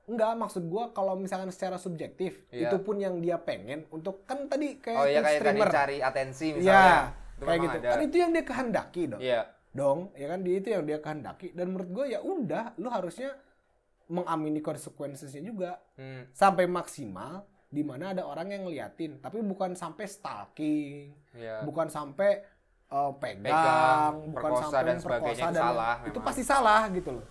[0.08, 2.72] Enggak, maksud gua kalau misalkan secara subjektif, Iya.
[2.72, 5.68] itu pun yang dia pengen untuk kan tadi kayak oh iya kayak tadi streamer.
[5.68, 6.96] cari atensi Iya, misalnya
[7.36, 7.76] Itu kayak gitu.
[7.76, 7.88] ada.
[7.92, 9.20] Kan itu yang dia kehendaki dong.
[9.20, 9.40] iya
[9.78, 13.30] Dong, ya kan dia itu yang dia kehendaki dan menurut gua ya udah, lu harusnya
[14.08, 20.08] mengamini konsekuensinya juga Hmm, sampai maksimal di mana ada orang yang ngeliatin, tapi bukan sampai
[20.08, 22.40] stalking, iya bukan sampai
[22.88, 26.26] uh, pegang, Pegang, bukan perkosa sampai dan sebagainya itu salah itu memang.
[26.26, 27.26] pasti salah gitu loh.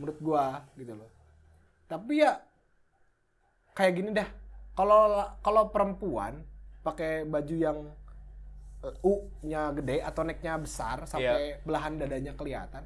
[0.00, 1.10] Menurut gua gitu loh.
[1.84, 2.32] Tapi ya
[3.76, 4.28] kayak gini dah.
[4.74, 6.42] Kalau kalau perempuan
[6.80, 7.78] pakai baju yang
[9.00, 12.84] U-nya gede atau necknya besar sampai belahan dadanya kelihatan.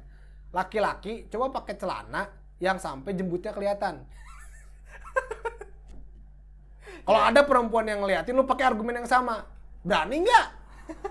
[0.49, 2.23] Laki-laki coba pakai celana
[2.57, 3.99] yang sampai jembutnya kelihatan.
[7.05, 9.41] Kalau ada perempuan yang ngeliatin lu pakai argumen yang sama,
[9.81, 10.47] berani nggak?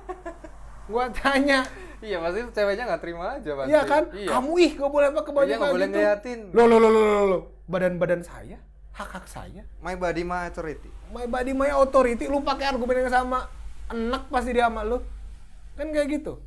[0.91, 1.69] Gua tanya,
[2.01, 4.03] iya pasti ceweknya nggak terima aja pasti iya kan?
[4.17, 5.97] iya Kamu ih gak boleh pakai baju Iya, nggak kayak boleh gitu.
[6.01, 7.43] ngeliatin Loh, loh, loh, loh, loh, loh.
[7.69, 8.57] Badan-badan saya,
[8.97, 13.53] hak-hak saya, my body my authority my body my authority, lu pakai argumen yang sama,
[13.89, 14.99] enak pasti dia sama lu.
[15.75, 16.43] Kan kayak gitu.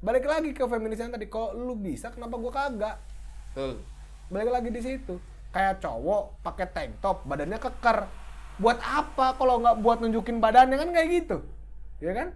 [0.00, 2.96] Balik lagi ke feminis yang tadi, kalau lu bisa kenapa gua kagak?
[3.50, 3.82] betul
[4.28, 5.18] Balik lagi di situ.
[5.50, 8.06] Kayak cowok pakai tank top, badannya keker.
[8.56, 11.36] Buat apa kalau nggak buat nunjukin badannya kan kayak gitu.
[11.98, 12.28] Ya kan?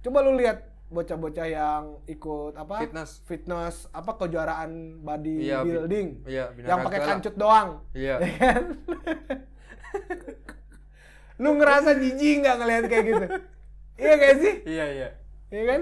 [0.00, 2.80] Coba lu lihat bocah-bocah yang ikut apa?
[2.80, 3.24] Fitness.
[3.24, 6.08] Fitness apa kejuaraan body Iya, building.
[6.24, 7.80] iya yang pakai kancut doang.
[7.92, 8.62] iya Ya kan?
[11.38, 13.26] lu ngerasa jijik nggak ngelihat kayak gitu?
[13.98, 14.54] iya gak sih?
[14.66, 15.08] iya iya
[15.48, 15.80] Iya kan?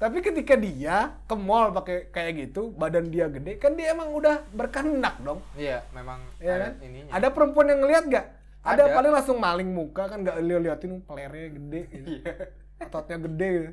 [0.00, 0.96] Tapi ketika dia
[1.28, 5.44] ke mall pakai kayak gitu, badan dia gede, kan dia emang udah berkehendak dong.
[5.54, 6.72] iya memang Iya ada kan?
[6.80, 8.26] ininya Ada perempuan yang ngeliat gak?
[8.60, 8.94] Ada, Ada.
[8.96, 12.06] paling langsung maling muka kan gak liatin pelernya gede gitu.
[12.20, 12.32] Iya.
[12.80, 13.70] Ototnya gede gitu.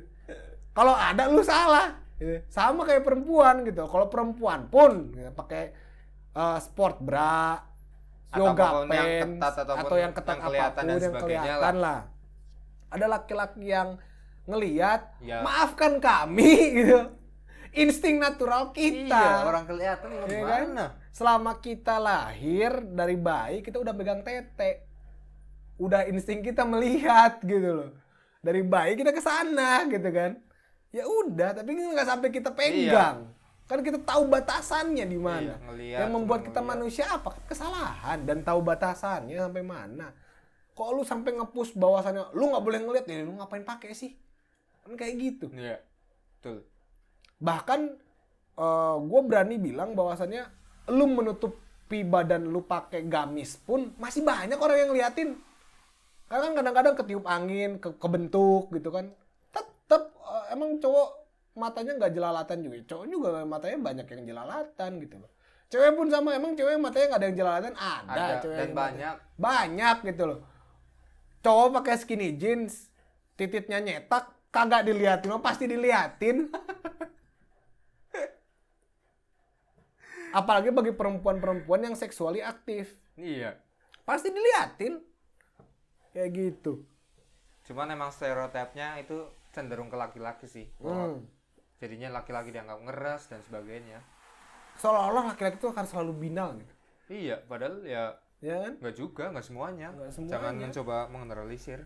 [0.76, 1.96] Kalau ada lu salah.
[2.20, 2.44] Gitu.
[2.52, 3.88] Sama kayak perempuan gitu.
[3.88, 5.72] Kalau perempuan pun gitu, pakai
[6.36, 7.56] uh, sport bra,
[8.30, 11.06] yoga apa pun yang pants, ketat atau yang ketat yang kelihatan apa pun dan yang
[11.08, 12.00] sebagainya kelihatan lah.
[12.88, 13.88] Ada laki-laki yang
[14.44, 15.40] ngeliat, Ya.
[15.40, 17.00] maafkan kami gitu.
[17.70, 19.12] Insting natural kita.
[19.12, 20.28] iya orang kelihatan Iya kan?
[20.28, 24.88] gimana Selama kita lahir dari bayi kita udah pegang tete.
[25.76, 27.90] Udah insting kita melihat gitu loh.
[28.40, 30.40] Dari bayi kita ke sana gitu kan.
[30.88, 33.28] Ya udah, tapi nggak sampai kita pegang.
[33.68, 35.60] Kan kita tahu batasannya di mana.
[35.76, 36.72] Iya, Yang membuat kita ngeliat.
[36.80, 37.36] manusia apa?
[37.44, 40.08] Kesalahan dan tahu batasannya sampai mana.
[40.72, 44.16] Kok lu sampai ngepush bahwasannya lu nggak boleh ngeliat ya lu ngapain pakai sih?
[44.88, 45.84] Kan kayak gitu iya
[46.38, 46.64] betul
[47.36, 47.92] bahkan
[49.04, 50.48] gue berani bilang bahwasannya
[50.88, 55.36] lu menutupi badan lu pakai gamis pun masih banyak orang yang ngeliatin
[56.24, 59.12] karena kan kadang-kadang ketiup angin ke kebentuk gitu kan
[59.52, 61.17] tetep eh, emang cowok
[61.58, 62.76] matanya nggak jelalatan juga.
[62.86, 65.30] Cowok juga matanya banyak yang jelalatan gitu loh.
[65.68, 67.72] Cewek pun sama emang cewek matanya nggak ada yang jelalatan?
[67.76, 69.16] Ada, ada cewek dan yang matanya- banyak.
[69.36, 70.40] Banyak gitu loh.
[71.42, 72.88] Cowok pakai skinny jeans
[73.36, 76.48] tititnya nyetak kagak diliatin oh pasti diliatin
[80.38, 82.96] apalagi bagi perempuan-perempuan yang seksuali aktif.
[83.16, 83.56] Iya.
[84.04, 85.00] Pasti diliatin
[86.12, 86.84] kayak gitu.
[87.68, 90.66] Cuman emang stereotipnya itu cenderung ke laki-laki sih.
[90.80, 91.24] Hmm.
[91.78, 94.02] Jadinya laki-laki dianggap ngeras dan sebagainya.
[94.78, 96.74] Seolah-olah laki-laki itu akan selalu binal gitu.
[97.08, 98.72] Iya padahal ya ya kan?
[98.78, 99.88] nggak juga nggak semuanya.
[99.94, 100.32] Nggak semuanya.
[100.34, 101.80] jangan mencoba mengeneralisir.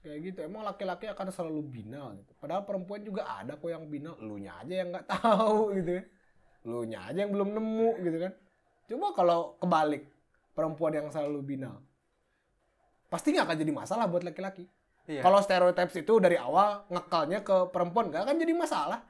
[0.00, 2.32] Kayak gitu emang laki-laki akan selalu binal gitu.
[2.40, 6.04] Padahal perempuan juga ada kok yang binal elunya aja yang nggak tahu gitu ya.
[6.64, 8.32] Elunya aja yang belum nemu gitu kan.
[8.90, 10.02] Coba kalau kebalik
[10.56, 11.78] perempuan yang selalu binal
[13.10, 14.70] pasti nggak akan jadi masalah buat laki-laki
[15.10, 15.20] iya.
[15.20, 19.00] Kalau stereotypes itu dari awal ngekalnya ke perempuan nggak akan jadi masalah.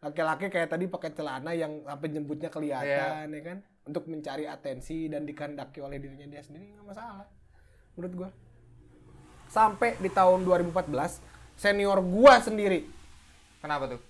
[0.00, 3.58] Laki-laki kayak tadi pakai celana yang sampai jembutnya kelihatan ya kan?
[3.84, 7.28] Untuk mencari atensi dan dikehendaki oleh dirinya dia sendiri nggak masalah
[7.94, 8.28] menurut gua.
[9.46, 11.22] Sampai di tahun 2014
[11.54, 12.84] senior gua sendiri
[13.60, 14.00] kenapa tuh?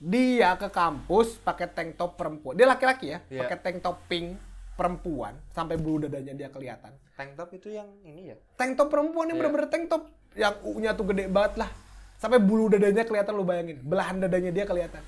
[0.00, 2.56] dia ke kampus pakai tank top perempuan.
[2.56, 3.44] Dia laki-laki ya Iya.
[3.44, 4.32] pakai tank top pink
[4.72, 6.96] perempuan sampai bulu dadanya dia kelihatan.
[7.20, 8.36] Tank top itu yang ini ya?
[8.56, 9.44] Tank top perempuan yang Iya.
[9.44, 10.08] bener-bener tank top
[10.40, 11.70] yang U-nya tuh gede banget lah.
[12.16, 13.78] Sampai bulu dadanya kelihatan lu bayangin.
[13.84, 15.04] Belahan dadanya dia kelihatan.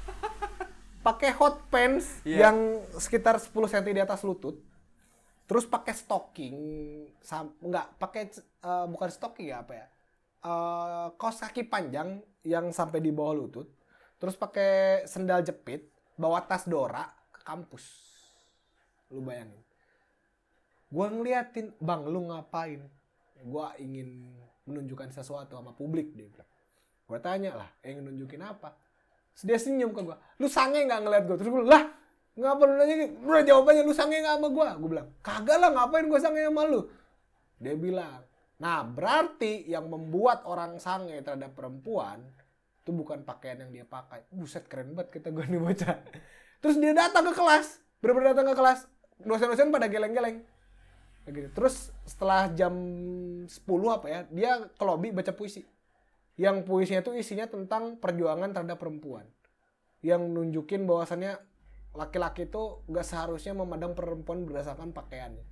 [1.07, 2.47] Pakai hot pants Iya.
[2.53, 2.57] yang
[2.95, 4.61] sekitar 10 cm di atas lutut
[5.43, 6.57] terus pakai stocking
[7.21, 9.87] sam enggak pakai eh, bukan stocking ya apa ya?
[10.41, 13.67] Eh, kaos kaki panjang yang sampai di bawah lutut
[14.17, 17.03] terus pakai sendal jepit bawa tas Dora
[17.35, 17.83] ke kampus.
[19.11, 19.59] Lu bayangin.
[20.87, 22.87] Gua ngeliatin bang lu ngapain?
[23.43, 24.31] Gua ingin
[24.68, 26.48] menunjukkan sesuatu sama publik dia bilang
[27.12, 28.72] Gue tanya lah, eh nunjukin apa?
[29.36, 31.36] Terus dia senyum ke gue, lu sange nggak ngeliat gue?
[31.36, 31.84] Terus gue lah
[32.32, 33.12] ngapa lu nanya gitu?
[33.28, 34.68] Udah jawabannya lu sange nggak sama gue?
[34.80, 36.89] Gue bilang, kagak lah ngapain gue sange sama lu?
[37.60, 38.24] Dia bilang,
[38.56, 42.24] nah berarti yang membuat orang sange terhadap perempuan
[42.82, 44.26] itu bukan pakaian yang dia pakai.
[44.32, 45.97] Buset keren banget kita gue nih bocah.
[46.64, 48.80] Terus dia datang ke kelas, bener-bener datang ke kelas.
[49.22, 50.43] Dosen-dosen pada geleng-geleng.
[51.22, 51.48] Gitu.
[51.55, 52.74] Terus setelah jam
[53.47, 55.64] 10 apa ya, dia ke lobby baca puisi.
[56.36, 59.28] Yang puisinya itu isinya tentang perjuangan terhadap perempuan.
[60.01, 61.39] Yang nunjukin bahwasannya
[61.93, 65.44] laki-laki itu gak seharusnya memandang perempuan berdasarkan pakaiannya.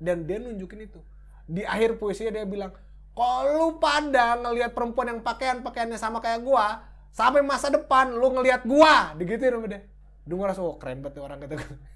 [0.00, 1.00] Dan dia nunjukin itu.
[1.46, 2.72] Di akhir puisinya dia bilang,
[3.12, 6.80] kalau lu pada ngelihat perempuan yang pakaian pakaiannya sama kayak gua,
[7.12, 9.84] sampai masa depan lu ngelihat gua, digituin sama dia.
[10.24, 11.60] Dia ngerasa, oh keren banget orang kata.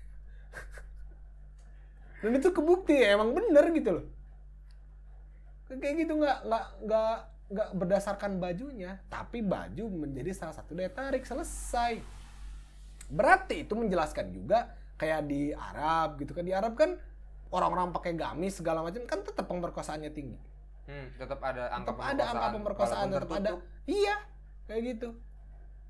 [2.20, 4.05] Dan itu kebukti emang bener gitu loh.
[5.66, 7.14] Kayak gitu nggak nggak nggak
[7.47, 12.02] nggak berdasarkan bajunya, tapi baju menjadi salah satu daya tarik selesai.
[13.06, 16.98] Berarti itu menjelaskan juga kayak di Arab gitu kan di Arab kan
[17.55, 20.38] orang-orang pakai gamis segala macam kan tetap pemerkosaannya tinggi.
[20.86, 23.51] Hmm, tetap ada angka Tetap ada angka pemerkosaan, tetap ada.
[23.86, 24.16] Iya,
[24.70, 25.09] kayak gitu.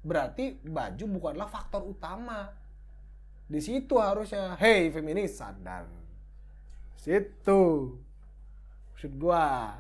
[0.01, 2.53] Berarti baju bukanlah faktor utama.
[3.47, 5.89] Di situ harusnya, hey feminis sadar.
[6.97, 7.93] Situ.
[8.97, 9.77] Maksud gua.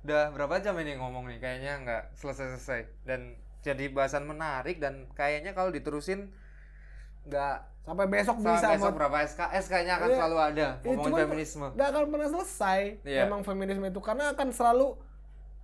[0.00, 1.38] Udah berapa jam ini ngomong nih?
[1.44, 3.04] Kayaknya nggak selesai-selesai.
[3.04, 6.32] Dan jadi bahasan menarik dan kayaknya kalau diterusin
[7.28, 10.16] nggak Sampai besok sampai bisa besok berapa SKS kayaknya akan Iya.
[10.16, 11.66] selalu ada Ya, ngomongin feminisme.
[11.76, 13.20] Gak akan pernah selesai Iya.
[13.28, 14.96] emang feminisme itu karena akan selalu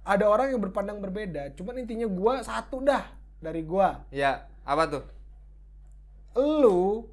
[0.05, 1.57] ada orang yang berpandang berbeda.
[1.57, 3.09] Cuman intinya gua satu dah
[3.41, 4.05] dari gua.
[4.13, 5.05] Ya, apa tuh?
[6.37, 7.09] Lu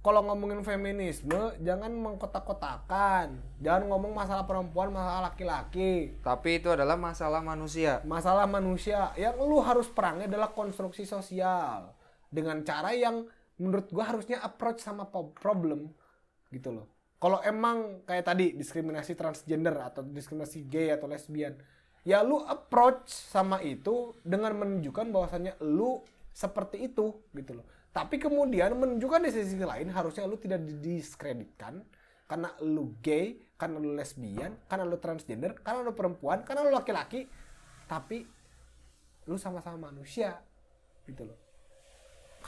[0.00, 3.36] kalau ngomongin feminisme jangan mengkotak-kotakan.
[3.60, 6.16] Jangan ngomong masalah perempuan, masalah laki-laki.
[6.24, 8.00] Tapi itu adalah masalah manusia.
[8.08, 9.12] Masalah manusia.
[9.20, 11.92] Yang lu harus perangnya adalah konstruksi sosial
[12.32, 13.28] dengan cara yang
[13.60, 15.04] menurut gua harusnya approach sama
[15.36, 15.92] problem
[16.48, 16.88] gitu loh.
[17.20, 21.52] Kalau emang kayak tadi diskriminasi transgender atau diskriminasi gay atau lesbian,
[22.08, 26.00] ya lu approach sama itu dengan menunjukkan bahwasannya lu
[26.32, 27.68] seperti itu gitu loh.
[27.90, 31.82] Tapi kemudian menunjukkan di sisi lain harusnya lu tidak didiskreditkan
[32.30, 37.26] karena lu gay, karena lu lesbian, karena lu transgender, karena lu perempuan, karena lu laki-laki,
[37.90, 38.22] tapi
[39.26, 40.38] lu sama-sama manusia
[41.10, 41.34] gitu loh.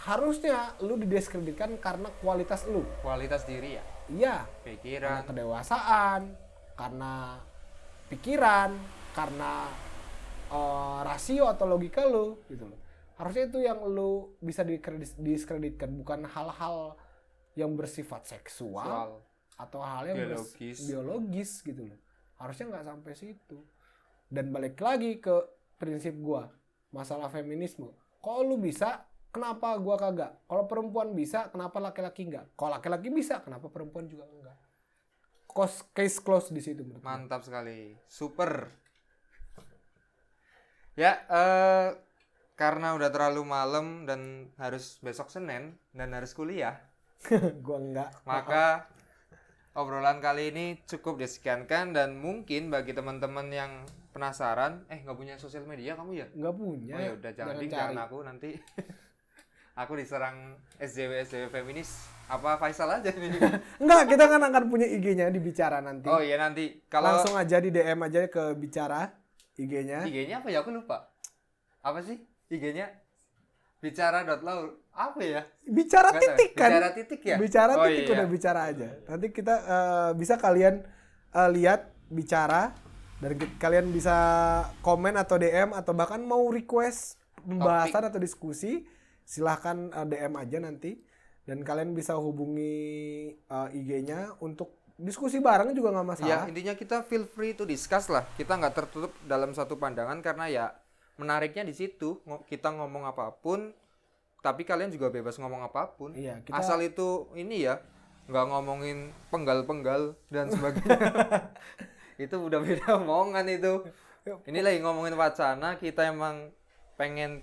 [0.07, 2.87] Harusnya lu didiskreditkan karena kualitas lu.
[3.03, 5.21] Kualitas diri ya, Iya, karena pikiran.
[5.27, 6.21] kedewasaan,
[6.79, 7.13] karena
[8.07, 8.71] pikiran,
[9.19, 9.53] karena
[10.47, 12.82] eh, rasio atau logika lu gitu loh.
[13.23, 14.67] Harusnya itu yang lu bisa
[15.15, 16.99] diskreditkan bukan hal-hal
[17.55, 19.11] yang bersifat seksual Soal
[19.55, 20.79] atau hal yang Biologis.
[20.91, 22.01] biologis gitu loh.
[22.43, 23.63] Harusnya nggak sampai situ.
[24.27, 25.39] Dan balik lagi ke
[25.79, 26.51] prinsip gua,
[26.91, 27.95] masalah feminisme.
[28.19, 30.43] Kalau lu bisa, kenapa gua kagak?
[30.51, 32.51] Kalau perempuan bisa, kenapa laki-laki enggak?
[32.59, 34.59] Kalau laki-laki bisa, kenapa perempuan juga enggak?
[35.47, 37.15] Cos- Case close di situ menurut gua.
[37.15, 37.95] Mantap sekali.
[38.11, 38.67] Super.
[40.99, 41.89] Ya, eh
[42.63, 46.79] karena udah terlalu malam dan harus besok Senin dan harus kuliah,
[47.67, 48.11] gua enggak.
[48.23, 48.87] maka
[49.75, 53.73] obrolan kali ini cukup disekiankan dan mungkin bagi teman-teman yang
[54.15, 56.27] penasaran, eh nggak punya sosial media kamu ya?
[56.39, 56.95] Enggak punya.
[56.95, 58.51] Oh ya udah jangan jangan aku nanti
[59.83, 61.91] aku diserang SJW SJW feminis
[62.31, 63.43] apa Faisal aja nih.
[63.83, 66.07] Enggak, kita kan akan punya IG-nya di bicara nanti.
[66.07, 69.11] oh iya nanti kalau Langsung aja di DM aja ke bicara
[69.59, 70.07] IG-nya.
[70.07, 71.11] IG-nya apa ya aku lupa.
[71.83, 72.93] Apa sih IG-nya?
[73.81, 74.79] Bicara.laur.
[74.93, 75.43] Apa ya?
[75.65, 76.29] Bicara Nggak tahu.
[76.29, 76.69] titik kan?
[76.69, 77.37] Bicara titik ya?
[77.41, 78.15] Bicara Oh, titik iya.
[78.15, 78.89] udah bicara aja.
[79.09, 80.75] Nanti kita eh, bisa kalian
[81.33, 82.77] eh, lihat bicara
[83.19, 84.17] dan kalian bisa
[84.81, 88.85] komen atau DM atau bahkan mau request pembahasan atau diskusi
[89.25, 91.01] silahkan eh, DM aja nanti
[91.43, 92.77] dan kalian bisa hubungi
[93.35, 96.43] eh, IG-nya untuk diskusi bareng juga nggak Ya masalah.
[96.47, 98.29] intinya kita feel free to discuss lah.
[98.31, 100.65] Kita nggak tertutup dalam satu pandangan karena ya
[101.23, 103.71] menariknya di situ kita ngomong apa pun,
[104.39, 106.11] tapi kalian juga bebas ngomong apa pun.
[106.13, 107.79] Iya, kita- Asal itu ini ya
[108.23, 108.99] nggak ngomongin
[109.31, 111.51] penggal-penggal dan sebagainya.
[112.17, 113.87] itu udah beda omongan itu.
[114.45, 116.55] Ini lagi ngomongin wacana, kita emang
[116.95, 117.43] pengen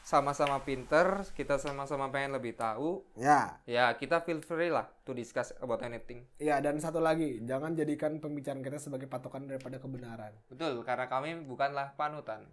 [0.00, 3.02] sama-sama pinter, kita sama-sama pengen lebih tahu.
[3.14, 6.24] Ya, Ya kita feel free lah to discuss about anything.
[6.38, 10.30] ya dan satu lagi, jangan jadikan pembicaraan kita sebagai patokan daripada kebenaran.
[10.46, 12.46] Betul, karena kami bukanlah panutan.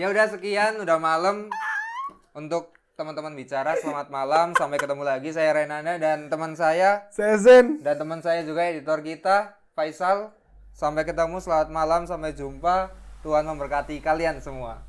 [0.00, 1.52] Ya udah sekian, udah malam
[2.36, 3.76] untuk teman-teman bicara.
[3.80, 5.32] Selamat malam, sampai ketemu lagi.
[5.32, 7.80] Saya Renanda dan teman saya Saya Zen.
[7.80, 10.36] dan teman saya juga editor kita Faisal.
[10.76, 12.92] Sampai ketemu, selamat malam, sampai jumpa.
[13.20, 14.80] Tuhan memberkati kalian semua.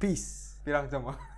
[0.00, 0.56] Peace.
[0.64, 1.29] Bilang semua.